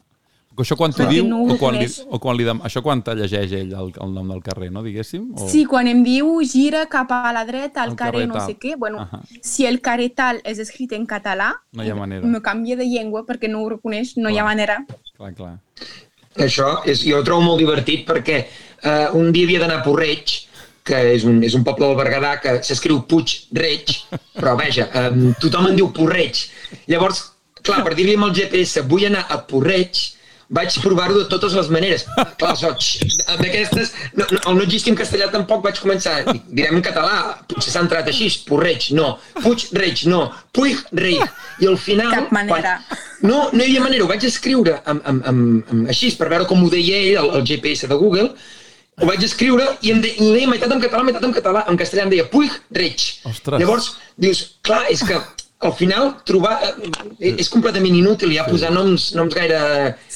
Això 0.61 0.77
quan 0.77 0.93
t'ho 0.93 1.07
diu, 1.09 1.25
no 1.25 1.39
o 1.49 1.57
quan, 1.57 1.77
li, 1.81 1.87
o 2.11 2.19
quan 2.21 2.37
li 2.37 2.45
dem... 2.45 2.59
Això 2.67 2.83
quan 2.85 3.01
te 3.01 3.15
llegeix 3.17 3.53
ell 3.57 3.71
el, 3.73 3.93
el 3.97 4.11
nom 4.13 4.29
del 4.29 4.43
carrer, 4.45 4.69
no, 4.75 4.83
diguéssim? 4.85 5.31
O... 5.39 5.47
Sí, 5.49 5.63
quan 5.65 5.89
em 5.89 6.03
diu 6.05 6.35
gira 6.45 6.83
cap 6.91 7.13
a 7.17 7.31
la 7.33 7.47
dreta 7.49 7.81
al 7.87 7.95
carrer 7.97 8.27
carrer 8.27 8.29
no 8.29 8.35
tal. 8.37 8.47
sé 8.51 8.57
què, 8.61 8.75
bueno, 8.77 9.07
Ahà. 9.07 9.23
si 9.41 9.65
el 9.65 9.81
carrer 9.81 10.11
tal 10.19 10.43
és 10.45 10.59
escrit 10.61 10.93
en 10.93 11.07
català, 11.09 11.55
No 11.73 11.87
hi 11.87 11.89
ha 11.89 11.97
manera. 11.97 12.27
me 12.27 12.43
canvia 12.45 12.77
de 12.77 12.85
llengua 12.85 13.25
perquè 13.25 13.49
no 13.49 13.63
ho 13.63 13.71
reconeix, 13.73 14.17
no 14.19 14.29
hi 14.29 14.37
ha 14.37 14.45
Clar. 14.45 14.51
manera. 14.51 14.79
Clar, 15.17 15.33
clar. 15.39 15.55
Això 16.37 16.69
és, 16.85 17.01
jo 17.09 17.19
ho 17.19 17.25
trobo 17.25 17.43
molt 17.43 17.59
divertit 17.65 18.05
perquè 18.07 18.37
eh, 18.45 19.09
un 19.17 19.33
dia 19.33 19.49
havia 19.49 19.61
d'anar 19.65 19.81
a 19.81 19.85
Porreig, 19.87 20.37
que 20.85 21.01
és 21.15 21.27
un, 21.29 21.43
és 21.45 21.57
un 21.57 21.65
poble 21.67 21.89
del 21.89 21.99
Berguedà 21.99 22.37
que 22.43 22.57
s'escriu 22.67 23.03
Puig-reig, 23.11 23.97
però 24.37 24.57
veja, 24.59 24.89
eh, 24.93 25.35
tothom 25.43 25.71
en 25.71 25.77
diu 25.79 25.91
Porreig. 25.97 26.47
Llavors, 26.91 27.27
clar, 27.61 27.83
per 27.87 27.95
dir-li 27.99 28.17
amb 28.19 28.31
el 28.31 28.39
GPS 28.39 28.87
vull 28.89 29.07
anar 29.11 29.27
a 29.29 29.43
Porreig, 29.51 30.01
vaig 30.51 30.77
provar-ho 30.83 31.15
de 31.15 31.27
totes 31.31 31.55
les 31.55 31.69
maneres. 31.71 32.05
Clar, 32.41 32.55
soig, 32.59 32.89
d'aquestes, 33.39 33.93
no, 34.19 34.27
no, 34.27 34.41
al 34.51 34.57
no 34.59 34.65
existir 34.67 34.93
en 34.93 34.99
castellà 34.99 35.31
tampoc 35.31 35.63
vaig 35.67 35.79
començar, 35.83 36.17
dic, 36.27 36.49
direm 36.59 36.81
en 36.81 36.85
català, 36.85 37.37
potser 37.51 37.71
s'ha 37.71 37.85
entrat 37.85 38.11
així, 38.11 38.27
Porreig, 38.49 38.91
no, 38.99 39.13
Puig-reig, 39.39 40.07
no, 40.11 40.25
Puig-reig, 40.57 41.23
i 41.63 41.71
al 41.71 41.79
final... 41.79 42.11
Cap 42.17 42.35
manera. 42.35 42.79
No, 43.23 43.45
no 43.53 43.61
hi 43.63 43.69
havia 43.69 43.85
manera, 43.85 44.07
ho 44.07 44.11
vaig 44.11 44.27
escriure 44.27 44.81
amb, 44.81 45.05
amb, 45.07 45.29
amb, 45.31 45.75
amb, 45.75 45.91
així, 45.93 46.11
per 46.19 46.31
veure 46.33 46.49
com 46.51 46.65
ho 46.65 46.73
deia 46.73 46.99
ell, 46.99 47.21
el, 47.23 47.35
el 47.39 47.47
GPS 47.47 47.91
de 47.91 48.01
Google, 48.01 48.33
ho 49.01 49.09
vaig 49.09 49.25
escriure 49.25 49.67
i 49.81 49.93
em, 49.95 50.01
de, 50.05 50.13
i 50.17 50.29
ho 50.29 50.33
deia 50.37 50.49
meitat 50.51 50.73
en 50.75 50.81
català, 50.83 51.05
meitat 51.07 51.27
en 51.27 51.37
català, 51.37 51.67
en 51.71 51.79
castellà 51.81 52.07
em 52.07 52.15
deia 52.15 52.29
Puig 52.31 52.57
Reig. 52.77 53.07
Ostres. 53.31 53.61
Llavors, 53.63 53.93
dius, 54.21 54.43
clar, 54.67 54.85
és 54.93 55.05
que 55.07 55.19
al 55.61 55.75
final 55.77 56.15
trobar 56.25 56.55
eh, 56.65 57.35
és 57.37 57.49
completament 57.53 57.97
inútil, 57.97 58.33
ja 58.33 58.47
posar 58.49 58.71
noms, 58.73 59.11
noms 59.17 59.35
gaire 59.37 59.59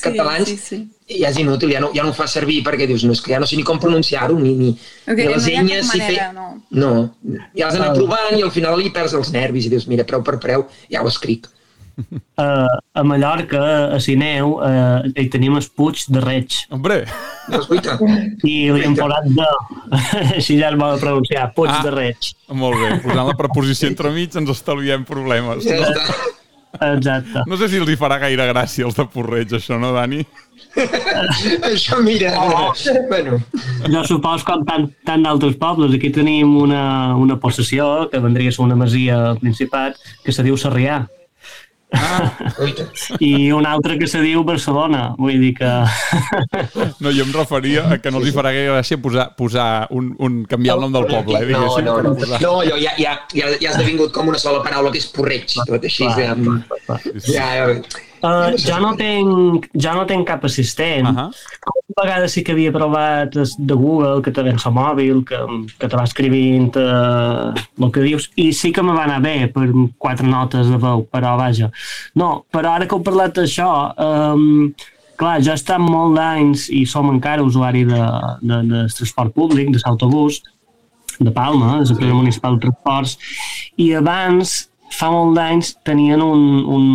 catalans 0.00 0.48
sí, 0.48 0.56
sí. 0.56 0.78
ja 1.20 1.28
és 1.28 1.40
inútil, 1.42 1.74
ja 1.74 1.82
no, 1.84 1.90
ja 1.96 2.06
no 2.06 2.14
ho 2.14 2.16
fa 2.16 2.28
servir 2.30 2.62
perquè 2.64 2.88
dius, 2.88 3.04
no, 3.04 3.12
és 3.16 3.20
que 3.24 3.34
ja 3.34 3.40
no 3.42 3.48
sé 3.48 3.58
ni 3.60 3.66
com 3.66 3.80
pronunciar-ho, 3.80 4.38
ni, 4.40 4.54
ni, 4.56 4.70
Ok, 5.04 5.18
ni 5.20 5.28
les 5.28 5.50
enyes, 5.52 5.90
si 5.90 6.00
manera, 6.00 6.30
fer... 6.30 6.30
no. 6.38 6.48
No, 6.74 7.42
ja 7.56 7.68
has 7.68 7.76
d'anar 7.76 7.92
provant 7.96 8.38
i 8.38 8.40
al 8.44 8.54
final 8.54 8.80
li 8.80 8.92
perds 8.94 9.16
els 9.18 9.34
nervis 9.36 9.68
i 9.68 9.74
dius, 9.74 9.84
mira, 9.90 10.08
preu 10.08 10.24
per 10.24 10.38
preu, 10.40 10.64
ja 10.92 11.04
ho 11.04 11.12
escric. 11.12 11.50
Uh, 12.34 12.66
a 12.98 13.02
Mallorca, 13.06 13.60
a 13.94 13.98
Sineu, 14.02 14.56
uh, 14.58 15.04
hi 15.14 15.28
tenim 15.30 15.54
el 15.54 15.62
Puig 15.78 16.00
de 16.10 16.18
Reig. 16.20 16.56
Hombre! 16.74 17.04
Doncs. 17.46 17.68
I 18.42 18.54
li 18.74 18.82
hem 18.88 18.96
posat 18.98 19.28
de... 19.30 19.46
Així 20.40 20.56
ja 20.58 20.72
es 20.72 20.78
vol 20.80 20.98
pronunciar, 20.98 21.44
Puig 21.54 21.70
Ah. 21.70 21.78
de 21.86 21.92
Reig. 21.94 22.32
Molt 22.50 22.80
bé, 22.82 22.88
posant 23.04 23.28
la 23.30 23.36
preposició 23.38 23.86
entremig 23.92 24.34
ens 24.40 24.50
estalviem 24.50 25.06
problemes. 25.06 25.62
Ja 25.68 25.78
No? 25.78 25.92
està. 25.94 26.32
Exacte. 26.90 27.44
no 27.46 27.54
sé 27.56 27.68
si 27.70 27.78
els 27.78 27.92
hi 27.92 27.94
farà 28.00 28.16
gaire 28.18 28.48
gràcia 28.50 28.82
els 28.88 28.96
de 28.98 29.04
Porreig, 29.06 29.52
això, 29.54 29.78
no, 29.78 29.92
Dani? 29.94 30.24
Això, 31.70 32.00
mira, 32.02 32.32
bueno, 33.08 33.38
Jo 33.86 34.02
supos 34.08 34.42
com 34.42 34.64
tant, 34.66 34.88
tant 35.06 35.22
d'altres 35.22 35.54
pobles. 35.60 35.94
Aquí 35.94 36.10
tenim 36.10 36.56
una, 36.58 37.14
una 37.14 37.36
possessió, 37.38 38.08
que 38.10 38.18
vendria 38.18 38.50
a 38.50 38.56
ser 38.56 38.64
una 38.66 38.74
masia 38.74 39.20
al 39.30 39.38
Principat, 39.38 40.00
que 40.24 40.32
se 40.34 40.42
diu 40.42 40.58
Sarrià. 40.58 41.04
Guaita. 42.58 42.86
I 43.20 43.50
una 43.52 43.72
altra 43.72 43.98
que 43.98 44.08
se 44.10 44.20
diu 44.24 44.44
Barcelona. 44.44 45.14
Vull 45.18 45.40
dir 45.42 45.52
que... 45.58 45.72
No, 47.00 47.12
jo 47.12 47.24
em 47.24 47.32
referia 47.34 47.84
a 47.94 47.98
que 48.02 48.12
no 48.12 48.20
els 48.22 48.30
hi 48.30 48.34
farà 48.34 48.52
gaire 48.54 48.72
gràcia 48.72 49.00
posar, 49.02 49.28
posar 49.38 49.68
un, 49.94 50.12
un, 50.22 50.42
canviar 50.48 50.78
el 50.78 50.86
nom 50.86 50.94
del 50.94 51.08
poble, 51.10 51.42
eh, 51.42 51.52
No, 51.54 51.66
no, 51.84 51.98
no, 52.02 52.14
posar... 52.18 52.40
no 52.42 52.54
allò 52.62 52.78
ja, 52.80 52.94
ja, 52.98 53.14
ja, 53.34 53.52
ja 53.60 53.72
has 53.72 53.78
devingut 53.80 54.14
com 54.14 54.30
una 54.32 54.40
sola 54.40 54.62
paraula 54.64 54.92
que 54.94 55.02
és 55.02 55.08
porreig, 55.12 55.58
tot 55.66 55.84
així. 55.84 56.08
Ja, 56.16 56.34
ja, 57.30 57.48
ja, 57.62 57.70
Uh, 58.24 58.54
jo, 58.56 58.78
no 58.80 58.94
tenc, 58.96 59.66
jo 59.76 59.90
no 59.92 60.06
tenc 60.08 60.24
cap 60.30 60.44
assistent. 60.48 61.10
Ahà. 61.10 61.26
Una 61.92 62.06
vegada 62.06 62.28
sí 62.32 62.40
que 62.42 62.54
havia 62.54 62.72
provat 62.72 63.36
de 63.36 63.76
Google, 63.76 64.22
que 64.24 64.32
te 64.32 64.42
ven 64.46 64.56
el 64.56 64.72
mòbil, 64.72 65.20
que, 65.28 65.40
que 65.76 65.90
te 65.90 65.98
va 65.98 66.06
escrivint 66.08 66.78
uh, 66.80 67.52
el 67.52 67.92
que 67.92 68.06
dius, 68.06 68.30
i 68.40 68.48
sí 68.56 68.72
que 68.72 68.82
me 68.82 68.96
va 68.96 69.04
anar 69.04 69.20
bé 69.24 69.36
per 69.52 69.68
quatre 70.00 70.26
notes 70.26 70.72
de 70.72 70.80
veu, 70.80 71.04
però 71.12 71.36
vaja. 71.36 71.68
No, 72.16 72.30
però 72.48 72.72
ara 72.78 72.88
que 72.88 72.96
heu 72.96 73.04
parlat 73.04 73.36
d'això, 73.36 73.70
um, 74.08 74.72
clar, 75.20 75.36
jo 75.44 75.52
he 75.52 75.60
estat 75.60 75.84
molt 75.84 76.16
d'anys 76.16 76.70
i 76.72 76.86
som 76.88 77.12
encara 77.12 77.44
usuari 77.44 77.84
de, 77.86 78.02
de, 78.40 78.62
de 78.72 78.84
transport 78.96 79.36
públic, 79.36 79.68
de 79.74 79.84
l'autobús, 79.84 80.40
de 81.20 81.30
Palma, 81.30 81.76
de 81.82 81.90
l'empresa 81.92 82.14
municipal 82.16 82.56
de 82.56 82.64
transports, 82.64 83.18
i 83.76 83.92
abans, 83.94 84.62
fa 84.98 85.10
molt 85.10 85.34
d'anys, 85.36 85.74
tenien 85.84 86.22
un, 86.22 86.42
un, 86.76 86.86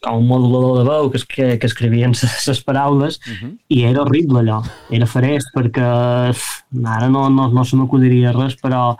com 0.00 0.18
un 0.22 0.26
modulador 0.30 0.78
de 0.80 0.84
veu 0.88 1.10
que, 1.12 1.18
es- 1.20 1.26
que, 1.28 1.58
que 1.60 1.66
escrivien 1.68 2.12
les 2.48 2.60
paraules 2.64 3.20
i 3.68 3.82
era 3.84 4.02
horrible 4.02 4.40
allò, 4.44 4.60
era 4.90 5.06
farest 5.06 5.52
perquè 5.54 5.84
ara 5.84 7.08
no, 7.12 7.28
no, 7.30 7.48
no 7.52 7.64
se 7.64 7.76
m'acudiria 7.76 8.32
res, 8.36 8.56
però 8.60 8.96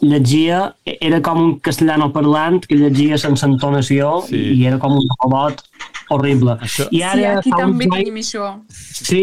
llegia, 0.00 0.74
era 0.84 1.20
com 1.22 1.38
un 1.42 1.52
castellano 1.60 2.10
parlant 2.14 2.60
que 2.66 2.76
llegia 2.78 3.18
sense 3.18 3.44
entonació 3.46 4.22
Sí. 4.28 4.40
i 4.58 4.66
era 4.66 4.78
com 4.82 4.96
un 4.98 5.06
robot 5.22 5.62
horrible. 6.10 6.56
Això- 6.60 6.88
I 6.90 6.98
Sí, 6.98 7.02
ara 7.02 7.38
aquí 7.38 7.50
fa 7.50 7.56
uns 7.66 7.66
també 7.66 7.86
tenim 7.90 8.14
això. 8.20 8.48
Sí, 8.68 9.22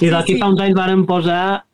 i 0.00 0.08
d'aquí 0.10 0.34
sí. 0.34 0.38
fa 0.40 0.48
uns 0.48 0.60
anys 0.60 0.74
varen 0.76 1.04
posar 1.06 1.64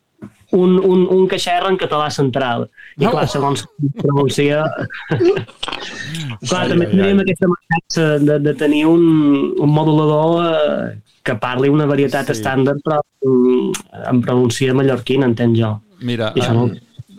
un, 0.55 0.77
un, 0.79 1.05
un 1.11 1.27
caixerra 1.31 1.69
en 1.71 1.77
català 1.77 2.09
central. 2.13 2.67
I 2.97 3.05
No. 3.05 3.11
clar, 3.13 3.27
segons 3.31 3.65
pronuncia... 4.01 4.63
clar, 6.49 6.61
Ai, 6.63 6.69
també 6.71 6.87
tindríem 6.91 7.19
ai. 7.21 7.25
aquesta 7.25 7.49
mancança 7.51 8.05
de, 8.25 8.37
de 8.47 8.53
tenir 8.59 8.85
un, 8.89 9.05
un 9.59 9.73
modulador 9.75 10.45
eh, 10.45 10.97
que 11.25 11.35
parli 11.41 11.71
una 11.73 11.87
varietat 11.89 12.29
Sí. 12.29 12.35
estàndard, 12.37 12.81
però 12.85 12.99
mm, 13.25 13.71
en 14.11 14.21
pronuncia 14.25 14.75
mallorquina, 14.77 15.27
entenc 15.31 15.57
jo. 15.59 15.73
Mira, 16.05 16.31
I 16.37 16.43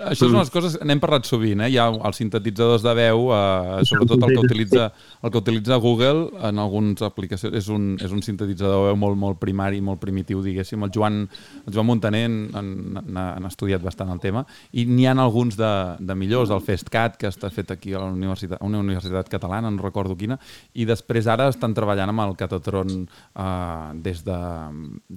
això 0.04 0.26
és 0.26 0.32
unes 0.32 0.50
coses 0.52 0.76
n'hem 0.84 1.00
parlat 1.00 1.26
sovint, 1.28 1.62
eh? 1.64 1.70
Hi 1.72 1.78
ha 1.80 1.86
els 1.88 2.18
sintetitzadors 2.20 2.84
de 2.84 2.92
veu, 2.98 3.30
eh, 3.34 3.84
sobretot 3.88 4.22
el 4.26 4.34
que 4.34 4.42
utilitza 4.44 4.88
el 5.22 5.32
que 5.32 5.40
utilitza 5.40 5.78
Google 5.82 6.26
en 6.48 6.60
algunes 6.62 7.02
aplicacions 7.06 7.56
és 7.56 7.68
un, 7.72 7.94
és 8.02 8.12
un 8.12 8.22
sintetitzador 8.22 8.82
de 8.82 8.90
veu 8.90 8.98
molt, 9.00 9.18
molt 9.18 9.40
primari, 9.40 9.80
molt 9.80 10.00
primitiu, 10.02 10.42
diguéssim. 10.44 10.82
El 10.84 10.92
Joan, 10.94 11.22
el 11.64 11.72
Joan 11.72 11.88
Montaner 11.88 12.24
han, 12.26 12.40
han, 12.58 13.20
han 13.22 13.48
estudiat 13.48 13.84
bastant 13.84 14.12
el 14.12 14.20
tema 14.22 14.44
i 14.72 14.86
n'hi 14.88 15.06
ha 15.08 15.16
alguns 15.16 15.56
de, 15.56 15.72
de 16.00 16.18
millors, 16.18 16.52
el 16.52 16.64
FestCat, 16.64 17.16
que 17.20 17.30
està 17.30 17.50
fet 17.52 17.72
aquí 17.72 17.94
a 17.94 18.02
la 18.04 18.10
universitat, 18.12 18.60
una 18.66 18.82
universitat 18.82 19.30
catalana, 19.32 19.70
no 19.70 19.82
recordo 19.82 20.16
quina, 20.18 20.38
i 20.74 20.84
després 20.88 21.26
ara 21.30 21.48
estan 21.52 21.74
treballant 21.76 22.12
amb 22.12 22.26
el 22.26 22.36
Catatron 22.36 22.92
eh, 23.06 23.88
des 24.04 24.22
de, 24.26 24.40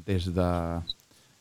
des 0.08 0.32
de 0.34 0.50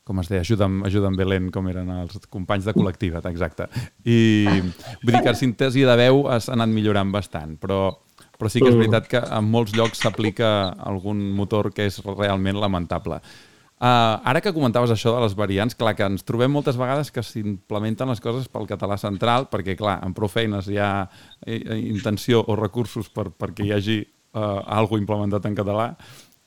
com 0.09 0.23
es 0.23 0.29
deia, 0.31 0.41
ajuda'm, 0.41 0.79
ajuda'm 0.89 1.17
Belén, 1.19 1.51
com 1.53 1.67
eren 1.69 1.91
els 1.99 2.17
companys 2.33 2.65
de 2.65 2.73
col·lectiva, 2.73 3.21
exacte. 3.29 3.67
I 4.09 4.17
vull 4.49 5.13
dir 5.13 5.21
que 5.21 5.29
la 5.29 5.37
síntesi 5.37 5.85
de 5.85 5.97
veu 5.99 6.23
has 6.33 6.49
anat 6.49 6.71
millorant 6.73 7.11
bastant, 7.13 7.53
però, 7.61 7.91
però 8.39 8.49
sí 8.49 8.63
que 8.63 8.71
és 8.71 8.79
veritat 8.79 9.11
que 9.11 9.21
en 9.21 9.51
molts 9.53 9.75
llocs 9.77 10.01
s'aplica 10.01 10.73
algun 10.89 11.21
motor 11.37 11.69
que 11.75 11.85
és 11.91 12.01
realment 12.07 12.57
lamentable. 12.57 13.21
Uh, 13.79 14.17
ara 14.27 14.41
que 14.43 14.51
comentaves 14.51 14.91
això 14.91 15.13
de 15.13 15.21
les 15.23 15.37
variants, 15.39 15.77
clar 15.77 15.93
que 15.95 16.03
ens 16.03 16.25
trobem 16.27 16.51
moltes 16.51 16.75
vegades 16.75 17.13
que 17.15 17.21
s'implementen 17.23 18.09
les 18.11 18.19
coses 18.19 18.49
pel 18.51 18.65
català 18.67 18.97
central, 18.99 19.45
perquè 19.53 19.77
clar, 19.79 20.01
en 20.03 20.11
prou 20.17 20.27
feines 20.27 20.67
hi 20.67 20.81
ha 20.83 21.05
eh, 21.45 21.77
intenció 21.77 22.41
o 22.43 22.57
recursos 22.59 23.07
per, 23.13 23.29
perquè 23.31 23.63
hi 23.63 23.71
hagi 23.77 24.01
uh, 24.01 24.65
alguna 24.81 25.05
implementat 25.05 25.47
en 25.47 25.55
català, 25.55 25.93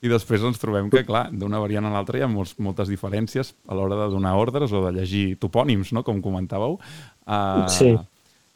i 0.03 0.11
després 0.11 0.43
ens 0.43 0.59
trobem 0.59 0.89
que, 0.91 1.05
clar, 1.07 1.29
d'una 1.31 1.61
variant 1.63 1.87
a 1.87 1.93
l'altra 1.93 2.19
hi 2.19 2.25
ha 2.25 2.27
molts, 2.31 2.57
moltes 2.59 2.91
diferències 2.91 3.53
a 3.67 3.77
l'hora 3.77 3.95
de 4.01 4.09
donar 4.11 4.35
ordres 4.35 4.73
o 4.75 4.83
de 4.83 4.91
llegir 4.97 5.37
topònims, 5.39 5.93
no?, 5.95 6.03
com 6.03 6.19
comentàveu. 6.23 6.79
Uh, 7.23 7.67
Sí. 7.71 7.93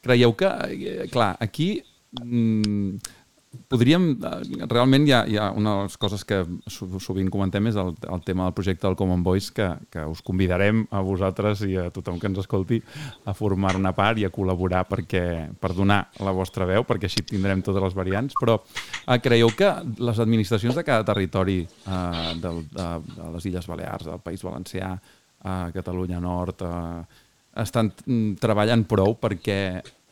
Creieu 0.03 0.35
que, 0.37 0.47
eh, 0.47 1.07
clar, 1.11 1.35
aquí 1.41 1.81
mm, 2.21 2.99
podríem... 3.71 4.05
eh, 4.21 4.65
Realment 4.69 5.05
hi 5.07 5.13
ha, 5.15 5.21
hi 5.27 5.37
ha 5.39 5.47
una 5.55 5.73
de 5.77 5.83
les 5.87 5.97
coses 5.97 6.23
que 6.27 6.39
so- 6.71 6.99
sovint 7.03 7.29
comentem 7.33 7.67
és 7.71 7.77
el, 7.79 7.93
el 8.11 8.21
tema 8.27 8.45
del 8.47 8.55
projecte 8.57 8.87
del 8.87 8.97
Common 8.99 9.23
Voice 9.23 9.51
que, 9.55 9.67
que 9.93 10.03
us 10.07 10.21
convidarem 10.25 10.85
a 10.91 11.01
vosaltres 11.05 11.61
i 11.67 11.75
a 11.79 11.87
tothom 11.93 12.19
que 12.19 12.27
ens 12.31 12.41
escolti 12.43 12.79
a 13.25 13.33
formar 13.37 13.75
una 13.79 13.93
part 13.97 14.19
i 14.21 14.25
a 14.27 14.31
col·laborar 14.33 14.83
perquè, 14.89 15.23
per 15.59 15.73
donar 15.77 16.01
la 16.23 16.33
vostra 16.35 16.67
veu, 16.69 16.83
perquè 16.87 17.09
així 17.09 17.23
tindrem 17.27 17.61
totes 17.65 17.83
les 17.83 17.95
variants, 17.97 18.35
però 18.39 18.59
eh, 18.61 19.19
creieu 19.23 19.51
que 19.57 19.71
les 19.99 20.19
administracions 20.23 20.75
de 20.75 20.83
cada 20.87 21.05
territori 21.07 21.61
eh, 21.63 22.33
del, 22.43 22.63
de, 22.73 22.89
de 23.15 23.31
les 23.37 23.47
Illes 23.51 23.67
Balears, 23.69 24.05
del 24.11 24.23
País 24.23 24.43
Valencià, 24.45 24.95
a 25.47 25.57
Catalunya 25.71 26.19
Nord, 26.19 26.63
eh, 26.65 27.23
estan 27.61 27.91
mm, 28.05 28.35
treballant 28.41 28.83
prou 28.89 29.15
perquè 29.17 29.59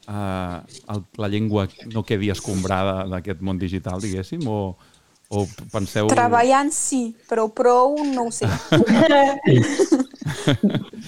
eh, 0.07 0.57
el, 0.93 1.03
la 1.17 1.27
llengua 1.27 1.67
no 1.93 2.03
quedi 2.03 2.29
escombrada 2.33 3.05
d'aquest 3.09 3.41
món 3.41 3.59
digital, 3.61 4.01
diguéssim, 4.01 4.45
o, 4.47 4.75
o 5.29 5.45
penseu... 5.73 6.09
Treballant 6.11 6.71
sí, 6.73 7.15
però 7.29 7.47
prou 7.53 7.97
no 8.05 8.29
ho 8.29 8.33
sé. 8.33 8.49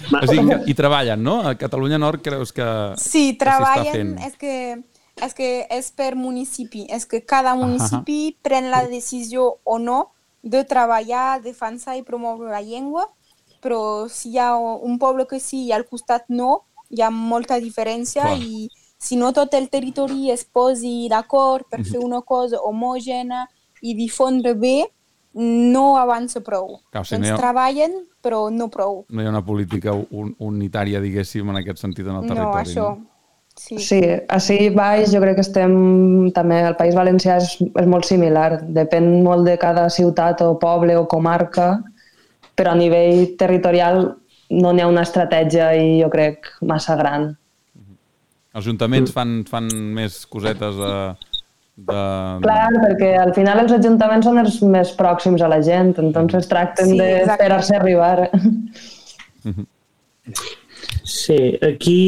O 0.07 0.25
sigui, 0.27 0.45
que, 0.47 0.57
I 0.71 0.73
treballen, 0.77 1.23
no? 1.23 1.39
A 1.47 1.55
Catalunya 1.57 1.97
Nord 1.97 2.21
creus 2.25 2.53
que... 2.53 2.65
Sí, 3.01 3.33
que 3.33 3.45
treballen, 3.45 3.91
fent? 3.93 4.13
és 4.27 4.37
que, 4.39 4.53
és 5.25 5.33
que 5.37 5.49
és 5.73 5.89
per 5.97 6.13
municipi, 6.15 6.85
és 6.93 7.07
que 7.09 7.23
cada 7.25 7.55
municipi 7.57 8.37
pren 8.45 8.69
la 8.73 8.85
decisió 8.87 9.57
o 9.63 9.79
no 9.81 10.11
de 10.43 10.63
treballar, 10.69 11.41
defensar 11.43 11.97
i 11.97 12.05
promoure 12.07 12.51
la 12.53 12.61
llengua, 12.61 13.07
però 13.61 14.07
si 14.07 14.35
hi 14.35 14.39
ha 14.39 14.53
un 14.55 14.97
poble 15.01 15.25
que 15.27 15.41
sí 15.43 15.65
i 15.65 15.73
al 15.75 15.87
costat 15.89 16.29
no, 16.29 16.67
hi 16.93 17.01
ha 17.01 17.09
molta 17.11 17.57
diferència 17.59 18.23
Clar. 18.23 18.37
i 18.39 18.69
si 19.07 19.15
no 19.15 19.31
tot 19.33 19.53
el 19.55 19.69
territori 19.71 20.29
es 20.33 20.43
posi 20.45 21.07
d'acord 21.09 21.65
per 21.69 21.79
Mhm. 21.79 21.85
fer 21.91 21.99
una 22.03 22.21
cosa 22.21 22.57
homògena 22.59 23.45
i 23.81 23.93
difondre 23.95 24.53
bé, 24.53 24.85
no 25.33 25.97
avança 25.97 26.41
prou. 26.41 26.79
Clar, 26.91 27.01
o 27.01 27.05
sigui, 27.05 27.19
doncs 27.21 27.29
no 27.29 27.35
ha- 27.35 27.39
treballen, 27.39 27.91
però 28.23 28.39
no 28.51 28.67
prou. 28.73 29.05
No 29.09 29.21
hi 29.21 29.25
ha 29.27 29.29
una 29.29 29.45
política 29.45 29.93
un, 29.93 30.33
unitària, 30.39 30.99
diguéssim, 30.99 31.47
en 31.49 31.57
aquest 31.61 31.77
sentit 31.79 32.07
en 32.07 32.15
el 32.15 32.25
No, 32.25 32.33
territori. 32.33 32.63
això. 32.63 32.97
Sí. 33.55 33.77
Sí, 33.81 34.01
així 34.29 34.69
baix 34.69 35.11
jo 35.11 35.19
crec 35.19 35.35
que 35.35 35.41
estem 35.41 36.31
també, 36.31 36.59
el 36.61 36.75
País 36.75 36.93
Valencià 36.95 37.37
és, 37.37 37.55
és 37.61 37.87
molt 37.87 38.05
similar, 38.05 38.61
depèn 38.67 39.23
molt 39.23 39.45
de 39.45 39.57
cada 39.57 39.89
ciutat 39.89 40.41
o 40.41 40.59
poble 40.59 40.95
o 40.95 41.07
comarca, 41.07 41.83
però 42.55 42.71
a 42.71 42.75
nivell 42.75 43.35
territorial 43.37 44.15
no 44.49 44.73
n'hi 44.73 44.81
ha 44.81 44.87
una 44.87 45.01
estratègia 45.01 45.71
i 45.75 46.01
jo 46.01 46.09
crec 46.09 46.45
massa 46.61 46.95
gran. 46.95 47.35
Els 48.57 48.65
ajuntaments 48.65 49.11
fan, 49.13 49.41
fan 49.45 49.67
més 49.93 50.23
cosetes 50.25 50.79
eh, 50.81 51.33
de... 51.77 51.97
Clar, 52.41 52.71
perquè 52.81 53.11
al 53.21 53.33
final 53.35 53.61
els 53.61 53.75
ajuntaments 53.75 54.25
són 54.25 54.41
els 54.41 54.55
més 54.65 54.93
pròxims 54.97 55.43
a 55.45 55.49
la 55.51 55.59
gent, 55.61 55.93
entonces 56.01 56.49
tracten 56.49 56.95
Sí, 56.95 56.97
de 56.97 57.37
fer-se 57.37 57.77
arribar. 57.77 58.31
Sí, 61.07 61.37
aquí, 61.63 61.99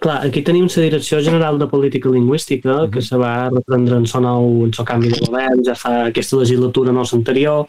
clar, 0.00 0.22
aquí 0.26 0.42
tenim 0.42 0.64
la 0.66 0.86
Direcció 0.86 1.20
General 1.22 1.60
de 1.60 1.68
Política 1.68 2.10
Lingüística, 2.10 2.88
que 2.90 3.02
se 3.04 3.20
va 3.20 3.50
reprendre 3.50 4.00
en 4.00 4.08
son 4.08 4.24
nou, 4.26 4.48
en 4.66 4.72
son 4.72 4.88
canvi 4.88 5.12
de 5.12 5.20
govern, 5.26 5.60
ja 5.66 5.76
fa 5.78 5.92
aquesta 6.08 6.40
legislatura, 6.40 6.94
no 6.96 7.04
l'anterior, 7.04 7.68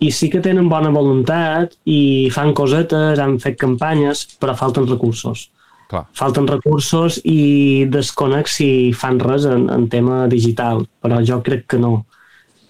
i 0.00 0.10
sí 0.10 0.30
que 0.32 0.42
tenen 0.42 0.68
bona 0.72 0.90
voluntat 0.90 1.76
i 1.86 2.30
fan 2.34 2.56
cosetes, 2.56 3.20
han 3.20 3.36
fet 3.38 3.60
campanyes, 3.60 4.24
però 4.40 4.56
falten 4.58 4.88
recursos. 4.90 5.50
Clar. 5.90 6.04
Falten 6.16 6.48
recursos 6.48 7.20
i 7.28 7.84
desconec 7.92 8.48
si 8.48 8.68
fan 8.96 9.20
res 9.20 9.46
en, 9.48 9.68
en 9.72 9.88
tema 9.92 10.24
digital, 10.30 10.84
però 11.02 11.20
jo 11.26 11.40
crec 11.44 11.66
que 11.74 11.80
no. 11.80 12.04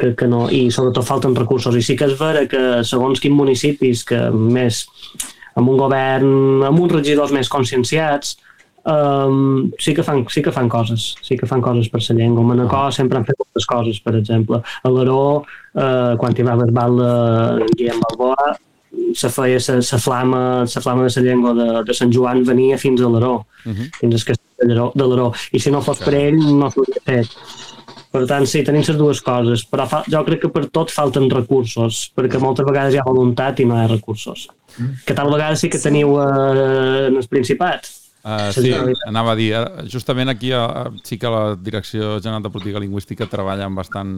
Crec 0.00 0.16
que 0.24 0.26
no, 0.26 0.48
i 0.50 0.66
sobretot 0.74 1.06
falten 1.06 1.36
recursos. 1.38 1.76
I 1.78 1.84
sí 1.86 1.94
que 1.98 2.08
és 2.10 2.16
vera 2.18 2.48
que 2.50 2.82
segons 2.86 3.22
quins 3.22 3.38
municipis 3.38 4.02
que 4.08 4.18
més 4.34 4.84
amb 5.54 5.70
un 5.70 5.78
govern, 5.78 6.64
amb 6.66 6.82
uns 6.82 6.96
regidors 6.96 7.30
més 7.34 7.48
conscienciats 7.48 8.34
um, 8.84 9.70
sí, 9.78 9.94
que 9.94 10.02
fan, 10.02 10.24
sí 10.28 10.42
que 10.42 10.52
fan 10.52 10.68
coses. 10.68 11.14
Sí 11.22 11.38
que 11.38 11.46
fan 11.46 11.62
coses 11.62 11.88
per 11.88 12.02
la 12.08 12.18
llengua. 12.18 12.42
A 12.42 12.50
Manacor 12.50 12.92
sempre 12.92 13.18
han 13.18 13.26
fet 13.28 13.38
moltes 13.40 13.66
coses, 13.70 14.00
per 14.02 14.16
exemple. 14.18 14.60
A 14.60 14.92
l'Aró, 14.92 15.44
uh, 15.44 16.14
quan 16.20 16.36
hi 16.36 16.46
va 16.46 16.58
haver 16.58 16.70
bal 16.74 16.98
de 16.98 17.72
Guillem 17.78 18.02
Balboa 18.02 18.54
se 19.14 19.28
feia 19.30 19.58
la 19.68 19.98
flama, 19.98 20.40
la 20.64 20.80
flama 20.82 21.04
de 21.06 21.12
la 21.16 21.22
llengua 21.28 21.54
de, 21.54 21.68
de 21.86 21.94
Sant 21.94 22.12
Joan 22.12 22.44
venia 22.44 22.78
fins 22.78 23.00
a 23.00 23.08
l'Aró 23.08 23.46
Uh 23.64 23.72
-huh. 23.72 23.88
fins 23.98 24.14
al 24.14 24.24
castell 24.28 24.68
de 24.94 25.04
l'Aró- 25.06 25.32
i 25.52 25.58
si 25.58 25.70
no 25.70 25.80
fos 25.80 25.98
per 26.04 26.12
ell 26.14 26.36
no 26.36 26.68
s'hauria 26.70 27.00
fet 27.06 27.28
per 28.12 28.26
tant, 28.26 28.46
sí, 28.46 28.62
tenim 28.62 28.82
les 28.86 28.96
dues 28.96 29.20
coses, 29.22 29.64
però 29.68 29.88
fa, 29.88 30.04
jo 30.06 30.22
crec 30.24 30.40
que 30.42 30.48
per 30.48 30.66
tot 30.70 30.88
falten 30.90 31.28
recursos, 31.30 32.12
perquè 32.14 32.38
moltes 32.38 32.64
vegades 32.64 32.94
hi 32.94 32.98
ha 32.98 33.02
voluntat 33.04 33.58
i 33.58 33.64
no 33.64 33.74
hi 33.74 33.84
ha 33.84 33.88
recursos. 33.88 34.46
Que 35.04 35.14
tal 35.14 35.32
vegada 35.32 35.56
sí 35.56 35.68
que 35.68 35.78
teniu 35.80 36.14
eh, 36.20 37.06
en 37.08 37.16
el 37.16 37.26
Principat. 37.28 37.88
Uh, 38.24 38.48
Sí, 38.56 38.70
anava 39.04 39.34
a 39.34 39.36
dir, 39.36 39.50
eh, 39.52 39.84
justament 39.92 40.30
aquí 40.32 40.48
uh, 40.56 40.88
sí 41.04 41.18
que 41.20 41.28
la 41.28 41.56
Direcció 41.60 42.14
General 42.24 42.42
de 42.42 42.50
Política 42.50 42.80
Lingüística 42.80 43.26
treballa 43.28 43.66
amb 43.68 43.76
bastant 43.76 44.14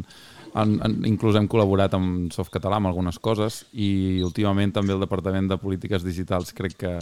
en, 0.55 0.77
en, 0.79 0.95
inclús 1.11 1.35
hem 1.35 1.49
col·laborat 1.51 1.97
amb 1.99 2.31
Softcatalà 2.31 2.79
amb 2.79 2.87
algunes 2.93 3.19
coses 3.19 3.65
i 3.75 4.23
últimament 4.23 4.71
també 4.77 4.95
el 4.95 5.03
Departament 5.03 5.51
de 5.51 5.59
Polítiques 5.59 6.07
Digitals 6.07 6.55
crec 6.55 6.79
que, 6.79 6.95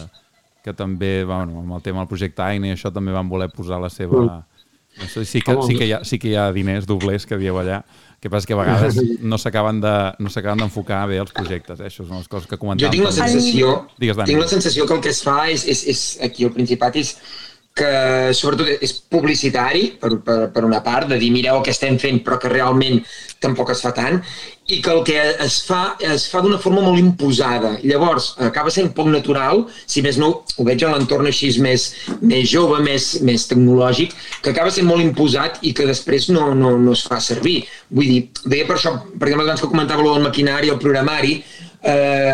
que 0.64 0.72
també, 0.72 1.26
bueno, 1.28 1.61
amb 1.61 1.76
el 1.76 1.84
tema 1.84 2.00
del 2.00 2.09
projecte 2.09 2.40
AINE 2.40 2.72
i 2.72 2.74
això 2.78 2.88
també 2.88 3.12
van 3.12 3.28
voler 3.28 3.52
posar 3.52 3.82
la 3.84 3.92
seva... 3.92 4.24
Mm. 4.24 4.53
Això 5.03 5.24
sí 5.26 5.40
que, 5.42 5.55
sí, 5.66 5.76
que 5.78 5.86
hi 5.88 5.92
ha, 5.92 6.05
sí 6.05 6.18
que 6.22 6.28
hi 6.30 6.34
ha 6.38 6.51
diners 6.55 6.86
doblers 6.86 7.26
que 7.26 7.36
dieu 7.40 7.57
allà, 7.59 7.80
que 8.22 8.30
passa 8.30 8.47
que 8.47 8.55
a 8.55 8.57
vegades 8.61 8.95
no 9.20 9.36
s'acaben 9.38 9.80
de- 9.82 10.12
no 10.22 10.30
s'acaben 10.30 10.59
d'enfocar 10.62 11.07
bé 11.11 11.18
els 11.18 11.32
projectes, 11.34 11.80
eh? 11.80 11.88
això 11.90 12.07
són 12.07 12.18
les 12.22 12.28
coses 12.28 12.47
que 12.49 12.57
comentàvem. 12.57 12.86
Jo 12.86 12.92
tinc 12.95 13.05
la 13.05 13.12
sensació, 13.12 13.72
Digues, 13.99 14.16
Dani. 14.16 14.30
tinc 14.30 14.40
la 14.40 14.49
sensació 14.49 14.86
que 14.86 14.95
el 14.95 15.01
que 15.03 15.11
es 15.11 15.22
fa 15.26 15.49
és, 15.51 15.66
és, 15.66 15.82
és 15.90 16.05
aquí 16.22 16.45
al 16.47 16.53
Principat 16.55 16.97
és 17.03 17.16
que 17.75 18.31
sobretot 18.39 18.85
és 18.87 18.93
publicitari 19.11 19.89
per, 19.99 20.12
per, 20.22 20.37
per 20.55 20.62
una 20.62 20.79
part, 20.85 21.09
de 21.11 21.18
dir 21.18 21.33
mireu 21.35 21.59
el 21.59 21.64
que 21.66 21.72
estem 21.75 21.97
fent 21.99 22.20
però 22.22 22.39
que 22.39 22.53
realment 22.53 23.01
tampoc 23.43 23.72
es 23.75 23.83
fa 23.83 23.91
tant 23.97 24.20
i 24.70 24.79
que 24.81 24.93
el 24.93 25.03
que 25.05 25.16
es 25.43 25.57
fa 25.66 25.81
es 25.99 26.29
fa 26.31 26.41
d'una 26.41 26.61
forma 26.62 26.85
molt 26.85 27.01
imposada. 27.03 27.75
Llavors, 27.83 28.31
acaba 28.47 28.70
sent 28.72 28.95
poc 28.97 29.11
natural, 29.12 29.64
si 29.91 30.01
més 30.07 30.16
no, 30.22 30.31
ho 30.57 30.64
veig 30.64 30.87
en 30.87 30.95
l'entorn 30.95 31.29
així 31.29 31.51
més, 31.61 31.91
més 32.22 32.47
jove, 32.49 32.79
més, 32.87 33.11
més 33.27 33.45
tecnològic, 33.51 34.14
que 34.41 34.55
acaba 34.55 34.72
sent 34.72 34.89
molt 34.89 35.05
imposat 35.05 35.61
i 35.66 35.75
que 35.77 35.89
després 35.91 36.31
no, 36.33 36.53
no, 36.57 36.79
no 36.81 36.95
es 36.97 37.05
fa 37.05 37.20
servir. 37.20 37.59
Vull 37.91 38.09
dir, 38.09 38.22
deia 38.47 38.70
per 38.70 38.79
això, 38.79 38.95
per 39.18 39.29
exemple, 39.29 39.51
abans 39.51 39.66
que 39.66 39.72
comentava 39.75 40.07
el 40.14 40.25
maquinari, 40.25 40.72
el 40.72 40.81
programari, 40.81 41.37
eh, 41.83 42.33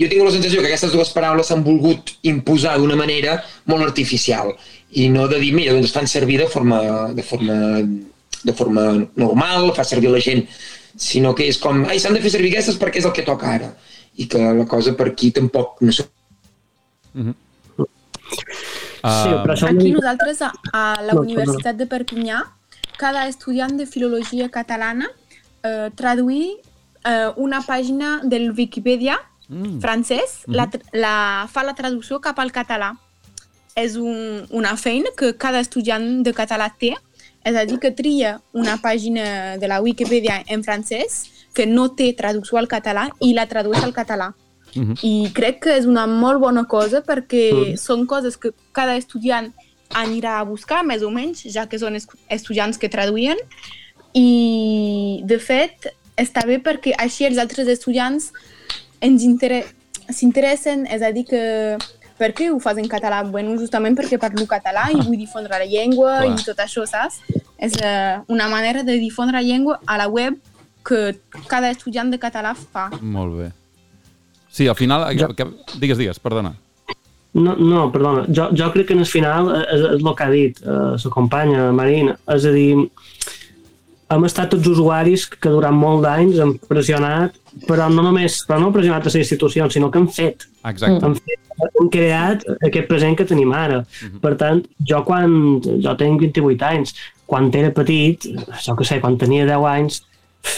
jo 0.00 0.08
tinc 0.08 0.24
la 0.24 0.34
sensació 0.34 0.60
que 0.60 0.68
aquestes 0.68 0.92
dues 0.92 1.14
paraules 1.16 1.48
s'han 1.48 1.64
volgut 1.64 2.12
imposar 2.28 2.76
d'una 2.78 2.96
manera 2.96 3.38
molt 3.68 3.84
artificial 3.88 4.52
i 4.92 5.08
no 5.08 5.28
de 5.28 5.38
dir, 5.38 5.52
mira, 5.54 5.72
doncs 5.76 5.92
fan 5.94 6.06
servir 6.10 6.38
de 6.40 6.46
forma, 6.50 6.80
de 7.14 7.22
forma, 7.22 7.54
de 8.42 8.52
forma 8.56 8.84
normal, 9.16 9.72
fa 9.76 9.84
servir 9.84 10.10
la 10.10 10.20
gent, 10.20 10.46
sinó 10.96 11.34
que 11.34 11.46
és 11.48 11.58
com, 11.62 11.84
ai, 11.86 12.00
s'han 12.02 12.14
de 12.16 12.20
fer 12.24 12.30
servir 12.34 12.50
aquestes 12.54 12.78
perquè 12.80 12.98
és 12.98 13.06
el 13.06 13.12
que 13.14 13.22
toca 13.26 13.52
ara. 13.54 13.70
I 14.18 14.26
que 14.28 14.38
la 14.38 14.66
cosa 14.66 14.92
per 14.98 15.06
aquí 15.12 15.30
tampoc 15.30 15.78
no 15.80 15.92
sé. 15.94 16.08
Sí, 18.20 19.30
però 19.42 19.54
això... 19.54 19.68
Aquí 19.70 19.92
nosaltres, 19.94 20.42
a, 20.42 20.50
a 20.72 20.82
la 21.02 21.14
No, 21.14 21.22
Universitat 21.22 21.78
de 21.78 21.86
Perpinyà, 21.88 22.42
cada 23.00 23.26
estudiant 23.30 23.78
de 23.78 23.86
filologia 23.88 24.50
catalana 24.52 25.08
eh, 25.64 25.88
traduir 25.96 26.58
eh, 27.06 27.30
una 27.36 27.62
pàgina 27.66 28.20
del 28.24 28.50
Wikipedia 28.52 29.18
Mm. 29.50 29.80
francès, 29.82 30.44
la, 30.46 30.68
tr- 30.70 30.84
la, 30.94 31.48
fa 31.50 31.64
la 31.66 31.72
traducció 31.74 32.20
cap 32.22 32.38
al 32.38 32.52
català. 32.54 32.92
És 33.80 33.96
un, 33.96 34.46
una 34.50 34.76
feina 34.76 35.10
que 35.16 35.32
cada 35.36 35.60
estudiant 35.60 36.22
de 36.22 36.32
català 36.36 36.70
té, 36.78 36.92
és 37.44 37.56
a 37.56 37.64
dir, 37.64 37.78
que 37.80 37.90
tria 37.90 38.40
una 38.52 38.76
pàgina 38.82 39.56
de 39.58 39.68
la 39.68 39.80
Wikipedia 39.80 40.42
en 40.48 40.62
francès 40.62 41.22
que 41.54 41.64
no 41.66 41.88
té 41.96 42.12
traducció 42.14 42.58
al 42.58 42.68
català 42.68 43.08
i 43.20 43.32
la 43.34 43.46
tradueix 43.48 43.82
al 43.82 43.92
català. 43.96 44.32
I 45.02 45.30
crec 45.34 45.62
que 45.64 45.72
és 45.80 45.86
una 45.86 46.06
molt 46.06 46.38
bona 46.38 46.62
cosa 46.70 47.00
perquè 47.02 47.50
Mm. 47.52 47.76
són 47.76 48.06
coses 48.06 48.36
que 48.36 48.52
cada 48.72 48.94
estudiant 48.96 49.52
anirà 49.90 50.36
a 50.38 50.44
buscar, 50.44 50.84
més 50.86 51.02
o 51.02 51.10
menys, 51.10 51.42
ja 51.50 51.66
que 51.66 51.78
són 51.78 51.96
es- 51.96 52.06
estudiants 52.28 52.78
que 52.78 52.88
traduïen. 52.88 53.36
I, 54.14 55.22
de 55.24 55.38
fet, 55.38 55.90
està 56.16 56.44
bé 56.46 56.58
perquè 56.62 56.94
així 56.98 57.24
els 57.26 57.38
altres 57.38 57.66
estudiants 57.68 58.32
ens 59.00 59.22
inter 59.24 59.64
s'interessen, 60.10 60.86
és 60.90 61.02
a 61.02 61.10
dir, 61.12 61.24
que 61.26 61.76
per 62.20 62.34
què 62.36 62.50
ho 62.52 62.58
fas 62.60 62.78
en 62.80 62.88
català? 62.90 63.22
Bueno, 63.24 63.56
justament 63.58 63.96
perquè 63.96 64.18
parlo 64.20 64.44
català 64.48 64.90
i 64.92 64.98
vull 65.00 65.16
difondre 65.16 65.56
la 65.62 65.68
llengua 65.68 66.18
Clar. 66.20 66.34
i 66.36 66.44
tot 66.44 66.60
això, 66.60 66.84
saps? 66.88 67.22
És 67.56 67.76
eh, 67.80 68.20
una 68.28 68.48
manera 68.52 68.84
de 68.84 68.98
difondre 69.00 69.40
la 69.40 69.46
llengua 69.46 69.78
a 69.86 69.96
la 70.00 70.08
web 70.08 70.36
que 70.84 71.16
cada 71.48 71.70
estudiant 71.72 72.12
de 72.12 72.20
català 72.20 72.52
fa. 72.56 72.88
Molt 73.00 73.38
bé. 73.38 73.48
Sí, 74.50 74.66
al 74.68 74.76
final... 74.76 75.06
Que, 75.16 75.30
que, 75.38 75.46
digues, 75.78 76.00
digues, 76.00 76.20
perdona. 76.20 76.54
No, 77.32 77.54
no, 77.54 77.84
perdona. 77.94 78.24
Jo, 78.28 78.48
jo 78.56 78.70
crec 78.74 78.88
que 78.88 78.96
en 78.96 79.04
el 79.04 79.08
final 79.08 79.52
eh, 79.54 79.64
és, 79.76 79.84
és 79.94 80.00
el 80.02 80.14
que 80.18 80.26
ha 80.26 80.32
dit 80.32 80.60
eh, 80.64 80.80
la 81.00 81.12
companya 81.14 81.68
Marina. 81.76 82.16
És 82.34 82.48
a 82.48 82.52
dir, 82.56 82.74
hem 84.10 84.24
estat 84.26 84.50
tots 84.52 84.66
usuaris 84.72 85.26
que 85.30 85.52
durant 85.52 85.76
molt 85.76 86.02
d'anys 86.04 86.40
hem 86.42 86.56
pressionat, 86.68 87.36
però 87.68 87.86
no 87.92 88.02
només 88.06 88.40
però 88.48 88.58
no 88.62 88.72
pressionat 88.74 89.06
a 89.06 89.10
les 89.10 89.20
institucions, 89.22 89.74
sinó 89.76 89.90
que 89.90 90.00
hem 90.02 90.08
fet. 90.10 90.46
Exacte. 90.66 90.98
Hem, 91.06 91.14
fet, 91.14 91.70
hem 91.80 91.90
creat 91.94 92.44
aquest 92.66 92.88
present 92.90 93.16
que 93.18 93.26
tenim 93.28 93.52
ara. 93.54 93.82
Per 94.22 94.34
tant, 94.40 94.62
jo 94.90 95.02
quan... 95.06 95.32
Jo 95.84 95.94
tinc 96.00 96.22
28 96.26 96.66
anys. 96.72 96.94
Quan 97.30 97.50
era 97.54 97.70
petit, 97.70 98.26
jo 98.64 98.74
que 98.78 98.86
sé, 98.88 98.98
quan 99.02 99.18
tenia 99.18 99.46
10 99.46 99.66
anys, 99.70 100.00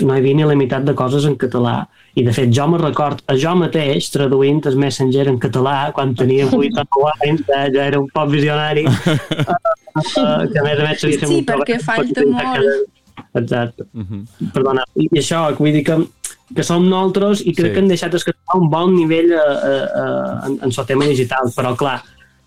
no 0.07 0.15
hi 0.15 0.23
havia 0.23 0.39
ni 0.39 0.47
la 0.49 0.57
meitat 0.57 0.87
de 0.87 0.95
coses 0.97 1.27
en 1.29 1.37
català. 1.37 1.83
I, 2.15 2.23
de 2.25 2.33
fet, 2.37 2.51
jo 2.53 2.67
me 2.69 2.79
record 2.81 3.21
a 3.29 3.37
jo 3.41 3.53
mateix 3.57 4.09
traduint 4.13 4.61
el 4.69 4.77
Messenger 4.81 5.27
en 5.31 5.39
català 5.41 5.77
quan 5.97 6.13
tenia 6.17 6.49
8 6.49 6.57
o 6.57 6.87
9 7.03 7.29
anys, 7.29 7.45
eh, 7.49 7.69
jo 7.75 7.85
era 7.85 8.01
un 8.01 8.09
poc 8.13 8.29
visionari, 8.33 8.85
uh, 8.85 9.15
uh, 10.23 10.43
que 10.49 10.61
a 10.61 10.65
més 10.67 10.81
a 10.81 10.89
més 10.91 11.05
Sí, 11.05 11.41
perquè 11.49 11.81
falta 11.85 12.25
molt. 12.29 12.43
cada- 12.43 13.02
Exacte. 13.35 13.85
Uh 13.95 14.03
-huh. 14.03 14.51
Perdona. 14.53 14.83
I 14.97 15.09
i 15.13 15.19
això, 15.19 15.55
vull 15.59 15.73
dir 15.73 15.85
que, 15.85 15.97
que 16.55 16.63
som 16.63 16.89
nosaltres 16.89 17.41
i 17.47 17.53
crec 17.55 17.67
Sí. 17.69 17.73
que 17.73 17.79
han 17.81 17.89
deixat 17.89 18.15
escapar 18.15 18.61
un 18.61 18.69
bon 18.71 18.95
nivell 18.95 19.33
eh, 19.33 19.37
eh, 19.37 19.87
eh, 20.03 20.47
en, 20.47 20.59
en 20.63 20.71
el 20.79 20.87
tema 20.87 21.05
digital, 21.07 21.51
però 21.57 21.77
clar, 21.77 22.03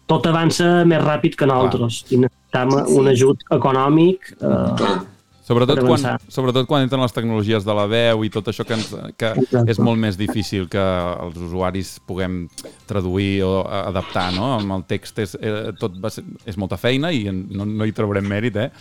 tot 0.07 0.26
avança 0.28 0.86
més 0.86 1.01
ràpid 1.01 1.36
que 1.36 1.45
nosaltres 1.45 2.05
i 2.11 2.18
necessitem 2.18 2.97
un 2.97 3.07
ajut 3.07 3.38
econòmic 3.51 4.36
eh, 4.41 4.99
Sobretot 5.45 5.78
quan, 5.86 6.18
sobretot 6.28 6.66
quan 6.66 6.82
entren 6.82 6.99
les 7.03 7.13
tecnologies 7.13 7.63
de 7.63 7.74
la 7.78 7.86
veu 7.86 8.24
i 8.26 8.32
tot 8.32 8.47
això 8.47 8.66
que, 8.66 8.74
ens, 8.74 8.88
que 9.16 9.28
Exacte. 9.28 9.70
és 9.72 9.78
molt 9.78 9.99
més 9.99 10.18
difícil 10.18 10.68
que 10.68 10.82
els 11.22 11.38
usuaris 11.38 11.99
puguem 12.07 12.47
traduir 12.88 13.43
o 13.45 13.61
a- 13.61 13.84
adaptar, 13.91 14.34
no? 14.34 14.55
Amb 14.57 14.72
el 14.72 14.84
text 14.89 15.20
és, 15.20 15.36
eh, 15.39 15.72
tot 15.80 15.93
va 16.01 16.09
ser, 16.09 16.24
és 16.47 16.57
molta 16.57 16.78
feina 16.78 17.11
i 17.13 17.28
en- 17.28 17.45
no, 17.51 17.63
no 17.63 17.86
hi 17.86 17.91
trobarem 17.91 18.26
mèrit, 18.26 18.55
eh? 18.55 18.72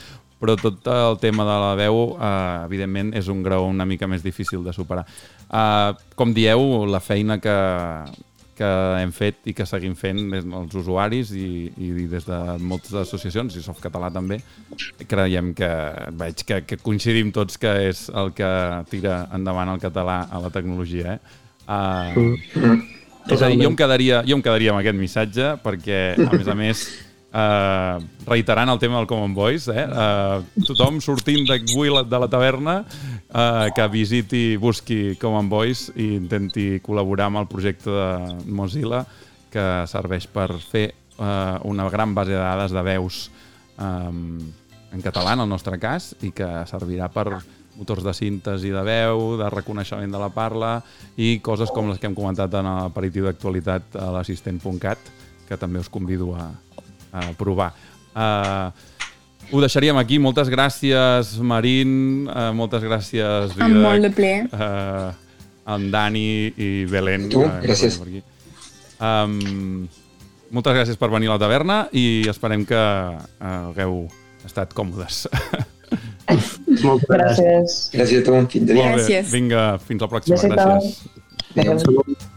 Però 0.45 0.59
tot 0.61 0.85
el 0.93 1.17
tema 1.23 1.47
de 1.49 1.57
la 1.57 1.73
veu, 1.79 2.03
eh, 2.21 2.65
evidentment, 2.67 3.15
és 3.17 3.31
un 3.33 3.41
grau 3.43 3.65
una 3.65 3.87
mica 3.89 4.05
més 4.07 4.21
difícil 4.21 4.61
de 4.61 4.75
superar. 4.77 5.07
Eh, 5.49 5.93
com 6.15 6.35
dieu, 6.37 6.85
la 6.85 7.01
feina 7.01 7.39
que, 7.41 7.55
que 8.59 8.71
hem 9.01 9.13
fet 9.15 9.49
i 9.49 9.55
que 9.57 9.65
seguim 9.65 9.95
fent 9.97 10.21
des 10.35 10.45
dels 10.45 10.77
usuaris 10.83 11.33
i, 11.33 11.71
i 11.81 12.07
des 12.11 12.29
de 12.29 12.41
moltes 12.61 12.93
associacions, 13.07 13.57
i 13.57 13.65
Softcatalà 13.65 14.11
també, 14.13 14.43
creiem 15.09 15.55
que 15.57 15.71
veig 16.21 16.45
que, 16.45 16.61
que 16.69 16.79
coincidim 16.83 17.33
tots 17.33 17.57
que 17.57 17.73
és 17.89 18.11
el 18.13 18.35
que 18.37 18.51
tira 18.93 19.23
endavant 19.33 19.73
el 19.73 19.81
català 19.81 20.27
a 20.29 20.43
la 20.45 20.53
tecnologia. 20.53 21.17
Eh? 21.17 21.41
Uh, 21.65 22.37
és 23.33 23.41
a 23.41 23.49
dir, 23.49 23.63
jo 23.63 23.73
em, 23.73 23.81
quedaria, 23.81 24.21
jo 24.29 24.37
em 24.37 24.45
quedaria 24.45 24.75
amb 24.75 24.83
aquest 24.83 25.01
missatge 25.01 25.51
perquè, 25.65 26.01
a 26.21 26.37
més 26.37 26.53
a 26.53 26.59
més, 26.59 26.85
Uh, 27.35 27.99
reiterant 28.29 28.71
el 28.71 28.79
tema 28.79 29.01
del 29.01 29.09
Common 29.11 29.33
Voice, 29.35 29.73
eh? 29.75 29.83
uh, 29.91 30.63
tothom 30.69 31.01
sortint 31.03 31.43
d'avui 31.49 31.91
de 32.07 32.19
la 32.23 32.29
taverna 32.31 32.77
uh, 32.85 33.67
que 33.75 33.89
visiti, 33.91 34.43
busqui 34.55 35.17
Common 35.19 35.49
Voice 35.51 35.91
i 35.99 36.13
intenti 36.15 36.79
col·laborar 36.85 37.27
amb 37.27 37.41
el 37.43 37.49
projecte 37.51 37.91
de 37.91 38.53
Mozilla 38.55 39.03
que 39.51 39.65
serveix 39.91 40.29
per 40.31 40.53
fer 40.63 40.93
uh, 41.19 41.59
una 41.67 41.89
gran 41.91 42.15
base 42.15 42.37
de 42.37 42.39
dades 42.39 42.71
de 42.71 42.85
veus 42.87 43.25
um, 43.83 44.39
en 44.95 45.03
català, 45.03 45.35
en 45.35 45.43
el 45.43 45.51
nostre 45.51 45.79
cas, 45.83 46.13
i 46.23 46.31
que 46.31 46.47
servirà 46.71 47.11
per 47.11 47.41
motors 47.75 48.05
de 48.07 48.15
síntesi 48.15 48.71
de 48.71 48.83
veu, 48.87 49.35
de 49.41 49.49
reconeixement 49.51 50.15
de 50.15 50.21
la 50.23 50.31
parla 50.31 50.77
i 51.19 51.41
coses 51.43 51.75
com 51.75 51.91
les 51.91 51.99
que 51.99 52.07
hem 52.07 52.15
comentat 52.15 52.55
en 52.61 52.71
l'aperitiu 52.71 53.27
d'actualitat 53.27 53.99
a 53.99 54.13
l'assistent.cat, 54.15 55.11
que 55.49 55.59
també 55.59 55.83
us 55.83 55.91
convido 55.91 56.31
a, 56.39 56.53
a 57.15 57.31
provar. 57.39 57.73
Uh, 58.15 58.75
ho 59.53 59.61
deixaríem 59.63 59.99
aquí. 60.01 60.19
Moltes 60.19 60.51
gràcies, 60.53 61.35
Marín. 61.39 62.25
Uh, 62.27 62.51
moltes 62.57 62.83
gràcies, 62.83 63.55
Didac. 63.55 63.67
Amb 63.69 63.83
molt 63.85 64.09
de 64.09 64.11
plaer. 64.15 64.49
Uh, 64.51 65.13
en 65.75 65.91
Dani 65.93 66.25
i 66.57 66.71
Belén. 66.91 67.29
Tu, 67.33 67.43
eh, 67.43 67.53
que 67.61 67.69
gràcies. 67.69 67.99
per 68.01 68.09
aquí. 68.09 68.23
Um, 69.05 69.87
moltes 70.55 70.77
gràcies 70.77 71.01
per 71.01 71.11
venir 71.13 71.31
a 71.31 71.37
la 71.37 71.43
taverna 71.43 71.79
i 71.93 72.25
esperem 72.31 72.67
que 72.69 72.83
uh, 72.83 73.71
hagueu 73.71 74.05
estat 74.47 74.75
còmodes. 74.77 75.25
Moltes 76.85 77.09
Gràcies. 77.11 77.81
Gràcies 77.95 78.23
a 78.23 78.27
tu, 78.27 78.37
fins. 78.51 79.33
Vinga, 79.33 79.67
fins 79.85 80.05
la 80.05 80.11
pròxima. 80.11 80.41
Gràcies. 80.57 81.03
Gràcies. 81.55 82.33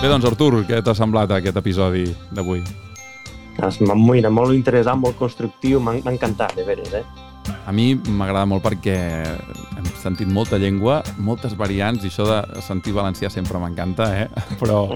Bé, 0.00 0.08
doncs, 0.08 0.24
Artur, 0.24 0.62
què 0.64 0.78
t'ha 0.80 0.94
semblat 0.96 1.28
aquest 1.36 1.58
episodi 1.60 2.06
d'avui? 2.32 2.62
Mira, 4.00 4.30
molt 4.32 4.56
interessant, 4.56 4.96
molt 5.02 5.18
constructiu, 5.18 5.76
m'ha 5.84 5.98
encantat, 6.08 6.54
de 6.56 6.64
veres, 6.64 6.94
eh? 6.96 7.02
A 7.68 7.74
mi 7.76 7.92
m'agrada 8.08 8.46
molt 8.48 8.64
perquè 8.64 8.96
hem 9.76 9.92
sentit 10.00 10.32
molta 10.32 10.56
llengua, 10.56 11.02
moltes 11.20 11.52
variants, 11.52 12.08
i 12.08 12.08
això 12.08 12.24
de 12.24 12.64
sentir 12.64 12.96
valencià 12.96 13.28
sempre 13.28 13.60
m'encanta, 13.60 14.08
eh? 14.24 14.26
Però 14.62 14.86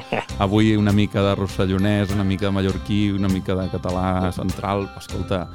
avui 0.41 0.73
una 0.81 0.97
mica 0.97 1.21
de 1.29 1.37
rossellonès, 1.37 2.17
una 2.17 2.25
mica 2.25 2.49
de 2.49 2.57
mallorquí, 2.57 3.11
una 3.13 3.29
mica 3.29 3.61
de 3.61 3.69
català 3.77 4.33
central, 4.33 4.89
escolta, 4.97 5.51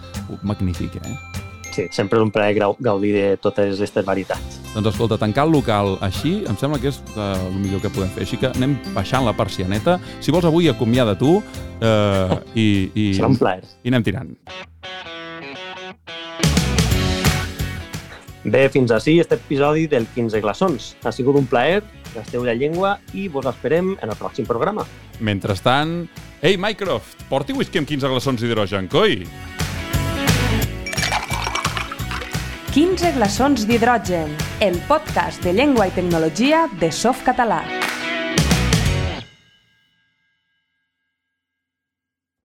magnífic, 0.46 1.02
eh? 1.02 1.49
Sí, 1.80 1.86
sempre 1.96 2.20
és 2.20 2.24
un 2.26 2.32
plaer 2.36 2.58
grau- 2.58 2.76
gaudir 2.84 3.14
de 3.16 3.26
totes 3.40 3.78
aquestes 3.80 4.04
varietats. 4.04 4.58
Doncs 4.74 4.90
escolta, 4.92 5.16
tancar 5.22 5.46
el 5.48 5.54
local 5.56 5.94
així 6.04 6.42
em 6.50 6.58
sembla 6.60 6.80
que 6.84 6.90
és 6.92 6.98
eh, 7.16 7.28
el 7.48 7.56
millor 7.56 7.80
que 7.80 7.88
podem 7.94 8.10
fer. 8.12 8.26
Així 8.28 8.36
que 8.42 8.50
anem 8.52 8.74
baixant 8.92 9.24
la 9.24 9.32
persianeta. 9.38 9.96
Si 10.20 10.34
vols 10.36 10.44
avui 10.50 10.68
acomiada 10.68 11.16
tu 11.18 11.38
eh, 11.40 12.36
i, 12.60 12.68
i, 12.94 13.06
Serà 13.18 13.30
un 13.32 13.40
plaer. 13.40 13.64
i 13.84 13.94
anem 13.94 14.04
tirant. 14.04 14.36
Bé, 18.50 18.66
fins 18.74 18.92
així 18.96 19.18
este 19.22 19.36
episodi 19.40 19.86
del 19.92 20.08
15 20.16 20.40
glaçons. 20.44 20.94
Ha 21.06 21.12
sigut 21.16 21.36
un 21.40 21.46
plaer, 21.48 21.84
gasteu 22.16 22.44
la 22.48 22.56
llengua 22.58 22.98
i 23.14 23.28
vos 23.32 23.46
esperem 23.52 23.94
en 24.02 24.10
el 24.10 24.18
pròxim 24.20 24.48
programa. 24.50 24.88
Mentrestant... 25.20 26.08
Ei, 26.42 26.56
Mycroft, 26.56 27.26
porti 27.28 27.52
whisky 27.52 27.82
amb 27.82 27.88
15 27.90 28.08
glaçons 28.14 28.40
d'hidrogen, 28.40 28.88
coi! 28.88 29.26
15 32.74 33.16
glaçons 33.16 33.64
d'hidrogen, 33.66 34.36
el 34.62 34.78
podcast 34.86 35.42
de 35.42 35.56
llengua 35.58 35.90
i 35.90 35.96
tecnologia 35.96 36.68
de 36.78 36.94
Softcatalà. 36.94 37.64